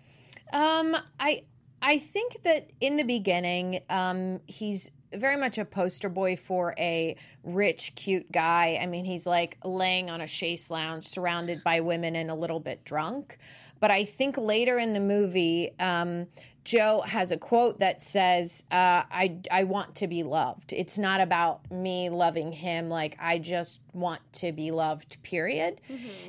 Um, 0.52 0.96
I 1.18 1.44
I 1.80 1.98
think 1.98 2.42
that 2.42 2.70
in 2.80 2.96
the 2.96 3.02
beginning, 3.02 3.80
um, 3.90 4.40
he's 4.46 4.90
very 5.14 5.36
much 5.36 5.58
a 5.58 5.64
poster 5.64 6.08
boy 6.08 6.36
for 6.36 6.74
a 6.78 7.16
rich, 7.42 7.92
cute 7.94 8.30
guy. 8.30 8.78
I 8.80 8.86
mean, 8.86 9.04
he's 9.04 9.26
like 9.26 9.58
laying 9.64 10.10
on 10.10 10.20
a 10.20 10.26
chaise 10.26 10.70
lounge, 10.70 11.04
surrounded 11.04 11.62
by 11.64 11.80
women 11.80 12.16
and 12.16 12.30
a 12.30 12.34
little 12.34 12.60
bit 12.60 12.84
drunk. 12.84 13.38
But 13.80 13.90
I 13.90 14.04
think 14.04 14.38
later 14.38 14.78
in 14.78 14.92
the 14.92 15.00
movie, 15.00 15.72
um, 15.80 16.28
Jo 16.64 17.02
has 17.04 17.32
a 17.32 17.36
quote 17.36 17.80
that 17.80 18.00
says, 18.00 18.62
uh, 18.70 19.02
"I 19.10 19.38
I 19.50 19.64
want 19.64 19.96
to 19.96 20.06
be 20.06 20.22
loved. 20.22 20.72
It's 20.72 20.98
not 20.98 21.20
about 21.20 21.68
me 21.70 22.08
loving 22.08 22.52
him. 22.52 22.88
Like 22.88 23.16
I 23.20 23.38
just 23.38 23.80
want 23.92 24.20
to 24.34 24.52
be 24.52 24.70
loved. 24.70 25.20
Period." 25.22 25.80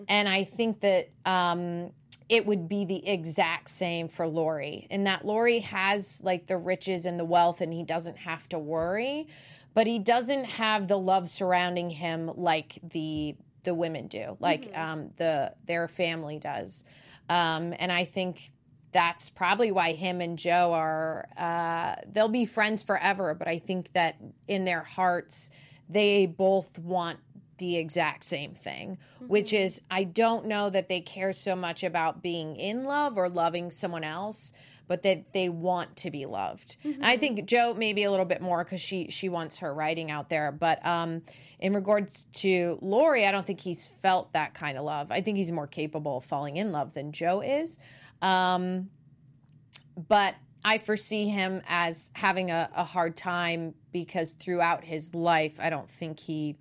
And 0.08 0.28
I 0.28 0.44
think 0.44 0.80
that. 0.82 1.10
Um, 1.26 1.92
it 2.30 2.46
would 2.46 2.68
be 2.68 2.86
the 2.86 3.08
exact 3.08 3.70
same 3.70 4.08
for 4.08 4.28
Laurie. 4.28 4.88
And 4.90 5.06
that 5.08 5.26
Laurie 5.26 5.60
has 5.60 6.22
like 6.24 6.48
the 6.48 6.58
riches 6.58 7.06
and 7.06 7.20
the 7.20 7.26
wealth 7.26 7.62
and 7.62 7.74
he 7.74 7.84
doesn't 7.84 8.18
have 8.18 8.48
to 8.50 8.60
worry, 8.60 9.28
but 9.74 9.88
he 9.88 10.00
doesn't 10.00 10.46
have 10.46 10.88
the 10.88 10.98
love 10.98 11.30
surrounding 11.30 11.90
him 11.90 12.32
like 12.36 12.80
the 12.84 13.36
the 13.64 13.74
women 13.74 14.08
do, 14.08 14.36
like 14.42 14.70
um, 14.76 15.12
the 15.18 15.54
their 15.66 15.88
family 15.88 16.38
does. 16.38 16.84
Um, 17.30 17.74
and 17.80 17.92
I 17.92 18.04
think 18.04 18.52
that's 18.92 19.30
probably 19.30 19.72
why 19.72 19.94
him 19.94 20.22
and 20.22 20.38
Jo 20.38 20.74
are 20.74 21.28
uh, 21.38 21.96
they'll 22.08 22.28
be 22.28 22.46
friends 22.46 22.84
forever. 22.84 23.34
But 23.34 23.48
I 23.48 23.60
think 23.60 23.92
that 23.94 24.16
in 24.48 24.66
their 24.66 24.84
hearts, 24.84 25.50
they 25.90 26.26
both 26.26 26.78
want 26.80 27.20
the 27.64 27.78
exact 27.78 28.26
same 28.26 28.54
thing, 28.54 28.98
which 29.26 29.54
is 29.54 29.82
I 29.90 30.04
don't 30.04 30.48
know 30.48 30.70
that 30.70 30.90
they 30.90 31.00
care 31.00 31.32
so 31.32 31.56
much 31.56 31.82
about 31.82 32.22
being 32.22 32.58
in 32.58 32.84
love 32.84 33.18
or 33.18 33.30
loving 33.30 33.72
someone 33.72 34.04
else, 34.04 34.52
but 34.86 35.04
that 35.04 35.32
they 35.32 35.48
want 35.48 35.96
to 35.96 36.12
be 36.12 36.26
loved. 36.26 36.76
And 36.84 37.06
I 37.06 37.16
think 37.16 37.46
Jo 37.46 37.74
maybe 37.74 38.04
a 38.04 38.12
little 38.12 38.26
bit 38.26 38.42
more 38.42 38.66
because 38.66 38.82
she 38.82 39.08
she 39.10 39.30
wants 39.30 39.60
her 39.60 39.74
writing 39.74 40.12
out 40.12 40.28
there, 40.28 40.52
but 40.52 40.86
um, 40.86 41.22
in 41.58 41.74
regards 41.74 42.26
to 42.34 42.78
Laurie, 42.82 43.26
I 43.26 43.32
don't 43.32 43.46
think 43.46 43.62
he's 43.62 43.88
felt 43.88 44.34
that 44.34 44.54
kind 44.54 44.78
of 44.78 44.84
love. 44.84 45.10
I 45.10 45.22
think 45.22 45.38
he's 45.38 45.52
more 45.52 45.68
capable 45.68 46.18
of 46.18 46.26
falling 46.26 46.58
in 46.58 46.74
love 46.74 46.94
than 46.94 47.14
Jo 47.14 47.40
is. 47.40 47.80
Um, 48.22 48.90
but 49.96 50.36
I 50.66 50.80
foresee 50.80 51.30
him 51.30 51.62
as 51.70 52.12
having 52.14 52.52
a, 52.52 52.70
a 52.76 52.84
hard 52.84 53.16
time 53.16 53.74
because 53.94 54.34
throughout 54.34 54.84
his 54.84 55.16
life, 55.16 55.62
I 55.62 55.70
don't 55.70 55.90
think 55.90 56.20
he 56.20 56.58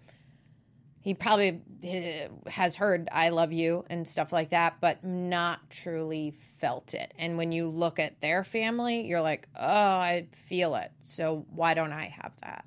he 1.03 1.15
probably 1.15 1.61
uh, 1.85 2.49
has 2.49 2.77
heard 2.77 3.09
I 3.11 3.31
love 3.31 3.53
you 3.53 3.85
and 3.91 4.07
stuff 4.07 4.33
like 4.33 4.51
that, 4.51 4.77
but 4.81 5.05
not 5.05 5.69
truly 5.69 6.31
felt 6.31 6.95
it. 6.95 7.13
And 7.19 7.37
when 7.37 7.51
you 7.51 7.69
look 7.69 7.99
at 7.99 8.21
their 8.21 8.45
family, 8.45 9.05
you're 9.07 9.21
like, 9.21 9.49
oh, 9.57 9.67
I 9.67 10.29
feel 10.31 10.77
it. 10.77 10.93
So 11.01 11.45
why 11.51 11.75
don't 11.75 11.93
I 11.93 12.15
have 12.23 12.33
that? 12.43 12.65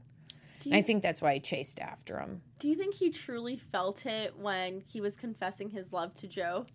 You, 0.65 0.75
I 0.75 0.81
think 0.81 1.01
that's 1.01 1.21
why 1.21 1.35
he 1.35 1.39
chased 1.39 1.79
after 1.79 2.19
him. 2.19 2.41
do 2.59 2.67
you 2.67 2.75
think 2.75 2.95
he 2.95 3.11
truly 3.11 3.55
felt 3.55 4.05
it 4.05 4.35
when 4.37 4.81
he 4.81 4.99
was 4.99 5.15
confessing 5.15 5.69
his 5.69 5.93
love 5.93 6.13
to 6.15 6.27
Jo? 6.27 6.65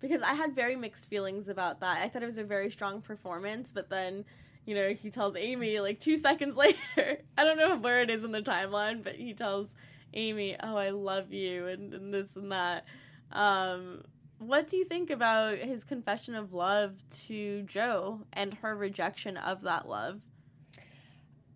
Because 0.00 0.20
I 0.22 0.34
had 0.34 0.54
very 0.54 0.76
mixed 0.76 1.08
feelings 1.08 1.48
about 1.48 1.80
that. 1.80 2.02
I 2.02 2.08
thought 2.08 2.22
it 2.22 2.26
was 2.26 2.38
a 2.38 2.44
very 2.44 2.70
strong 2.70 3.00
performance, 3.00 3.70
but 3.72 3.88
then, 3.88 4.26
you 4.66 4.74
know, 4.74 4.90
he 4.90 5.10
tells 5.10 5.34
Amy 5.34 5.80
like 5.80 5.98
two 5.98 6.18
seconds 6.18 6.56
later. 6.58 7.22
I 7.36 7.44
don't 7.44 7.56
know 7.56 7.76
where 7.76 8.02
it 8.02 8.10
is 8.10 8.22
in 8.22 8.30
the 8.32 8.42
timeline, 8.42 9.02
but 9.02 9.14
he 9.16 9.32
tells 9.32 9.74
Amy, 10.14 10.56
"Oh, 10.62 10.76
I 10.76 10.90
love 10.90 11.32
you," 11.32 11.66
and, 11.66 11.92
and 11.92 12.14
this 12.14 12.34
and 12.36 12.52
that. 12.52 12.84
Um, 13.32 14.02
what 14.38 14.68
do 14.68 14.76
you 14.76 14.84
think 14.84 15.10
about 15.10 15.58
his 15.58 15.84
confession 15.84 16.34
of 16.34 16.52
love 16.52 16.94
to 17.26 17.62
Jo 17.62 18.20
and 18.32 18.54
her 18.54 18.74
rejection 18.74 19.36
of 19.36 19.62
that 19.62 19.88
love? 19.88 20.20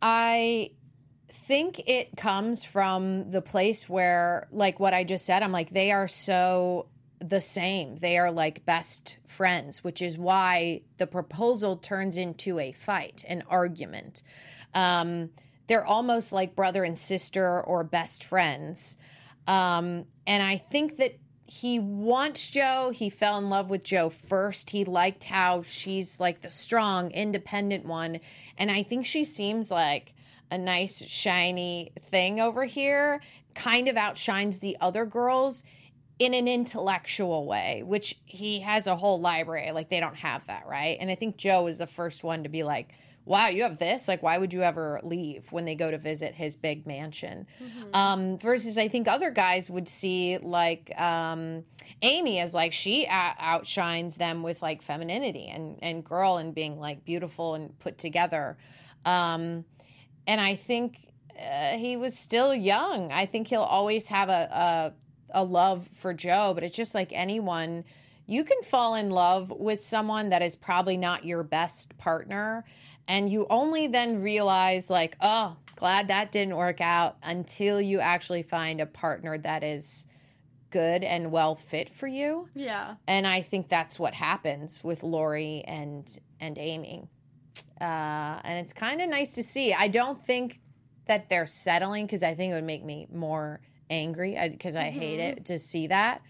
I 0.01 0.71
think 1.29 1.83
it 1.87 2.17
comes 2.17 2.65
from 2.65 3.31
the 3.31 3.43
place 3.43 3.89
where, 3.89 4.49
like 4.51 4.81
what 4.81 4.95
I 4.95 5.05
just 5.05 5.27
said, 5.27 5.43
I'm 5.43 5.53
like, 5.53 5.71
they 5.71 5.93
are 5.93 6.09
so 6.09 6.89
the 7.21 7.41
same. 7.41 7.97
They 7.97 8.17
are 8.17 8.33
like 8.33 8.65
best 8.65 9.19
friends, 9.27 9.85
which 9.85 10.01
is 10.01 10.17
why 10.17 10.83
the 10.97 11.07
proposal 11.07 11.77
turns 11.77 12.17
into 12.17 12.59
a 12.59 12.73
fight, 12.73 13.25
an 13.29 13.45
argument. 13.49 14.23
Um, 14.75 15.31
they're 15.71 15.87
almost 15.87 16.33
like 16.33 16.57
brother 16.57 16.83
and 16.83 16.99
sister 16.99 17.63
or 17.63 17.85
best 17.85 18.25
friends. 18.25 18.97
Um, 19.47 20.05
and 20.27 20.43
I 20.43 20.57
think 20.57 20.97
that 20.97 21.17
he 21.47 21.79
wants 21.79 22.51
Jo. 22.51 22.91
He 22.91 23.09
fell 23.09 23.39
in 23.39 23.51
love 23.51 23.71
with 23.71 23.85
Jo 23.85 24.09
first. 24.09 24.71
He 24.71 24.85
liked 24.85 25.23
how 25.23 25.63
she's 25.63 26.19
like 26.19 26.41
the 26.41 26.51
strong, 26.51 27.13
independent 27.13 27.87
one. 27.87 28.19
And 28.59 28.69
I 28.69 28.83
think 28.83 29.07
she 29.07 29.23
seems 29.23 29.71
like 29.71 30.13
a 30.51 30.59
nice, 30.59 31.05
shiny 31.07 31.93
thing 32.01 32.41
over 32.41 32.65
here, 32.65 33.21
kind 33.55 33.87
of 33.87 33.97
outshines 33.97 34.59
the 34.59 34.77
other 34.81 35.07
girls 35.07 35.63
in 36.19 36.35
an 36.35 36.49
intellectual 36.49 37.47
way, 37.47 37.85
which 37.87 38.19
he 38.25 38.59
has 38.59 38.89
a 38.89 38.97
whole 38.97 39.21
library. 39.21 39.71
Like 39.71 39.89
they 39.89 40.01
don't 40.01 40.17
have 40.17 40.49
that, 40.49 40.67
right? 40.67 40.99
And 41.01 41.13
I 41.13 41.15
think 41.15 41.37
Jo 41.37 41.69
is 41.69 41.79
the 41.79 41.87
first 41.87 42.25
one 42.25 42.43
to 42.43 42.49
be 42.49 42.65
like, 42.65 42.89
wow, 43.25 43.49
you 43.49 43.63
have 43.63 43.79
this? 43.79 44.09
Like, 44.09 44.23
why 44.23 44.39
would 44.39 44.53
you 44.53 44.63
ever 44.63 45.01
leave 45.03 45.53
when 45.53 45.65
they 45.65 45.75
go 45.75 45.91
to 45.91 45.99
visit 45.99 46.35
his 46.35 46.57
big 46.57 46.87
mansion? 46.87 47.47
Mm-hmm. 47.63 47.95
Um, 47.95 48.39
versus, 48.39 48.79
I 48.79 48.89
think 48.89 49.07
other 49.09 49.31
guys 49.31 49.71
would 49.71 49.89
see 49.89 50.39
like 50.39 50.93
um, 51.01 51.65
Amy 52.03 52.39
as 52.41 52.55
like 52.55 52.73
she 52.73 53.05
a- 53.05 53.37
outshines 53.39 54.17
them 54.17 54.43
with 54.43 54.63
like 54.63 54.83
femininity 54.83 55.47
and 55.49 55.79
and 55.83 56.05
girl 56.05 56.39
and 56.39 56.55
being 56.55 56.79
like 56.79 57.05
beautiful 57.05 57.55
and 57.55 57.79
put 57.79 57.99
together. 57.99 58.57
Um, 59.05 59.65
and 60.27 60.41
I 60.41 60.55
think 60.55 60.99
uh, 61.39 61.77
he 61.77 61.97
was 61.97 62.19
still 62.19 62.55
young. 62.55 63.13
I 63.13 63.27
think 63.27 63.49
he'll 63.49 63.61
always 63.61 64.09
have 64.09 64.29
a, 64.29 64.93
a 65.33 65.41
a 65.43 65.45
love 65.45 65.89
for 65.93 66.13
Jo, 66.13 66.53
but 66.55 66.65
it's 66.65 66.77
just 66.77 66.95
like 66.95 67.13
anyone. 67.13 67.85
You 68.27 68.45
can 68.45 68.63
fall 68.63 68.95
in 68.95 69.11
love 69.11 69.51
with 69.51 69.81
someone 69.81 70.29
that 70.29 70.41
is 70.41 70.55
probably 70.55 70.97
not 70.97 71.25
your 71.25 71.43
best 71.43 71.99
partner, 71.99 72.65
and 73.11 73.29
you 73.29 73.45
only 73.51 73.89
then 73.89 74.23
realize, 74.23 74.89
like, 74.89 75.17
oh, 75.21 75.57
glad 75.75 76.09
that 76.09 76.31
didn't 76.31 76.55
work 76.55 76.81
out 76.81 77.17
until 77.25 77.81
you 77.81 77.99
actually 77.99 78.45
find 78.45 78.81
a 78.81 78.87
partner 78.87 79.37
that 79.37 79.65
is 79.65 80.07
good 80.71 81.03
and 81.03 81.33
well 81.33 81.57
fit 81.57 81.91
for 81.91 82.07
you. 82.07 82.49
Yeah. 82.55 82.95
And 83.09 83.27
I 83.27 83.41
think 83.41 83.69
that's 83.69 83.99
what 83.99 84.15
happens 84.15 84.85
with 84.85 85.03
Laurie 85.03 85.65
and 85.67 86.09
and 86.39 86.57
Amy. 86.57 87.09
Uh, 87.81 88.39
and 88.45 88.61
it's 88.61 88.73
kind 88.73 89.03
of 89.03 89.11
nice 89.11 89.35
to 89.35 89.43
see. 89.43 89.75
I 89.75 89.89
don't 89.89 90.25
think 90.25 90.61
that 91.07 91.29
they're 91.29 91.49
settling 91.49 92.07
because 92.07 92.23
I 92.23 92.35
think 92.35 92.53
it 92.53 92.55
would 92.55 92.63
make 92.63 92.85
me 92.85 93.09
more 93.13 93.61
angry 93.91 94.39
because 94.53 94.77
I, 94.77 94.83
I 94.83 94.85
mm-hmm. 94.91 94.99
hate 95.01 95.19
it 95.19 95.45
to 95.47 95.59
see 95.59 95.89
that. 95.89 96.23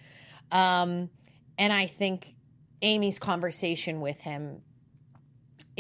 Um, 0.51 1.11
and 1.59 1.75
I 1.75 1.85
think 1.85 2.35
Amy's 2.81 3.19
conversation 3.19 4.01
with 4.01 4.23
him 4.23 4.63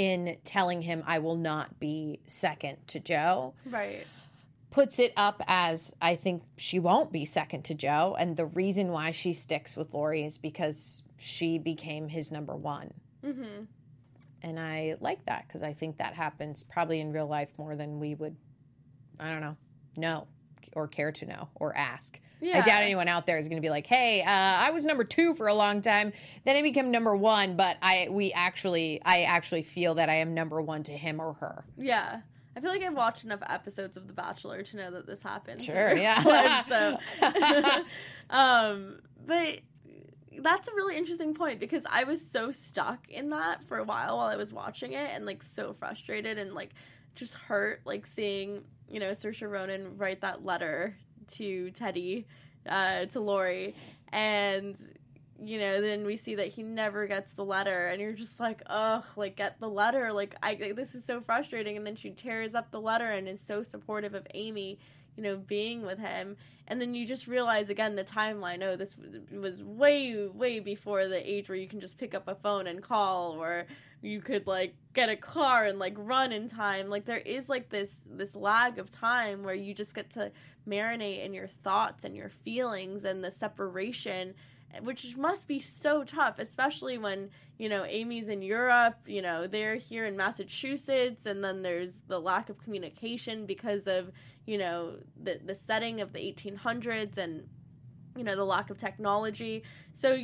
in 0.00 0.38
telling 0.44 0.80
him 0.80 1.04
I 1.06 1.18
will 1.18 1.36
not 1.36 1.78
be 1.78 2.20
second 2.26 2.78
to 2.86 3.00
Jo. 3.00 3.52
Right. 3.66 4.06
Puts 4.70 4.98
it 4.98 5.12
up 5.14 5.42
as 5.46 5.94
I 6.00 6.16
think 6.16 6.42
she 6.56 6.78
won't 6.78 7.12
be 7.12 7.26
second 7.26 7.64
to 7.66 7.74
Jo. 7.74 8.16
And 8.18 8.34
the 8.34 8.46
reason 8.46 8.92
why 8.92 9.10
she 9.10 9.34
sticks 9.34 9.76
with 9.76 9.92
Laurie 9.92 10.24
is 10.24 10.38
because 10.38 11.02
she 11.18 11.58
became 11.58 12.08
his 12.08 12.32
number 12.32 12.56
one. 12.56 12.94
Mm-hmm. 13.22 13.64
And 14.42 14.58
I 14.58 14.94
like 15.00 15.26
that 15.26 15.46
because 15.46 15.62
I 15.62 15.74
think 15.74 15.98
that 15.98 16.14
happens 16.14 16.64
probably 16.64 17.00
in 17.00 17.12
real 17.12 17.26
life 17.26 17.50
more 17.58 17.76
than 17.76 18.00
we 18.00 18.14
would, 18.14 18.36
I 19.18 19.28
don't 19.28 19.42
know, 19.42 19.56
know 19.98 20.28
or 20.72 20.88
care 20.88 21.12
to 21.12 21.26
know 21.26 21.48
or 21.56 21.76
ask. 21.76 22.18
Yeah. 22.40 22.58
I 22.58 22.62
doubt 22.62 22.82
anyone 22.82 23.08
out 23.08 23.26
there 23.26 23.38
is 23.38 23.48
going 23.48 23.56
to 23.58 23.62
be 23.62 23.70
like, 23.70 23.86
"Hey, 23.86 24.22
uh, 24.22 24.26
I 24.26 24.70
was 24.70 24.84
number 24.84 25.04
two 25.04 25.34
for 25.34 25.48
a 25.48 25.54
long 25.54 25.82
time, 25.82 26.12
then 26.44 26.56
I 26.56 26.62
became 26.62 26.90
number 26.90 27.14
one, 27.14 27.56
but 27.56 27.76
I 27.82 28.08
we 28.10 28.32
actually 28.32 29.00
I 29.04 29.22
actually 29.22 29.62
feel 29.62 29.94
that 29.94 30.08
I 30.08 30.16
am 30.16 30.34
number 30.34 30.60
one 30.60 30.82
to 30.84 30.92
him 30.92 31.20
or 31.20 31.34
her." 31.34 31.64
Yeah. 31.76 32.20
I 32.56 32.60
feel 32.60 32.70
like 32.70 32.82
I've 32.82 32.96
watched 32.96 33.24
enough 33.24 33.40
episodes 33.46 33.96
of 33.96 34.08
The 34.08 34.12
Bachelor 34.12 34.62
to 34.62 34.76
know 34.76 34.90
that 34.90 35.06
this 35.06 35.22
happens. 35.22 35.64
Sure, 35.64 35.96
yeah. 35.96 36.64
So, 36.68 36.98
um, 38.30 39.00
but 39.24 39.60
that's 40.42 40.68
a 40.68 40.74
really 40.74 40.96
interesting 40.96 41.34
point 41.34 41.60
because 41.60 41.84
I 41.88 42.04
was 42.04 42.24
so 42.24 42.50
stuck 42.50 43.08
in 43.08 43.30
that 43.30 43.64
for 43.64 43.78
a 43.78 43.84
while 43.84 44.16
while 44.16 44.26
I 44.26 44.36
was 44.36 44.52
watching 44.52 44.92
it 44.92 45.10
and 45.12 45.26
like 45.26 45.42
so 45.42 45.74
frustrated 45.78 46.38
and 46.38 46.54
like 46.54 46.70
just 47.14 47.34
hurt 47.34 47.80
like 47.84 48.06
seeing 48.06 48.62
you 48.88 49.00
know 49.00 49.10
Saoirse 49.10 49.48
Ronan 49.48 49.96
write 49.96 50.20
that 50.22 50.44
letter 50.44 50.96
to 51.32 51.70
Teddy 51.70 52.26
uh, 52.68 53.06
to 53.06 53.20
Laurie, 53.20 53.74
and 54.12 54.76
you 55.42 55.58
know 55.58 55.80
then 55.80 56.04
we 56.04 56.16
see 56.16 56.34
that 56.34 56.48
he 56.48 56.62
never 56.62 57.06
gets 57.06 57.32
the 57.32 57.44
letter. 57.44 57.88
And 57.88 58.00
you're 58.00 58.12
just 58.12 58.38
like 58.40 58.62
ugh 58.66 59.04
like 59.16 59.36
get 59.36 59.58
the 59.60 59.68
letter. 59.68 60.12
Like 60.12 60.36
I 60.42 60.72
this 60.76 60.94
is 60.94 61.04
so 61.04 61.20
frustrating. 61.20 61.76
And 61.76 61.86
then 61.86 61.96
she 61.96 62.10
tears 62.10 62.54
up 62.54 62.70
the 62.70 62.80
letter 62.80 63.10
and 63.10 63.28
is 63.28 63.40
so 63.40 63.62
supportive 63.62 64.14
of 64.14 64.26
Amy 64.34 64.78
you 65.16 65.22
know, 65.22 65.36
being 65.36 65.82
with 65.84 65.98
him. 65.98 66.36
And 66.66 66.80
then 66.80 66.94
you 66.94 67.06
just 67.06 67.26
realize 67.26 67.68
again 67.68 67.96
the 67.96 68.04
timeline. 68.04 68.62
Oh, 68.62 68.76
this 68.76 68.96
was 69.32 69.64
way, 69.64 70.26
way 70.26 70.60
before 70.60 71.08
the 71.08 71.30
age 71.30 71.48
where 71.48 71.58
you 71.58 71.68
can 71.68 71.80
just 71.80 71.98
pick 71.98 72.14
up 72.14 72.28
a 72.28 72.34
phone 72.34 72.66
and 72.66 72.82
call, 72.82 73.32
or 73.32 73.66
you 74.02 74.20
could 74.20 74.46
like 74.46 74.74
get 74.94 75.08
a 75.08 75.16
car 75.16 75.64
and 75.64 75.78
like 75.78 75.94
run 75.96 76.32
in 76.32 76.48
time. 76.48 76.88
Like 76.88 77.06
there 77.06 77.18
is 77.18 77.48
like 77.48 77.70
this 77.70 78.00
this 78.06 78.34
lag 78.34 78.78
of 78.78 78.90
time 78.90 79.42
where 79.42 79.54
you 79.54 79.74
just 79.74 79.94
get 79.94 80.10
to 80.10 80.30
marinate 80.68 81.24
in 81.24 81.34
your 81.34 81.48
thoughts 81.48 82.04
and 82.04 82.14
your 82.14 82.28
feelings 82.28 83.04
and 83.04 83.24
the 83.24 83.30
separation 83.30 84.34
which 84.82 85.16
must 85.16 85.48
be 85.48 85.60
so 85.60 86.04
tough, 86.04 86.38
especially 86.38 86.96
when, 86.96 87.30
you 87.58 87.68
know, 87.68 87.84
Amy's 87.84 88.28
in 88.28 88.42
Europe, 88.42 88.96
you 89.06 89.20
know, 89.20 89.46
they're 89.46 89.76
here 89.76 90.04
in 90.04 90.16
Massachusetts, 90.16 91.26
and 91.26 91.42
then 91.42 91.62
there's 91.62 92.00
the 92.06 92.20
lack 92.20 92.48
of 92.48 92.58
communication 92.58 93.46
because 93.46 93.86
of, 93.86 94.12
you 94.46 94.58
know, 94.58 94.94
the, 95.22 95.40
the 95.44 95.54
setting 95.54 96.00
of 96.00 96.12
the 96.12 96.18
1800s 96.18 97.16
and, 97.16 97.46
you 98.16 98.24
know, 98.24 98.36
the 98.36 98.44
lack 98.44 98.70
of 98.70 98.78
technology. 98.78 99.62
So 99.94 100.18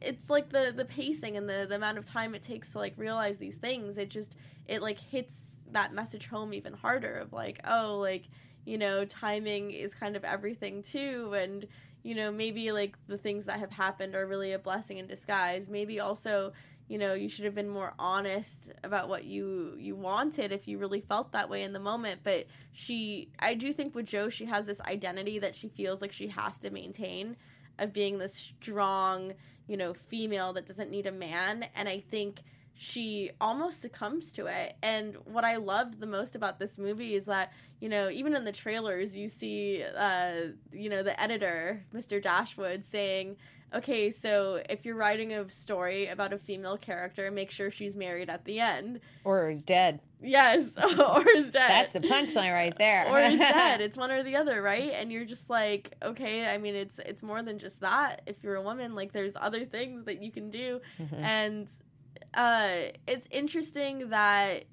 it's 0.00 0.30
like 0.30 0.50
the, 0.50 0.72
the 0.74 0.84
pacing 0.84 1.36
and 1.36 1.48
the, 1.48 1.66
the 1.68 1.76
amount 1.76 1.98
of 1.98 2.06
time 2.06 2.34
it 2.34 2.42
takes 2.42 2.68
to, 2.70 2.78
like, 2.78 2.94
realize 2.96 3.38
these 3.38 3.56
things. 3.56 3.98
It 3.98 4.10
just, 4.10 4.36
it, 4.66 4.82
like, 4.82 4.98
hits 4.98 5.56
that 5.72 5.92
message 5.92 6.26
home 6.26 6.54
even 6.54 6.72
harder 6.72 7.14
of, 7.16 7.32
like, 7.32 7.60
oh, 7.66 7.98
like, 8.00 8.28
you 8.64 8.78
know, 8.78 9.04
timing 9.04 9.70
is 9.70 9.94
kind 9.94 10.16
of 10.16 10.24
everything, 10.24 10.82
too, 10.82 11.32
and, 11.34 11.66
you 12.06 12.14
know, 12.14 12.30
maybe 12.30 12.70
like 12.70 12.96
the 13.08 13.18
things 13.18 13.46
that 13.46 13.58
have 13.58 13.72
happened 13.72 14.14
are 14.14 14.26
really 14.26 14.52
a 14.52 14.60
blessing 14.60 14.98
in 14.98 15.08
disguise. 15.08 15.68
Maybe 15.68 15.98
also, 15.98 16.52
you 16.88 16.98
know, 16.98 17.14
you 17.14 17.28
should 17.28 17.44
have 17.44 17.54
been 17.54 17.68
more 17.68 17.94
honest 17.98 18.70
about 18.84 19.08
what 19.08 19.24
you 19.24 19.76
you 19.78 19.96
wanted 19.96 20.52
if 20.52 20.68
you 20.68 20.78
really 20.78 21.00
felt 21.00 21.32
that 21.32 21.50
way 21.50 21.62
in 21.62 21.72
the 21.72 21.80
moment. 21.80 22.20
But 22.22 22.46
she 22.72 23.30
I 23.38 23.54
do 23.54 23.72
think 23.72 23.94
with 23.94 24.06
Jo 24.06 24.28
she 24.28 24.44
has 24.46 24.66
this 24.66 24.80
identity 24.82 25.38
that 25.40 25.56
she 25.56 25.68
feels 25.68 26.00
like 26.00 26.12
she 26.12 26.28
has 26.28 26.56
to 26.58 26.70
maintain 26.70 27.36
of 27.78 27.92
being 27.92 28.18
this 28.18 28.34
strong, 28.34 29.32
you 29.66 29.76
know, 29.76 29.94
female 29.94 30.52
that 30.54 30.66
doesn't 30.66 30.90
need 30.90 31.06
a 31.06 31.12
man. 31.12 31.66
And 31.74 31.88
I 31.88 32.00
think 32.00 32.40
she 32.78 33.30
almost 33.40 33.80
succumbs 33.80 34.30
to 34.32 34.46
it. 34.46 34.76
And 34.82 35.16
what 35.24 35.44
I 35.44 35.56
loved 35.56 35.98
the 35.98 36.06
most 36.06 36.36
about 36.36 36.58
this 36.58 36.76
movie 36.76 37.14
is 37.14 37.24
that, 37.24 37.52
you 37.80 37.88
know, 37.88 38.10
even 38.10 38.34
in 38.36 38.44
the 38.44 38.52
trailers, 38.52 39.16
you 39.16 39.28
see, 39.28 39.82
uh, 39.82 40.52
you 40.72 40.90
know, 40.90 41.02
the 41.02 41.18
editor, 41.20 41.84
Mr. 41.94 42.22
Dashwood, 42.22 42.84
saying, 42.84 43.36
okay, 43.74 44.10
so 44.10 44.62
if 44.68 44.84
you're 44.84 44.96
writing 44.96 45.32
a 45.32 45.48
story 45.48 46.06
about 46.06 46.32
a 46.32 46.38
female 46.38 46.76
character, 46.76 47.30
make 47.30 47.50
sure 47.50 47.70
she's 47.70 47.96
married 47.96 48.30
at 48.30 48.44
the 48.44 48.60
end. 48.60 49.00
Or 49.24 49.48
is 49.48 49.62
dead. 49.62 50.00
Yes, 50.22 50.64
or 50.98 51.28
is 51.28 51.50
dead. 51.50 51.70
That's 51.70 51.92
the 51.92 52.00
punchline 52.00 52.52
right 52.52 52.76
there. 52.78 53.06
or 53.08 53.20
is 53.20 53.38
dead. 53.38 53.80
It's 53.80 53.96
one 53.96 54.10
or 54.10 54.22
the 54.22 54.36
other, 54.36 54.62
right? 54.62 54.92
And 54.94 55.12
you're 55.12 55.24
just 55.24 55.50
like, 55.50 55.94
okay, 56.02 56.46
I 56.46 56.58
mean, 56.58 56.74
it's 56.74 56.98
it's 57.04 57.22
more 57.22 57.42
than 57.42 57.58
just 57.58 57.80
that. 57.80 58.22
If 58.26 58.42
you're 58.42 58.56
a 58.56 58.62
woman, 58.62 58.94
like 58.94 59.12
there's 59.12 59.34
other 59.36 59.64
things 59.64 60.04
that 60.06 60.22
you 60.22 60.30
can 60.30 60.50
do, 60.50 60.80
mm-hmm. 60.98 61.14
and 61.16 61.68
uh, 62.34 62.92
it's 63.06 63.26
interesting 63.30 64.10
that 64.10 64.64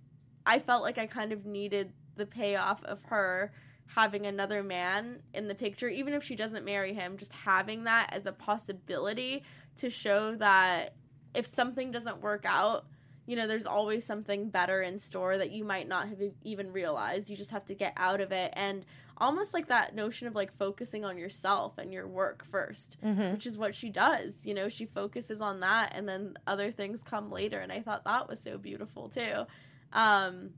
I 0.46 0.60
felt 0.60 0.84
like 0.84 0.98
I 0.98 1.08
kind 1.08 1.32
of 1.32 1.46
needed 1.46 1.92
the 2.16 2.26
payoff 2.26 2.84
of 2.84 3.00
her 3.06 3.52
having 3.96 4.26
another 4.26 4.64
man 4.64 5.20
in 5.34 5.48
the 5.48 5.56
picture, 5.56 5.88
even 5.88 6.14
if 6.14 6.24
she 6.24 6.36
doesn't 6.36 6.66
marry 6.66 6.94
him, 6.94 7.18
just 7.18 7.32
having 7.32 7.84
that 7.84 8.10
as 8.12 8.26
a 8.26 8.32
possibility 8.32 9.44
to 9.78 9.90
show 9.90 10.36
that 10.36 10.96
if 11.34 11.46
something 11.46 11.92
doesn't 11.92 12.22
work 12.22 12.44
out, 12.46 12.86
you 13.26 13.36
know, 13.36 13.48
there's 13.48 13.66
always 13.66 14.06
something 14.06 14.50
better 14.50 14.82
in 14.82 15.00
store 15.00 15.38
that 15.38 15.52
you 15.52 15.64
might 15.64 15.88
not 15.88 16.10
have 16.10 16.20
even 16.44 16.72
realized. 16.74 17.30
You 17.30 17.38
just 17.38 17.52
have 17.52 17.66
to 17.66 17.76
get 17.76 17.94
out 17.96 18.20
of 18.20 18.32
it. 18.32 18.52
And 18.56 18.84
almost 19.18 19.54
like 19.54 19.68
that 19.68 19.96
notion 19.96 20.28
of 20.28 20.34
like 20.36 20.58
focusing 20.58 21.06
on 21.06 21.18
yourself 21.18 21.78
and 21.78 21.94
your 21.94 22.08
work 22.08 22.46
1st 22.52 22.98
which 23.34 23.46
is 23.46 23.58
what 23.58 23.76
she 23.76 23.90
does. 23.90 24.34
You 24.44 24.56
know, 24.56 24.70
she 24.70 24.86
focuses 24.86 25.40
on 25.40 25.60
that 25.60 25.94
and 25.96 26.10
then 26.10 26.34
other 26.48 26.72
things 26.72 27.02
come 27.04 27.32
later. 27.32 27.60
And 27.60 27.72
I 27.72 27.82
thought 27.82 28.04
that 28.06 28.28
was 28.28 28.40
so 28.40 28.58
beautiful 28.58 29.08
too. 29.10 29.44
Um, 29.94 30.50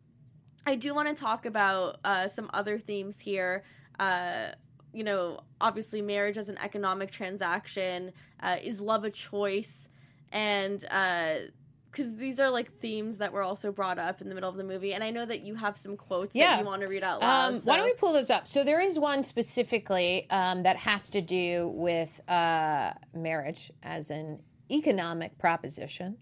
I 0.65 0.75
do 0.75 0.93
want 0.93 1.07
to 1.09 1.13
talk 1.15 1.45
about 1.45 1.99
uh, 2.03 2.27
some 2.27 2.49
other 2.53 2.79
themes 2.79 3.19
here. 3.19 3.63
Uh, 3.99 4.49
you 4.93 5.03
know, 5.03 5.41
obviously, 5.59 6.01
marriage 6.01 6.37
as 6.37 6.49
an 6.49 6.57
economic 6.57 7.11
transaction 7.11 8.11
uh, 8.41 8.57
is 8.63 8.79
love 8.81 9.03
a 9.03 9.11
choice, 9.11 9.87
and 10.31 10.85
because 11.95 12.15
these 12.15 12.39
are 12.41 12.49
like 12.49 12.71
themes 12.79 13.19
that 13.19 13.31
were 13.31 13.41
also 13.41 13.71
brought 13.71 13.97
up 13.97 14.19
in 14.21 14.27
the 14.27 14.35
middle 14.35 14.49
of 14.49 14.57
the 14.57 14.63
movie. 14.63 14.93
And 14.93 15.03
I 15.03 15.11
know 15.11 15.25
that 15.25 15.41
you 15.41 15.55
have 15.55 15.77
some 15.77 15.95
quotes 15.95 16.35
Yeah. 16.35 16.51
that 16.51 16.59
you 16.59 16.65
want 16.65 16.81
to 16.81 16.87
read 16.87 17.03
out 17.03 17.21
loud. 17.21 17.53
Um, 17.53 17.61
Why 17.61 17.77
don't 17.77 17.85
we 17.85 17.93
pull 17.93 18.11
those 18.11 18.29
up? 18.29 18.47
So 18.47 18.65
there 18.65 18.81
is 18.81 18.99
one 18.99 19.23
specifically 19.23 20.27
um, 20.29 20.63
that 20.63 20.75
has 20.75 21.09
to 21.11 21.21
do 21.21 21.71
with 21.73 22.19
uh, 22.29 22.91
marriage 23.13 23.71
as 23.81 24.11
an 24.11 24.41
economic 24.69 25.37
proposition. 25.37 26.17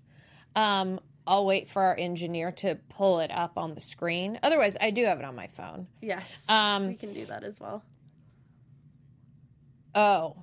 Um, 0.56 1.00
I'll 1.26 1.46
wait 1.46 1.70
for 1.70 1.82
our 1.82 1.96
engineer 1.98 2.52
to 2.52 2.76
pull 2.90 3.20
it 3.20 3.32
up 3.32 3.58
on 3.58 3.76
the 3.76 3.82
screen. 3.82 4.40
Otherwise, 4.44 4.76
I 4.80 4.92
do 4.92 5.06
have 5.06 5.20
it 5.20 5.26
on 5.26 5.36
my 5.36 5.48
phone. 5.48 5.88
Yes, 6.02 6.44
Um, 6.50 6.88
we 6.88 6.96
can 6.96 7.14
do 7.14 7.26
that 7.28 7.44
as 7.44 7.60
well. 7.60 7.82
Oh, 9.96 10.36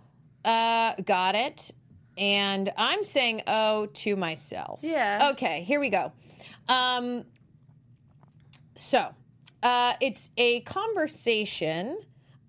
uh, 0.44 0.94
got 1.04 1.34
it. 1.34 1.70
And 2.16 2.72
I'm 2.76 3.02
saying 3.04 3.42
oh 3.46 3.86
to 3.86 4.16
myself. 4.16 4.80
Yeah. 4.82 5.30
Okay, 5.32 5.62
here 5.62 5.80
we 5.80 5.90
go. 5.90 6.12
Um, 6.68 7.24
so 8.74 9.14
uh, 9.62 9.94
it's 10.00 10.30
a 10.36 10.60
conversation 10.60 11.98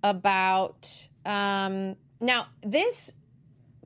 about. 0.04 1.08
Um, 1.26 1.96
now, 2.20 2.48
this 2.64 3.14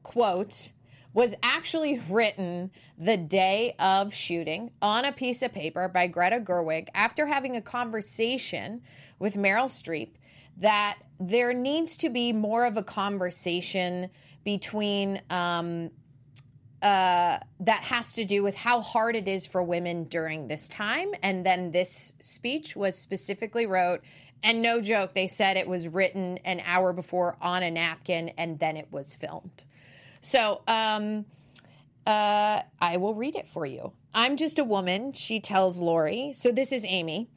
quote 0.04 0.72
was 1.16 1.34
actually 1.42 1.98
written 2.10 2.70
the 2.98 3.16
day 3.16 3.74
of 3.80 4.14
shooting 4.14 4.70
on 4.82 5.06
a 5.06 5.14
piece 5.14 5.42
of 5.42 5.54
paper 5.54 5.88
by 5.88 6.08
Greta 6.08 6.42
Gerwig 6.42 6.90
after 6.94 7.26
having 7.26 7.56
a 7.56 7.62
conversation 7.62 8.82
with 9.18 9.36
Meryl 9.36 9.70
Streep 9.70 10.10
that 10.58 10.98
there 11.18 11.54
needs 11.54 11.96
to 11.98 12.10
be 12.10 12.34
more 12.34 12.66
of 12.66 12.76
a 12.76 12.84
conversation 12.84 14.10
between 14.44 15.22
um, 15.30 15.90
uh, 16.82 17.40
that 17.62 17.84
has 17.86 18.12
to 18.14 18.26
do 18.26 18.44
with 18.44 18.54
how 18.54 18.82
hard 18.82 19.16
it 19.16 19.30
is 19.30 19.48
for 19.48 19.64
women 19.64 20.04
during 20.04 20.50
this 20.50 20.68
time. 20.68 21.12
And 21.24 21.46
then 21.46 21.72
this 21.72 22.12
speech 22.20 22.76
was 22.76 22.98
specifically 22.98 23.66
wrote, 23.66 24.02
and 24.44 24.62
no 24.62 24.82
joke, 24.82 25.14
they 25.14 25.28
said 25.28 25.56
it 25.56 25.68
was 25.68 25.88
written 25.88 26.40
an 26.44 26.62
hour 26.66 26.92
before 26.92 27.38
on 27.42 27.64
a 27.64 27.72
napkin 27.72 28.34
and 28.38 28.60
then 28.60 28.76
it 28.76 28.90
was 28.92 29.16
filmed. 29.16 29.64
So 30.26 30.62
um, 30.68 31.26
uh, 32.08 32.64
I 32.82 32.98
will 32.98 33.14
read 33.14 33.36
it 33.36 33.48
for 33.48 33.64
you. 33.64 33.92
I'm 34.12 34.38
just 34.38 34.58
a 34.58 34.64
woman, 34.64 35.14
she 35.14 35.40
tells 35.40 35.80
Laurie. 35.80 36.34
So 36.34 36.52
this 36.52 36.72
is 36.72 36.84
Amy 36.88 37.30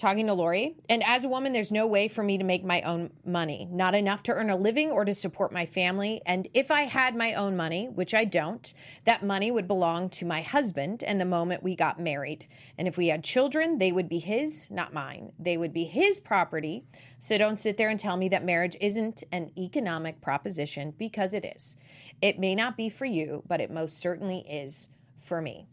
talking 0.00 0.26
to 0.26 0.34
Laurie. 0.34 0.76
And 0.88 1.04
as 1.04 1.24
a 1.24 1.28
woman, 1.28 1.52
there's 1.52 1.70
no 1.70 1.86
way 1.86 2.08
for 2.08 2.24
me 2.24 2.38
to 2.38 2.44
make 2.44 2.64
my 2.64 2.80
own 2.82 3.10
money, 3.24 3.68
not 3.70 3.94
enough 3.94 4.22
to 4.24 4.32
earn 4.32 4.48
a 4.48 4.56
living 4.56 4.90
or 4.90 5.04
to 5.04 5.12
support 5.12 5.52
my 5.52 5.66
family. 5.66 6.22
And 6.24 6.48
if 6.54 6.70
I 6.70 6.82
had 6.82 7.14
my 7.14 7.34
own 7.34 7.54
money, 7.54 7.86
which 7.86 8.14
I 8.14 8.24
don't, 8.24 8.72
that 9.04 9.22
money 9.22 9.50
would 9.50 9.68
belong 9.68 10.08
to 10.10 10.24
my 10.24 10.40
husband 10.40 11.04
and 11.04 11.20
the 11.20 11.26
moment 11.26 11.62
we 11.62 11.76
got 11.76 12.00
married. 12.00 12.46
And 12.78 12.88
if 12.88 12.96
we 12.96 13.08
had 13.08 13.22
children, 13.22 13.76
they 13.76 13.92
would 13.92 14.08
be 14.08 14.18
his, 14.18 14.66
not 14.70 14.94
mine. 14.94 15.32
They 15.38 15.58
would 15.58 15.74
be 15.74 15.84
his 15.84 16.18
property. 16.18 16.82
So 17.18 17.36
don't 17.36 17.58
sit 17.58 17.76
there 17.76 17.90
and 17.90 18.00
tell 18.00 18.16
me 18.16 18.30
that 18.30 18.42
marriage 18.42 18.78
isn't 18.80 19.22
an 19.32 19.50
economic 19.58 20.22
proposition 20.22 20.94
because 20.96 21.34
it 21.34 21.44
is. 21.44 21.76
It 22.22 22.38
may 22.38 22.54
not 22.54 22.74
be 22.74 22.88
for 22.88 23.04
you, 23.04 23.42
but 23.46 23.60
it 23.60 23.70
most 23.70 23.98
certainly 23.98 24.46
is 24.48 24.88
for 25.18 25.42
me 25.42 25.66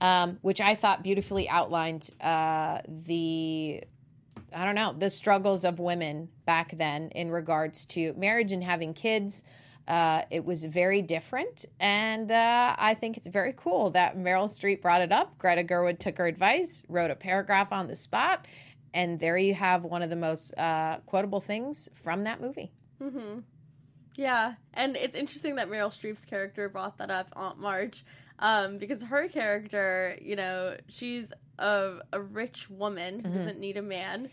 um, 0.00 0.38
which 0.42 0.60
I 0.60 0.74
thought 0.74 1.02
beautifully 1.02 1.48
outlined 1.48 2.10
uh, 2.20 2.80
the, 2.88 3.82
I 4.54 4.64
don't 4.64 4.74
know, 4.74 4.94
the 4.96 5.10
struggles 5.10 5.64
of 5.64 5.78
women 5.78 6.28
back 6.46 6.76
then 6.76 7.10
in 7.10 7.30
regards 7.30 7.84
to 7.86 8.12
marriage 8.14 8.52
and 8.52 8.64
having 8.64 8.94
kids. 8.94 9.44
Uh, 9.88 10.22
it 10.30 10.44
was 10.44 10.64
very 10.64 11.02
different, 11.02 11.64
and 11.80 12.30
uh, 12.30 12.76
I 12.78 12.94
think 12.94 13.16
it's 13.16 13.26
very 13.26 13.52
cool 13.56 13.90
that 13.90 14.16
Meryl 14.16 14.44
Streep 14.44 14.82
brought 14.82 15.00
it 15.00 15.10
up. 15.10 15.36
Greta 15.36 15.64
Gerwig 15.64 15.98
took 15.98 16.16
her 16.18 16.28
advice, 16.28 16.84
wrote 16.88 17.10
a 17.10 17.16
paragraph 17.16 17.72
on 17.72 17.88
the 17.88 17.96
spot, 17.96 18.46
and 18.94 19.18
there 19.18 19.36
you 19.36 19.54
have 19.54 19.84
one 19.84 20.02
of 20.02 20.10
the 20.10 20.16
most 20.16 20.56
uh, 20.56 20.98
quotable 21.06 21.40
things 21.40 21.88
from 21.92 22.22
that 22.24 22.40
movie. 22.40 22.70
Yeah, 24.14 24.54
and 24.74 24.96
it's 24.96 25.16
interesting 25.16 25.56
that 25.56 25.68
Meryl 25.68 25.90
Streep's 25.90 26.24
character 26.24 26.68
brought 26.68 26.98
that 26.98 27.10
up, 27.10 27.28
Aunt 27.34 27.58
March, 27.58 28.04
um, 28.40 28.78
because 28.78 29.02
her 29.04 29.28
character, 29.28 30.18
you 30.20 30.34
know, 30.34 30.76
she's 30.88 31.32
a, 31.58 31.98
a 32.12 32.20
rich 32.20 32.68
woman 32.68 33.20
who 33.20 33.28
doesn't 33.38 33.60
need 33.60 33.76
a 33.76 33.82
man. 33.82 34.28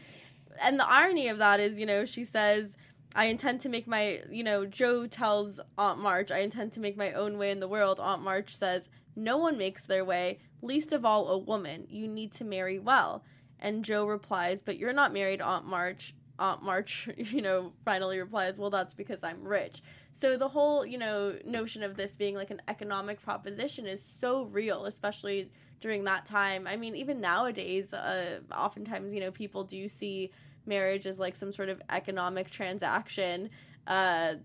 And 0.62 0.80
the 0.80 0.89
irony 0.89 1.28
of 1.28 1.38
that 1.38 1.60
is, 1.60 1.78
you 1.78 1.86
know, 1.86 2.05
she 2.05 2.24
says, 2.24 2.76
I 3.14 3.26
intend 3.26 3.62
to 3.62 3.70
make 3.70 3.88
my, 3.88 4.22
you 4.32 4.43
know, 4.43 4.66
Jo 4.66 5.08
tells 5.08 5.60
Aunt 5.78 5.99
March, 5.99 6.32
I 6.32 6.39
intend 6.39 6.72
to 6.74 6.80
make 6.80 6.97
my 6.97 7.12
own 7.14 7.38
way 7.38 7.51
in 7.51 7.60
the 7.60 7.68
world. 7.68 7.99
Aunt 7.99 8.24
March 8.24 8.55
says, 8.55 8.89
No 9.16 9.38
one 9.38 9.58
makes 9.58 9.84
their 9.84 10.05
way, 10.05 10.39
least 10.62 10.93
of 10.93 11.05
all 11.05 11.28
a 11.28 11.38
woman. 11.38 11.86
You 11.89 12.08
need 12.08 12.32
to 12.34 12.43
marry 12.43 12.80
well. 12.80 13.24
And 13.60 13.84
Jo 13.84 14.05
replies, 14.05 14.62
But 14.62 14.78
you're 14.78 14.93
not 14.93 15.14
married, 15.14 15.41
Aunt 15.41 15.66
March. 15.66 16.16
Aunt 16.39 16.63
March, 16.63 17.09
you 17.17 17.41
know, 17.41 17.73
finally 17.85 18.19
replies, 18.19 18.57
Well, 18.57 18.69
that's 18.69 18.93
because 18.93 19.23
I'm 19.23 19.47
rich. 19.47 19.81
So 20.11 20.38
the 20.38 20.47
whole, 20.47 20.85
you 20.85 20.97
know, 20.97 21.35
notion 21.45 21.83
of 21.83 21.95
this 21.95 22.15
being 22.15 22.35
like 22.35 22.49
an 22.49 22.61
economic 22.67 23.21
proposition 23.21 23.85
is 23.85 24.03
so 24.03 24.43
real, 24.45 24.85
especially 24.85 25.51
during 25.79 26.03
that 26.05 26.25
time. 26.25 26.67
I 26.67 26.75
mean, 26.75 26.95
even 26.95 27.21
nowadays, 27.21 27.93
uh, 27.93 28.39
oftentimes, 28.51 29.13
you 29.13 29.19
know, 29.19 29.31
people 29.31 29.63
do 29.63 29.88
see 29.88 30.31
marriage 30.65 31.05
as 31.05 31.19
like 31.19 31.35
some 31.35 31.51
sort 31.51 31.69
of 31.69 31.81
economic 31.89 32.49
transaction. 32.49 33.49
Uh, 33.85 34.35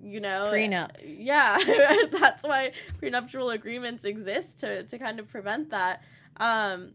you 0.00 0.20
know, 0.20 0.50
Prenups. 0.52 1.16
Yeah, 1.18 1.58
that's 2.12 2.42
why 2.42 2.72
prenuptial 2.98 3.50
agreements 3.50 4.04
exist 4.04 4.60
to 4.60 4.84
to 4.84 4.98
kind 4.98 5.18
of 5.18 5.28
prevent 5.28 5.70
that. 5.70 6.02
Um, 6.38 6.92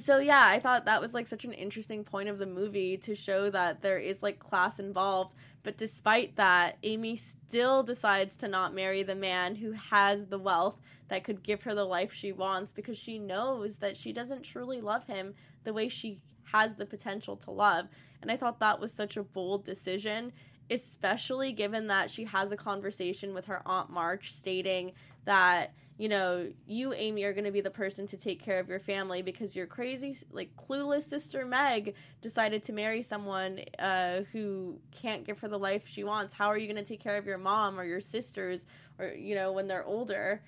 so 0.00 0.18
yeah, 0.18 0.44
I 0.46 0.58
thought 0.58 0.84
that 0.86 1.00
was 1.00 1.14
like 1.14 1.26
such 1.26 1.44
an 1.44 1.52
interesting 1.52 2.02
point 2.02 2.28
of 2.28 2.38
the 2.38 2.46
movie 2.46 2.96
to 2.98 3.14
show 3.14 3.50
that 3.50 3.82
there 3.82 3.98
is 3.98 4.22
like 4.22 4.38
class 4.38 4.78
involved. 4.78 5.34
But 5.62 5.76
despite 5.76 6.36
that, 6.36 6.78
Amy 6.82 7.16
still 7.16 7.82
decides 7.82 8.36
to 8.36 8.48
not 8.48 8.74
marry 8.74 9.02
the 9.02 9.14
man 9.14 9.54
who 9.54 9.72
has 9.72 10.26
the 10.26 10.38
wealth 10.38 10.80
that 11.08 11.24
could 11.24 11.42
give 11.42 11.62
her 11.62 11.74
the 11.74 11.84
life 11.84 12.12
she 12.12 12.32
wants 12.32 12.72
because 12.72 12.98
she 12.98 13.18
knows 13.18 13.76
that 13.76 13.96
she 13.96 14.12
doesn't 14.12 14.42
truly 14.42 14.80
love 14.80 15.06
him 15.06 15.34
the 15.64 15.72
way 15.72 15.88
she 15.88 16.18
has 16.52 16.74
the 16.74 16.86
potential 16.86 17.36
to 17.36 17.50
love. 17.50 17.86
And 18.22 18.30
I 18.30 18.36
thought 18.36 18.60
that 18.60 18.80
was 18.80 18.92
such 18.92 19.16
a 19.16 19.22
bold 19.22 19.64
decision, 19.64 20.32
especially 20.70 21.52
given 21.52 21.86
that 21.88 22.10
she 22.10 22.24
has 22.24 22.50
a 22.50 22.56
conversation 22.56 23.34
with 23.34 23.46
her 23.46 23.62
Aunt 23.66 23.90
March 23.90 24.32
stating 24.32 24.92
that 25.26 25.74
you 25.98 26.10
know, 26.10 26.52
you, 26.66 26.92
Amy, 26.92 27.24
are 27.24 27.32
going 27.32 27.44
to 27.44 27.50
be 27.50 27.62
the 27.62 27.70
person 27.70 28.06
to 28.08 28.18
take 28.18 28.42
care 28.42 28.58
of 28.58 28.68
your 28.68 28.80
family 28.80 29.22
because 29.22 29.56
your 29.56 29.66
crazy, 29.66 30.14
like, 30.30 30.54
clueless 30.56 31.04
sister 31.04 31.46
Meg 31.46 31.94
decided 32.20 32.62
to 32.64 32.72
marry 32.72 33.00
someone 33.00 33.60
uh, 33.78 34.20
who 34.32 34.78
can't 34.92 35.24
give 35.24 35.38
her 35.38 35.48
the 35.48 35.58
life 35.58 35.88
she 35.88 36.04
wants. 36.04 36.34
How 36.34 36.48
are 36.48 36.58
you 36.58 36.70
going 36.70 36.82
to 36.82 36.88
take 36.88 37.00
care 37.00 37.16
of 37.16 37.24
your 37.24 37.38
mom 37.38 37.80
or 37.80 37.84
your 37.84 38.02
sisters 38.02 38.66
or, 38.98 39.08
you 39.08 39.34
know, 39.34 39.52
when 39.52 39.68
they're 39.68 39.86
older? 39.86 40.42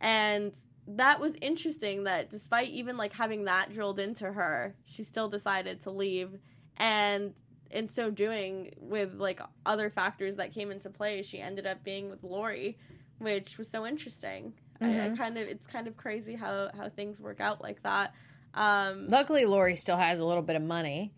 And 0.00 0.52
that 0.86 1.18
was 1.18 1.34
interesting 1.40 2.04
that 2.04 2.30
despite 2.30 2.68
even, 2.68 2.96
like, 2.96 3.12
having 3.12 3.44
that 3.46 3.72
drilled 3.72 3.98
into 3.98 4.32
her, 4.32 4.76
she 4.84 5.02
still 5.02 5.28
decided 5.28 5.80
to 5.82 5.90
leave. 5.90 6.38
And 6.76 7.34
in 7.72 7.88
so 7.88 8.08
doing, 8.08 8.72
with, 8.76 9.14
like, 9.14 9.40
other 9.66 9.90
factors 9.90 10.36
that 10.36 10.52
came 10.52 10.70
into 10.70 10.90
play, 10.90 11.22
she 11.22 11.40
ended 11.40 11.66
up 11.66 11.82
being 11.82 12.08
with 12.08 12.22
Laurie, 12.22 12.78
which 13.18 13.58
was 13.58 13.68
so 13.68 13.84
interesting. 13.84 14.52
I, 14.82 15.06
I 15.06 15.16
kind 15.16 15.38
of 15.38 15.46
it's 15.48 15.66
kind 15.66 15.86
of 15.86 15.96
crazy 15.96 16.34
how 16.34 16.70
how 16.76 16.88
things 16.88 17.20
work 17.20 17.40
out 17.40 17.62
like 17.62 17.82
that. 17.82 18.12
Um, 18.54 19.08
Luckily, 19.08 19.44
Laurie 19.46 19.76
still 19.76 19.96
has 19.96 20.20
a 20.20 20.24
little 20.24 20.42
bit 20.42 20.56
of 20.56 20.62
money. 20.62 21.12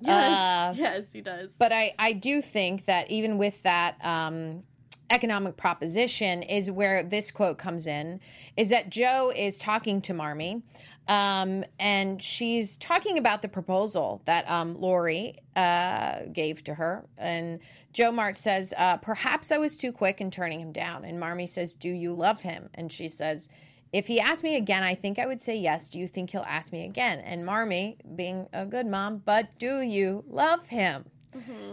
yes, 0.00 0.38
Uh, 0.38 0.74
yes, 0.76 1.04
he 1.12 1.20
does. 1.20 1.50
But 1.58 1.72
I, 1.72 1.94
I 1.98 2.12
do 2.12 2.40
think 2.40 2.84
that 2.84 3.10
even 3.10 3.38
with 3.38 3.62
that 3.64 3.96
um, 4.04 4.62
economic 5.10 5.56
proposition 5.56 6.42
is 6.42 6.70
where 6.70 7.02
this 7.02 7.30
quote 7.30 7.58
comes 7.58 7.86
in 7.86 8.20
is 8.56 8.70
that 8.70 8.90
Jo 8.90 9.32
is 9.34 9.58
talking 9.58 10.00
to 10.02 10.14
Marmee 10.14 10.62
um, 11.08 11.64
and 11.78 12.20
she's 12.20 12.76
talking 12.76 13.18
about 13.18 13.42
the 13.42 13.48
proposal 13.48 14.22
that 14.24 14.48
um, 14.50 14.80
Laurie 14.80 15.38
uh, 15.54 16.22
gave 16.32 16.64
to 16.64 16.74
her. 16.74 17.04
And 17.16 17.60
Jo 17.92 18.10
March 18.10 18.36
says, 18.36 18.74
uh, 18.76 18.96
Perhaps 18.96 19.52
I 19.52 19.58
was 19.58 19.76
too 19.76 19.92
quick 19.92 20.20
in 20.20 20.30
turning 20.30 20.60
him 20.60 20.72
down. 20.72 21.04
And 21.04 21.20
Marmee 21.20 21.46
says, 21.46 21.74
Do 21.74 21.88
you 21.88 22.12
love 22.12 22.42
him? 22.42 22.70
And 22.74 22.90
she 22.90 23.08
says, 23.08 23.48
If 23.92 24.08
he 24.08 24.18
asked 24.20 24.42
me 24.42 24.56
again, 24.56 24.82
I 24.82 24.96
think 24.96 25.18
I 25.18 25.26
would 25.26 25.40
say 25.40 25.56
yes. 25.56 25.88
Do 25.88 26.00
you 26.00 26.08
think 26.08 26.30
he'll 26.30 26.42
ask 26.42 26.72
me 26.72 26.84
again? 26.84 27.20
And 27.20 27.46
Marmee, 27.46 27.98
being 28.16 28.48
a 28.52 28.66
good 28.66 28.86
mom, 28.86 29.22
but 29.24 29.58
do 29.58 29.80
you 29.80 30.24
love 30.26 30.68
him? 30.68 31.04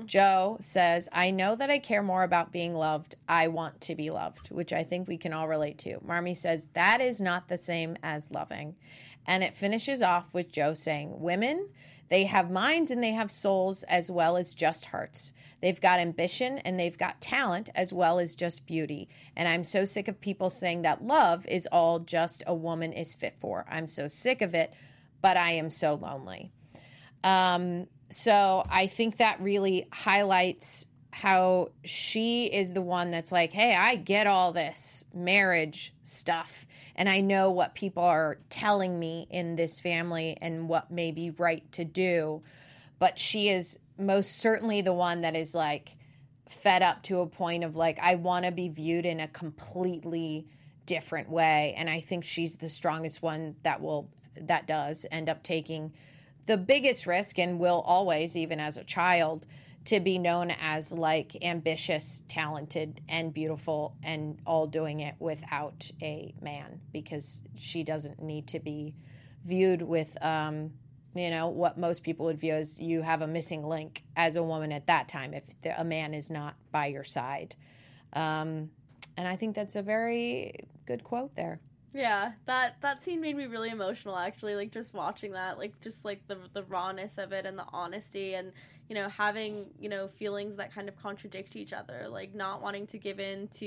Jo 0.06 0.58
says, 0.60 1.08
I 1.12 1.32
know 1.32 1.56
that 1.56 1.70
I 1.70 1.80
care 1.80 2.04
more 2.04 2.24
about 2.24 2.52
being 2.52 2.74
loved. 2.76 3.16
I 3.28 3.48
want 3.48 3.82
to 3.82 3.96
be 3.96 4.10
loved, 4.10 4.52
which 4.52 4.74
I 4.74 4.84
think 4.84 5.08
we 5.08 5.18
can 5.18 5.34
all 5.34 5.48
relate 5.48 5.78
to. 5.80 6.00
Marmee 6.06 6.34
says, 6.36 6.68
that 6.74 7.02
is 7.02 7.22
not 7.22 7.48
the 7.48 7.58
same 7.58 7.98
as 8.04 8.32
loving. 8.32 8.76
And 9.26 9.44
it 9.44 9.56
finishes 9.56 10.02
off 10.02 10.34
with 10.34 10.52
Jo 10.52 10.74
saying, 10.74 11.20
Women, 11.20 11.70
they 12.10 12.26
have 12.26 12.52
minds 12.52 12.92
and 12.92 13.02
they 13.02 13.14
have 13.14 13.32
souls 13.32 13.84
as 13.84 14.12
well 14.12 14.38
as 14.38 14.54
just 14.54 14.88
hearts. 14.88 15.32
They've 15.62 15.80
got 15.80 16.00
ambition 16.00 16.58
and 16.60 16.78
they've 16.78 16.98
got 16.98 17.22
talent 17.22 17.70
as 17.74 17.94
well 17.94 18.20
as 18.20 18.36
just 18.36 18.68
beauty. 18.68 19.08
And 19.36 19.48
I'm 19.48 19.64
so 19.64 19.86
sick 19.86 20.08
of 20.08 20.20
people 20.20 20.50
saying 20.50 20.82
that 20.82 21.04
love 21.04 21.48
is 21.48 21.68
all 21.72 22.00
just 22.00 22.44
a 22.46 22.54
woman 22.54 22.92
is 22.92 23.16
fit 23.16 23.36
for. 23.40 23.66
I'm 23.70 23.88
so 23.88 24.08
sick 24.08 24.42
of 24.42 24.54
it, 24.54 24.74
but 25.22 25.38
I 25.38 25.52
am 25.52 25.70
so 25.70 25.94
lonely. 25.94 26.52
Um, 27.24 27.88
so 28.14 28.66
I 28.70 28.88
think 28.88 29.18
that 29.18 29.42
really 29.42 29.88
highlights 29.92 30.88
how 31.12 31.70
she 31.84 32.46
is 32.46 32.74
the 32.74 32.82
one 32.82 33.12
that's 33.12 33.32
like, 33.32 33.54
hey, 33.54 33.76
I 33.76 33.96
get 33.96 34.26
all 34.26 34.52
this 34.52 35.06
marriage 35.14 35.94
stuff, 36.02 36.66
and 36.96 37.08
I 37.08 37.22
know 37.22 37.52
what 37.52 37.76
people 37.76 38.04
are 38.04 38.40
telling 38.50 39.00
me 39.00 39.28
in 39.30 39.56
this 39.56 39.80
family 39.80 40.38
and 40.42 40.68
what 40.68 40.92
may 40.92 41.12
be 41.12 41.30
right 41.30 41.70
to 41.74 41.86
do. 41.86 42.42
But 43.00 43.20
she 43.20 43.50
is 43.50 43.80
most 43.98 44.38
certainly 44.38 44.82
the 44.82 44.94
one 44.94 45.22
that 45.22 45.36
is 45.36 45.54
like 45.54 45.96
fed 46.48 46.82
up 46.82 47.04
to 47.04 47.20
a 47.20 47.28
point 47.28 47.64
of 47.64 47.76
like, 47.76 48.00
I 48.02 48.16
want 48.16 48.46
to 48.46 48.52
be 48.52 48.70
viewed 48.70 49.06
in 49.06 49.20
a 49.20 49.28
completely 49.28 50.48
different 50.86 51.30
way. 51.30 51.74
And 51.78 51.90
I 51.90 52.00
think 52.00 52.24
she's 52.24 52.56
the 52.58 52.70
strongest 52.70 53.22
one 53.22 53.56
that 53.64 53.82
will, 53.82 54.10
that 54.42 54.68
does 54.68 55.06
end 55.12 55.30
up 55.30 55.44
taking 55.44 55.94
the 56.46 56.58
biggest 56.58 57.08
risk 57.08 57.40
and 57.40 57.60
will 57.60 57.82
always, 57.86 58.36
even 58.36 58.60
as 58.60 58.78
a 58.78 58.84
child, 58.84 59.46
to 59.86 60.00
be 60.00 60.18
known 60.18 60.52
as 60.62 60.94
like 60.94 61.44
ambitious, 61.44 62.24
talented, 62.28 63.02
and 63.10 63.34
beautiful, 63.34 63.96
and 64.04 64.40
all 64.46 64.68
doing 64.68 65.02
it 65.02 65.16
without 65.20 65.90
a 66.02 66.34
man 66.42 66.80
because 66.92 67.42
she 67.56 67.84
doesn't 67.84 68.22
need 68.22 68.48
to 68.48 68.60
be 68.60 68.94
viewed 69.46 69.82
with, 69.82 70.18
um, 70.24 70.72
you 71.14 71.30
know, 71.30 71.50
what 71.50 71.78
most 71.78 72.04
people 72.04 72.26
would 72.26 72.40
view 72.40 72.54
as 72.54 72.80
you 72.80 73.02
have 73.02 73.22
a 73.22 73.28
missing 73.28 73.68
link 73.68 74.04
as 74.16 74.36
a 74.36 74.44
woman 74.44 74.72
at 74.72 74.88
that 74.88 75.08
time 75.08 75.34
if 75.34 75.44
the, 75.62 75.80
a 75.80 75.84
man 75.84 76.14
is 76.14 76.32
not 76.32 76.56
by 76.72 76.86
your 76.88 77.04
side. 77.04 77.56
Um, 78.14 78.70
and 79.18 79.28
I 79.28 79.36
think 79.36 79.56
that's 79.56 79.76
a 79.76 79.82
very 79.82 80.68
good 80.86 81.04
quote 81.04 81.36
there. 81.36 81.60
Yeah, 81.94 82.32
that 82.48 82.78
that 82.82 83.04
scene 83.04 83.22
made 83.22 83.38
me 83.38 83.46
really 83.46 83.70
emotional 83.70 84.18
actually, 84.18 84.56
like 84.56 84.72
just 84.72 84.94
watching 84.94 85.34
that, 85.34 85.60
like 85.60 85.80
just 85.82 86.04
like 86.04 86.28
the 86.28 86.38
the 86.54 86.64
rawness 86.64 87.18
of 87.18 87.32
it 87.32 87.46
and 87.46 87.58
the 87.58 87.66
honesty 87.72 88.34
and 88.34 88.52
you 88.90 88.96
know 88.96 89.10
having, 89.10 89.68
you 89.80 89.90
know, 89.90 90.08
feelings 90.08 90.56
that 90.58 90.74
kind 90.74 90.90
of 90.90 90.96
contradict 90.98 91.56
each 91.56 91.72
other, 91.72 92.08
like 92.10 92.34
not 92.34 92.62
wanting 92.64 92.88
to 92.88 92.98
give 92.98 93.20
in 93.20 93.48
to, 93.60 93.66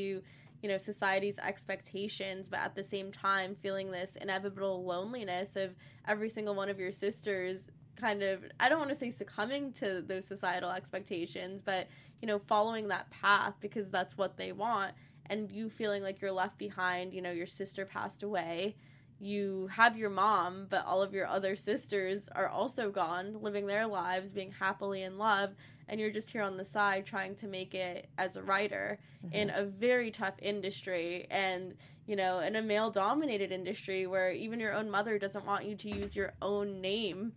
you 0.62 0.68
know, 0.68 0.76
society's 0.76 1.38
expectations, 1.38 2.48
but 2.48 2.58
at 2.58 2.74
the 2.74 2.82
same 2.82 3.12
time 3.12 3.54
feeling 3.62 3.92
this 3.92 4.16
inevitable 4.20 4.84
loneliness 4.84 5.50
of 5.54 5.70
every 6.08 6.28
single 6.28 6.54
one 6.56 6.68
of 6.68 6.80
your 6.80 6.92
sisters 6.92 7.60
kind 7.94 8.22
of 8.22 8.40
I 8.60 8.68
don't 8.68 8.78
want 8.78 8.90
to 8.90 8.96
say 8.96 9.10
succumbing 9.10 9.72
to 9.74 10.02
those 10.06 10.26
societal 10.26 10.70
expectations, 10.72 11.62
but 11.64 11.86
you 12.20 12.26
know, 12.26 12.40
following 12.48 12.88
that 12.88 13.08
path 13.10 13.54
because 13.60 13.88
that's 13.88 14.18
what 14.18 14.36
they 14.36 14.50
want 14.50 14.94
and 15.30 15.50
you 15.50 15.70
feeling 15.70 16.02
like 16.02 16.20
you're 16.20 16.32
left 16.32 16.58
behind, 16.58 17.14
you 17.14 17.22
know, 17.22 17.32
your 17.32 17.46
sister 17.46 17.84
passed 17.84 18.22
away. 18.22 18.76
You 19.18 19.68
have 19.72 19.96
your 19.96 20.10
mom, 20.10 20.66
but 20.68 20.84
all 20.84 21.02
of 21.02 21.14
your 21.14 21.26
other 21.26 21.56
sisters 21.56 22.28
are 22.34 22.48
also 22.48 22.90
gone, 22.90 23.38
living 23.40 23.66
their 23.66 23.86
lives, 23.86 24.30
being 24.30 24.52
happily 24.52 25.02
in 25.02 25.16
love, 25.16 25.54
and 25.88 25.98
you're 25.98 26.10
just 26.10 26.30
here 26.30 26.42
on 26.42 26.56
the 26.56 26.64
side 26.64 27.06
trying 27.06 27.34
to 27.36 27.46
make 27.46 27.74
it 27.74 28.08
as 28.18 28.36
a 28.36 28.42
writer 28.42 28.98
mm-hmm. 29.24 29.34
in 29.34 29.50
a 29.50 29.64
very 29.64 30.10
tough 30.10 30.34
industry 30.42 31.26
and 31.30 31.74
you 32.06 32.14
know, 32.14 32.38
in 32.38 32.56
a 32.56 32.62
male 32.62 32.90
dominated 32.90 33.50
industry 33.50 34.06
where 34.06 34.30
even 34.30 34.60
your 34.60 34.72
own 34.72 34.88
mother 34.90 35.18
doesn't 35.18 35.44
want 35.44 35.66
you 35.66 35.74
to 35.74 35.88
use 35.88 36.14
your 36.14 36.32
own 36.40 36.80
name 36.80 37.32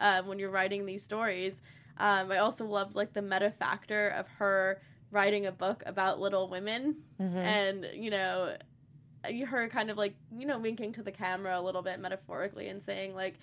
um, 0.00 0.26
when 0.26 0.38
you're 0.38 0.50
writing 0.50 0.84
these 0.84 1.02
stories. 1.02 1.60
Um, 1.96 2.30
I 2.30 2.38
also 2.38 2.66
loved 2.66 2.94
like 2.94 3.14
the 3.14 3.22
meta 3.22 3.50
factor 3.50 4.08
of 4.08 4.28
her 4.38 4.82
writing 5.12 5.46
a 5.46 5.52
book 5.52 5.82
about 5.86 6.18
Little 6.18 6.48
Women, 6.48 6.96
mm-hmm. 7.20 7.36
and 7.36 7.86
you 7.94 8.10
know, 8.10 8.56
her 9.46 9.68
kind 9.68 9.90
of 9.90 9.96
like 9.96 10.14
you 10.36 10.46
know 10.46 10.58
winking 10.58 10.92
to 10.94 11.02
the 11.02 11.12
camera 11.12 11.58
a 11.58 11.62
little 11.62 11.82
bit 11.82 12.00
metaphorically 12.00 12.68
and 12.68 12.82
saying 12.82 13.14
like, 13.14 13.34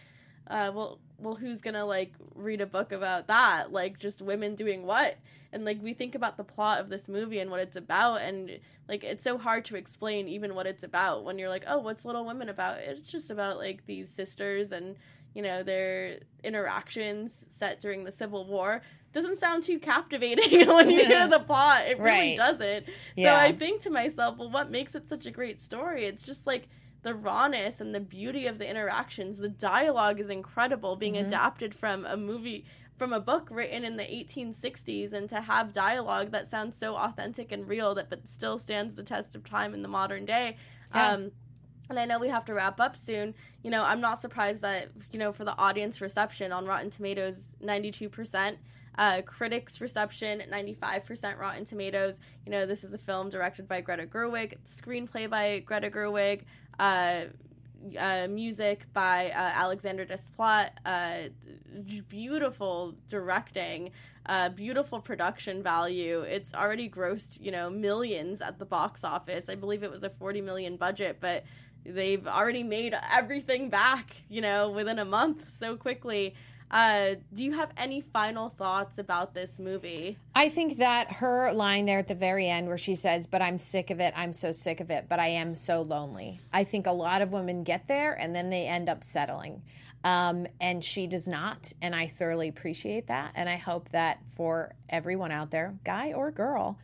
uh, 0.49 0.71
well, 0.73 0.99
well, 1.17 1.35
who's 1.35 1.61
gonna 1.61 1.85
like 1.85 2.13
read 2.33 2.61
a 2.61 2.65
book 2.65 2.91
about 2.91 3.27
that? 3.27 3.71
Like 3.71 3.99
just 3.99 4.21
women 4.21 4.55
doing 4.55 4.85
what? 4.85 5.17
And 5.51 5.65
like 5.65 5.81
we 5.81 5.93
think 5.93 6.15
about 6.15 6.37
the 6.37 6.43
plot 6.43 6.79
of 6.79 6.89
this 6.89 7.07
movie 7.07 7.39
and 7.39 7.51
what 7.51 7.59
it's 7.59 7.75
about, 7.75 8.21
and 8.21 8.59
like 8.87 9.03
it's 9.03 9.23
so 9.23 9.37
hard 9.37 9.65
to 9.65 9.75
explain 9.75 10.27
even 10.27 10.55
what 10.55 10.67
it's 10.67 10.83
about 10.83 11.23
when 11.23 11.37
you're 11.37 11.49
like, 11.49 11.63
oh, 11.67 11.79
what's 11.79 12.05
Little 12.05 12.25
Women 12.25 12.49
about? 12.49 12.79
It's 12.79 13.11
just 13.11 13.29
about 13.29 13.57
like 13.57 13.85
these 13.85 14.09
sisters 14.09 14.71
and 14.71 14.95
you 15.35 15.43
know 15.43 15.61
their 15.61 16.19
interactions 16.43 17.45
set 17.49 17.79
during 17.79 18.03
the 18.03 18.11
Civil 18.11 18.45
War 18.45 18.81
doesn't 19.13 19.39
sound 19.39 19.63
too 19.63 19.79
captivating 19.79 20.67
when 20.67 20.89
you 20.89 21.05
hear 21.05 21.27
the 21.29 21.39
plot. 21.39 21.87
It 21.87 21.99
really 21.99 22.37
right. 22.37 22.37
doesn't. 22.37 22.85
Yeah. 23.15 23.35
So 23.35 23.41
I 23.41 23.51
think 23.51 23.81
to 23.81 23.89
myself, 23.89 24.37
well, 24.37 24.49
what 24.49 24.69
makes 24.69 24.95
it 24.95 25.09
such 25.09 25.25
a 25.25 25.31
great 25.31 25.61
story? 25.61 26.05
It's 26.05 26.23
just 26.23 26.45
like 26.45 26.67
the 27.01 27.15
rawness 27.15 27.79
and 27.79 27.95
the 27.95 27.99
beauty 27.99 28.45
of 28.45 28.57
the 28.57 28.69
interactions. 28.69 29.37
The 29.37 29.49
dialogue 29.49 30.19
is 30.19 30.29
incredible, 30.29 30.95
being 30.95 31.13
mm-hmm. 31.13 31.27
adapted 31.27 31.73
from 31.73 32.05
a 32.05 32.17
movie 32.17 32.65
from 32.97 33.13
a 33.13 33.19
book 33.19 33.47
written 33.49 33.85
in 33.85 33.95
the 33.95 34.03
1860s 34.03 35.13
and 35.13 35.29
to 35.29 35.39
have 35.39 35.71
dialogue 35.71 36.31
that 36.31 36.49
sounds 36.49 36.75
so 36.77 36.97
authentic 36.97 37.49
and 37.51 37.65
real 37.65 37.95
that 37.95 38.09
but 38.09 38.27
still 38.27 38.57
stands 38.57 38.95
the 38.95 39.03
test 39.03 39.35
of 39.35 39.45
time 39.45 39.73
in 39.73 39.81
the 39.81 39.87
modern 39.87 40.25
day. 40.25 40.57
Yeah. 40.93 41.13
Um, 41.13 41.31
and 41.89 41.97
I 41.97 42.05
know 42.05 42.19
we 42.19 42.27
have 42.27 42.45
to 42.45 42.53
wrap 42.53 42.79
up 42.79 42.95
soon. 42.95 43.33
You 43.63 43.71
know, 43.71 43.83
I'm 43.83 44.01
not 44.01 44.21
surprised 44.21 44.61
that, 44.61 44.89
you 45.11 45.17
know, 45.17 45.31
for 45.31 45.45
the 45.45 45.57
audience 45.57 46.01
reception 46.01 46.51
on 46.51 46.65
Rotten 46.65 46.91
Tomatoes, 46.91 47.53
92%. 47.63 48.57
Uh, 48.97 49.21
critics 49.21 49.79
reception 49.79 50.43
95% 50.51 51.39
Rotten 51.39 51.63
Tomatoes. 51.63 52.15
You 52.45 52.51
know, 52.51 52.65
this 52.65 52.83
is 52.83 52.93
a 52.93 52.97
film 52.97 53.29
directed 53.29 53.65
by 53.65 53.79
Greta 53.79 54.05
Gerwig, 54.05 54.57
screenplay 54.65 55.29
by 55.29 55.59
Greta 55.59 55.89
Gerwig, 55.89 56.41
uh, 56.79 57.25
uh, 57.97 58.27
music 58.29 58.85
by 58.93 59.29
uh, 59.29 59.33
Alexander 59.37 60.05
Desplat, 60.05 60.71
uh, 60.85 61.29
beautiful 62.07 62.95
directing, 63.07 63.91
uh, 64.25 64.49
beautiful 64.49 64.99
production 64.99 65.63
value. 65.63 66.21
It's 66.21 66.53
already 66.53 66.89
grossed, 66.89 67.41
you 67.41 67.51
know, 67.51 67.69
millions 67.69 68.41
at 68.41 68.59
the 68.59 68.65
box 68.65 69.03
office. 69.03 69.49
I 69.49 69.55
believe 69.55 69.83
it 69.83 69.91
was 69.91 70.03
a 70.03 70.09
40 70.09 70.41
million 70.41 70.75
budget, 70.77 71.17
but 71.19 71.43
they've 71.85 72.27
already 72.27 72.63
made 72.63 72.95
everything 73.13 73.69
back, 73.69 74.15
you 74.29 74.41
know, 74.41 74.69
within 74.69 74.99
a 74.99 75.05
month 75.05 75.57
so 75.57 75.75
quickly. 75.77 76.35
Uh, 76.71 77.15
do 77.33 77.43
you 77.43 77.53
have 77.53 77.71
any 77.77 78.01
final 78.01 78.49
thoughts 78.49 78.99
about 78.99 79.33
this 79.33 79.57
movie? 79.57 80.17
I 80.35 80.49
think 80.49 80.77
that 80.77 81.11
her 81.13 81.51
line 81.51 81.85
there 81.85 81.99
at 81.99 82.07
the 82.07 82.15
very 82.15 82.47
end, 82.47 82.67
where 82.67 82.77
she 82.77 82.95
says, 82.95 83.25
But 83.25 83.41
I'm 83.41 83.57
sick 83.57 83.89
of 83.89 83.99
it, 83.99 84.13
I'm 84.15 84.33
so 84.33 84.51
sick 84.51 84.79
of 84.79 84.91
it, 84.91 85.07
but 85.09 85.19
I 85.19 85.27
am 85.27 85.55
so 85.55 85.81
lonely. 85.81 86.39
I 86.53 86.63
think 86.63 86.85
a 86.85 86.91
lot 86.91 87.21
of 87.21 87.31
women 87.31 87.63
get 87.63 87.87
there 87.87 88.13
and 88.13 88.35
then 88.35 88.49
they 88.49 88.67
end 88.67 88.87
up 88.87 89.03
settling. 89.03 89.63
Um, 90.03 90.47
and 90.61 90.83
she 90.83 91.07
does 91.07 91.27
not. 91.27 91.73
And 91.81 91.95
I 91.95 92.07
thoroughly 92.07 92.47
appreciate 92.47 93.07
that. 93.07 93.31
And 93.35 93.49
I 93.49 93.57
hope 93.57 93.89
that 93.89 94.19
for 94.35 94.73
everyone 94.89 95.31
out 95.31 95.51
there, 95.51 95.75
guy 95.83 96.13
or 96.13 96.31
girl, 96.31 96.77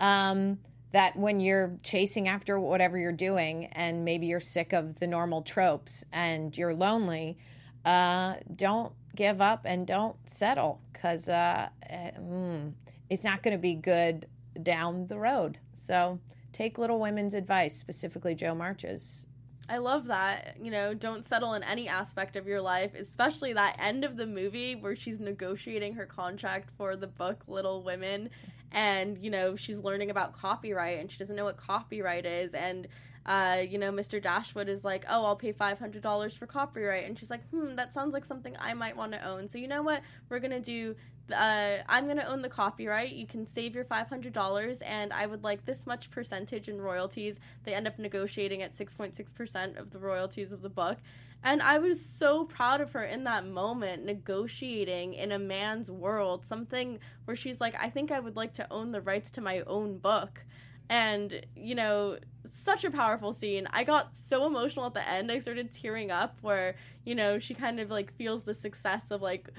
um, 0.00 0.58
that 0.92 1.16
when 1.16 1.40
you're 1.40 1.78
chasing 1.82 2.28
after 2.28 2.58
whatever 2.58 2.98
you're 2.98 3.12
doing 3.12 3.66
and 3.66 4.04
maybe 4.04 4.26
you're 4.26 4.40
sick 4.40 4.72
of 4.72 4.98
the 4.98 5.06
normal 5.06 5.42
tropes 5.42 6.04
and 6.12 6.56
you're 6.56 6.74
lonely, 6.74 7.38
uh, 7.84 8.34
don't 8.54 8.92
give 9.18 9.40
up 9.40 9.62
and 9.64 9.84
don't 9.84 10.16
settle 10.28 10.80
because 10.92 11.28
uh, 11.28 11.68
eh, 11.90 12.12
mm, 12.16 12.72
it's 13.10 13.24
not 13.24 13.42
going 13.42 13.52
to 13.52 13.60
be 13.60 13.74
good 13.74 14.26
down 14.62 15.08
the 15.08 15.18
road. 15.18 15.58
So 15.74 16.20
take 16.52 16.78
Little 16.78 17.00
Women's 17.00 17.34
advice, 17.34 17.74
specifically 17.74 18.36
Jo 18.36 18.54
March's. 18.54 19.26
I 19.68 19.78
love 19.78 20.06
that. 20.06 20.56
You 20.62 20.70
know, 20.70 20.94
don't 20.94 21.24
settle 21.24 21.54
in 21.54 21.64
any 21.64 21.88
aspect 21.88 22.36
of 22.36 22.46
your 22.46 22.60
life, 22.60 22.94
especially 22.94 23.52
that 23.54 23.76
end 23.80 24.04
of 24.04 24.16
the 24.16 24.24
movie 24.24 24.76
where 24.76 24.94
she's 24.94 25.18
negotiating 25.18 25.94
her 25.94 26.06
contract 26.06 26.70
for 26.78 26.94
the 26.94 27.08
book 27.08 27.42
Little 27.48 27.82
Women 27.82 28.30
and, 28.70 29.18
you 29.18 29.30
know, 29.30 29.56
she's 29.56 29.80
learning 29.80 30.10
about 30.10 30.32
copyright 30.32 31.00
and 31.00 31.10
she 31.10 31.18
doesn't 31.18 31.34
know 31.34 31.44
what 31.44 31.56
copyright 31.56 32.24
is 32.24 32.54
and 32.54 32.86
uh, 33.26 33.62
you 33.68 33.78
know, 33.78 33.92
Mr. 33.92 34.22
Dashwood 34.22 34.68
is 34.68 34.84
like, 34.84 35.04
oh, 35.08 35.24
I'll 35.24 35.36
pay 35.36 35.52
$500 35.52 36.32
for 36.36 36.46
copyright. 36.46 37.04
And 37.04 37.18
she's 37.18 37.30
like, 37.30 37.46
hmm, 37.50 37.74
that 37.76 37.92
sounds 37.92 38.12
like 38.14 38.24
something 38.24 38.56
I 38.58 38.74
might 38.74 38.96
want 38.96 39.12
to 39.12 39.24
own. 39.26 39.48
So, 39.48 39.58
you 39.58 39.68
know 39.68 39.82
what? 39.82 40.02
We're 40.28 40.38
going 40.38 40.50
to 40.50 40.60
do, 40.60 40.94
uh, 41.32 41.78
I'm 41.88 42.04
going 42.04 42.16
to 42.16 42.26
own 42.26 42.42
the 42.42 42.48
copyright. 42.48 43.12
You 43.12 43.26
can 43.26 43.46
save 43.46 43.74
your 43.74 43.84
$500, 43.84 44.78
and 44.84 45.12
I 45.12 45.26
would 45.26 45.44
like 45.44 45.64
this 45.64 45.86
much 45.86 46.10
percentage 46.10 46.68
in 46.68 46.80
royalties. 46.80 47.38
They 47.64 47.74
end 47.74 47.86
up 47.86 47.98
negotiating 47.98 48.62
at 48.62 48.74
6.6% 48.74 49.78
of 49.78 49.90
the 49.90 49.98
royalties 49.98 50.52
of 50.52 50.62
the 50.62 50.70
book. 50.70 50.98
And 51.42 51.62
I 51.62 51.78
was 51.78 52.04
so 52.04 52.44
proud 52.44 52.80
of 52.80 52.92
her 52.92 53.04
in 53.04 53.24
that 53.24 53.46
moment, 53.46 54.04
negotiating 54.04 55.14
in 55.14 55.30
a 55.30 55.38
man's 55.38 55.90
world, 55.90 56.44
something 56.44 56.98
where 57.26 57.36
she's 57.36 57.60
like, 57.60 57.76
I 57.78 57.90
think 57.90 58.10
I 58.10 58.18
would 58.18 58.34
like 58.34 58.54
to 58.54 58.66
own 58.72 58.90
the 58.90 59.00
rights 59.00 59.30
to 59.32 59.40
my 59.40 59.60
own 59.60 59.98
book 59.98 60.44
and 60.88 61.44
you 61.54 61.74
know 61.74 62.18
such 62.50 62.84
a 62.84 62.90
powerful 62.90 63.32
scene. 63.32 63.68
I 63.70 63.84
got 63.84 64.16
so 64.16 64.46
emotional 64.46 64.86
at 64.86 64.94
the 64.94 65.06
end 65.06 65.30
i 65.30 65.38
started 65.38 65.70
tearing 65.72 66.10
up 66.10 66.38
where 66.40 66.76
you 67.04 67.14
know 67.14 67.38
she 67.38 67.52
kind 67.52 67.78
of 67.78 67.90
like 67.90 68.14
feels 68.16 68.44
the 68.44 68.54
success 68.54 69.02
of 69.10 69.20
like 69.20 69.50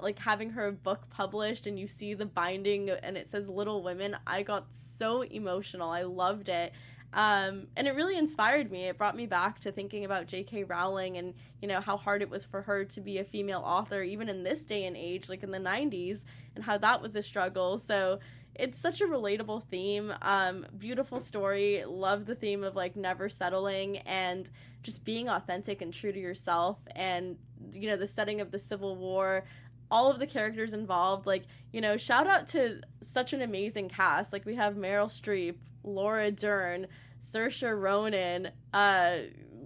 like 0.00 0.18
having 0.18 0.50
her 0.50 0.70
book 0.72 1.08
published 1.10 1.66
and 1.66 1.78
you 1.78 1.86
see 1.86 2.14
the 2.14 2.26
binding 2.26 2.90
and 2.90 3.16
it 3.16 3.30
says 3.30 3.48
little 3.48 3.82
women. 3.82 4.16
I 4.26 4.42
got 4.42 4.66
so 4.98 5.22
emotional. 5.22 5.90
I 5.90 6.02
loved 6.02 6.48
it. 6.48 6.72
Um, 7.12 7.66
and 7.76 7.88
it 7.88 7.96
really 7.96 8.16
inspired 8.16 8.70
me. 8.70 8.84
It 8.84 8.96
brought 8.96 9.16
me 9.16 9.26
back 9.26 9.58
to 9.60 9.72
thinking 9.72 10.04
about 10.04 10.28
j.k 10.28 10.62
rowling 10.64 11.16
and 11.16 11.34
you 11.60 11.66
know 11.66 11.80
how 11.80 11.96
hard 11.96 12.22
it 12.22 12.30
was 12.30 12.44
for 12.44 12.62
her 12.62 12.84
to 12.84 13.00
be 13.00 13.18
a 13.18 13.24
female 13.24 13.62
author 13.64 14.02
even 14.02 14.28
in 14.28 14.44
this 14.44 14.62
day 14.62 14.84
and 14.84 14.96
age 14.96 15.28
like 15.28 15.42
in 15.42 15.50
the 15.50 15.58
90s 15.58 16.20
and 16.54 16.64
how 16.64 16.78
that 16.78 17.02
was 17.02 17.16
a 17.16 17.22
struggle. 17.22 17.78
So 17.78 18.20
it's 18.54 18.78
such 18.78 19.00
a 19.00 19.04
relatable 19.04 19.64
theme. 19.64 20.12
Um, 20.22 20.66
beautiful 20.76 21.20
story. 21.20 21.84
Love 21.86 22.26
the 22.26 22.34
theme 22.34 22.64
of 22.64 22.76
like 22.76 22.96
never 22.96 23.28
settling 23.28 23.98
and 23.98 24.50
just 24.82 25.04
being 25.04 25.28
authentic 25.28 25.82
and 25.82 25.92
true 25.92 26.12
to 26.12 26.18
yourself. 26.18 26.78
And 26.94 27.36
you 27.72 27.88
know 27.88 27.96
the 27.96 28.06
setting 28.06 28.40
of 28.40 28.50
the 28.50 28.58
Civil 28.58 28.96
War. 28.96 29.44
All 29.90 30.08
of 30.08 30.20
the 30.20 30.26
characters 30.26 30.72
involved, 30.72 31.26
like 31.26 31.44
you 31.72 31.80
know, 31.80 31.96
shout 31.96 32.26
out 32.26 32.46
to 32.48 32.80
such 33.02 33.32
an 33.32 33.42
amazing 33.42 33.88
cast. 33.88 34.32
Like 34.32 34.46
we 34.46 34.54
have 34.56 34.74
Meryl 34.74 35.10
Streep, 35.10 35.56
Laura 35.82 36.30
Dern, 36.30 36.86
Saoirse 37.24 37.80
Ronan. 37.80 38.50
Uh, 38.72 39.18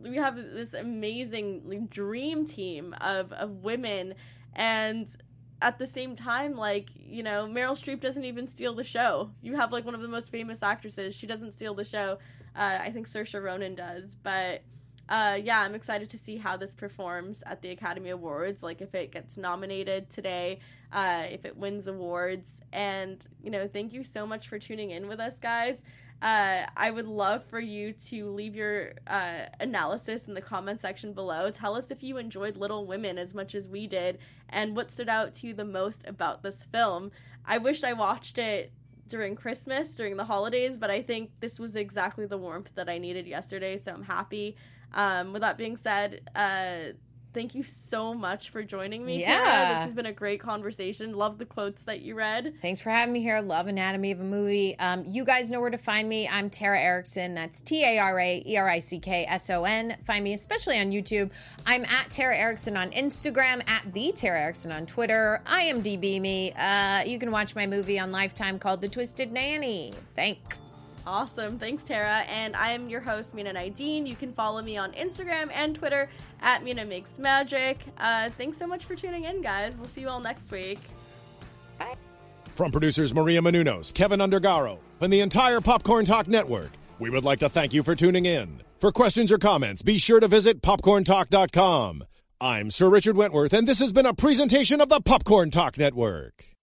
we 0.02 0.16
have 0.16 0.36
this 0.36 0.74
amazing 0.74 1.88
dream 1.90 2.46
team 2.46 2.94
of 3.00 3.32
of 3.32 3.64
women, 3.64 4.14
and 4.54 5.08
at 5.64 5.78
the 5.78 5.86
same 5.86 6.14
time, 6.14 6.56
like, 6.56 6.90
you 6.94 7.22
know, 7.22 7.48
Meryl 7.50 7.72
Streep 7.72 7.98
doesn't 7.98 8.24
even 8.26 8.46
steal 8.46 8.74
the 8.74 8.84
show. 8.84 9.30
You 9.40 9.56
have 9.56 9.72
like 9.72 9.86
one 9.86 9.94
of 9.94 10.02
the 10.02 10.08
most 10.08 10.30
famous 10.30 10.62
actresses. 10.62 11.14
She 11.14 11.26
doesn't 11.26 11.52
steal 11.52 11.74
the 11.74 11.86
show. 11.86 12.18
Uh, 12.54 12.78
I 12.82 12.90
think 12.92 13.08
Saoirse 13.08 13.42
Ronan 13.42 13.74
does. 13.74 14.14
But 14.22 14.60
uh, 15.08 15.38
yeah, 15.42 15.60
I'm 15.60 15.74
excited 15.74 16.10
to 16.10 16.18
see 16.18 16.36
how 16.36 16.58
this 16.58 16.74
performs 16.74 17.42
at 17.46 17.62
the 17.62 17.70
Academy 17.70 18.10
Awards. 18.10 18.62
Like, 18.62 18.82
if 18.82 18.94
it 18.94 19.10
gets 19.10 19.38
nominated 19.38 20.10
today, 20.10 20.60
uh, 20.92 21.24
if 21.30 21.46
it 21.46 21.56
wins 21.56 21.86
awards. 21.86 22.60
And, 22.70 23.24
you 23.42 23.50
know, 23.50 23.66
thank 23.66 23.94
you 23.94 24.04
so 24.04 24.26
much 24.26 24.48
for 24.48 24.58
tuning 24.58 24.90
in 24.90 25.08
with 25.08 25.18
us, 25.18 25.38
guys. 25.40 25.78
Uh, 26.24 26.64
I 26.74 26.90
would 26.90 27.06
love 27.06 27.44
for 27.44 27.60
you 27.60 27.92
to 28.06 28.30
leave 28.30 28.56
your 28.56 28.92
uh, 29.06 29.40
analysis 29.60 30.24
in 30.26 30.32
the 30.32 30.40
comment 30.40 30.80
section 30.80 31.12
below. 31.12 31.50
Tell 31.50 31.76
us 31.76 31.90
if 31.90 32.02
you 32.02 32.16
enjoyed 32.16 32.56
Little 32.56 32.86
Women 32.86 33.18
as 33.18 33.34
much 33.34 33.54
as 33.54 33.68
we 33.68 33.86
did 33.86 34.16
and 34.48 34.74
what 34.74 34.90
stood 34.90 35.10
out 35.10 35.34
to 35.34 35.48
you 35.48 35.52
the 35.52 35.66
most 35.66 36.02
about 36.06 36.42
this 36.42 36.62
film. 36.72 37.10
I 37.44 37.58
wished 37.58 37.84
I 37.84 37.92
watched 37.92 38.38
it 38.38 38.72
during 39.06 39.36
Christmas, 39.36 39.90
during 39.90 40.16
the 40.16 40.24
holidays, 40.24 40.78
but 40.78 40.90
I 40.90 41.02
think 41.02 41.30
this 41.40 41.60
was 41.60 41.76
exactly 41.76 42.24
the 42.24 42.38
warmth 42.38 42.74
that 42.74 42.88
I 42.88 42.96
needed 42.96 43.26
yesterday, 43.26 43.76
so 43.76 43.92
I'm 43.92 44.04
happy. 44.04 44.56
Um, 44.94 45.34
with 45.34 45.42
that 45.42 45.58
being 45.58 45.76
said, 45.76 46.22
uh, 46.34 46.94
thank 47.34 47.54
you 47.54 47.62
so 47.62 48.14
much 48.14 48.50
for 48.50 48.62
joining 48.62 49.04
me. 49.04 49.20
Yeah. 49.20 49.36
Tara. 49.36 49.68
This 49.74 49.84
has 49.84 49.92
been 49.92 50.06
a 50.06 50.12
great 50.12 50.40
conversation. 50.40 51.14
Love 51.14 51.38
the 51.38 51.44
quotes 51.44 51.82
that 51.82 52.00
you 52.00 52.14
read. 52.14 52.54
Thanks 52.62 52.80
for 52.80 52.90
having 52.90 53.12
me 53.12 53.20
here. 53.20 53.40
Love 53.40 53.66
Anatomy 53.66 54.12
of 54.12 54.20
a 54.20 54.24
Movie. 54.24 54.78
Um, 54.78 55.04
you 55.06 55.24
guys 55.24 55.50
know 55.50 55.60
where 55.60 55.70
to 55.70 55.78
find 55.78 56.08
me. 56.08 56.28
I'm 56.28 56.48
Tara 56.48 56.80
Erickson. 56.80 57.34
That's 57.34 57.60
T 57.60 57.84
A 57.84 57.98
R 57.98 58.18
A 58.18 58.42
E 58.46 58.56
R 58.56 58.68
I 58.68 58.78
C 58.78 58.98
K 58.98 59.26
S 59.26 59.50
O 59.50 59.64
N. 59.64 59.96
Find 60.04 60.24
me 60.24 60.32
especially 60.32 60.78
on 60.78 60.90
YouTube. 60.90 61.30
I'm 61.66 61.84
at 61.84 62.10
Tara 62.10 62.36
Erickson 62.36 62.76
on 62.76 62.90
Instagram, 62.90 63.62
at 63.68 63.92
the 63.92 64.12
Tara 64.12 64.40
Erickson 64.40 64.72
on 64.72 64.86
Twitter. 64.86 65.42
IMDb 65.46 66.20
me. 66.20 66.52
Uh, 66.56 67.02
you 67.04 67.18
can 67.18 67.30
watch 67.30 67.54
my 67.54 67.66
movie 67.66 67.98
on 67.98 68.12
Lifetime 68.12 68.58
called 68.58 68.80
The 68.80 68.88
Twisted 68.88 69.32
Nanny. 69.32 69.92
Thanks. 70.14 70.93
Awesome. 71.06 71.58
Thanks, 71.58 71.82
Tara. 71.82 72.20
And 72.28 72.56
I'm 72.56 72.88
your 72.88 73.00
host, 73.00 73.34
Mina 73.34 73.52
Nideen. 73.52 74.06
You 74.06 74.16
can 74.16 74.32
follow 74.32 74.62
me 74.62 74.76
on 74.76 74.92
Instagram 74.92 75.50
and 75.52 75.74
Twitter 75.74 76.08
at 76.40 76.64
Mina 76.64 76.84
Makes 76.84 77.18
Magic. 77.18 77.80
Uh, 77.98 78.30
thanks 78.30 78.56
so 78.56 78.66
much 78.66 78.84
for 78.84 78.94
tuning 78.94 79.24
in, 79.24 79.42
guys. 79.42 79.76
We'll 79.76 79.88
see 79.88 80.00
you 80.00 80.08
all 80.08 80.20
next 80.20 80.50
week. 80.50 80.80
Bye. 81.78 81.94
From 82.54 82.70
producers 82.70 83.14
Maria 83.14 83.40
Menounos, 83.40 83.92
Kevin 83.92 84.20
Undergaro, 84.20 84.78
and 85.00 85.12
the 85.12 85.20
entire 85.20 85.60
Popcorn 85.60 86.04
Talk 86.04 86.28
Network, 86.28 86.70
we 86.98 87.10
would 87.10 87.24
like 87.24 87.40
to 87.40 87.48
thank 87.48 87.74
you 87.74 87.82
for 87.82 87.94
tuning 87.94 88.24
in. 88.26 88.62
For 88.78 88.92
questions 88.92 89.32
or 89.32 89.38
comments, 89.38 89.82
be 89.82 89.98
sure 89.98 90.20
to 90.20 90.28
visit 90.28 90.62
popcorntalk.com. 90.62 92.04
I'm 92.40 92.70
Sir 92.70 92.88
Richard 92.88 93.16
Wentworth, 93.16 93.52
and 93.52 93.66
this 93.66 93.80
has 93.80 93.92
been 93.92 94.06
a 94.06 94.14
presentation 94.14 94.80
of 94.80 94.88
the 94.88 95.00
Popcorn 95.00 95.50
Talk 95.50 95.78
Network. 95.78 96.44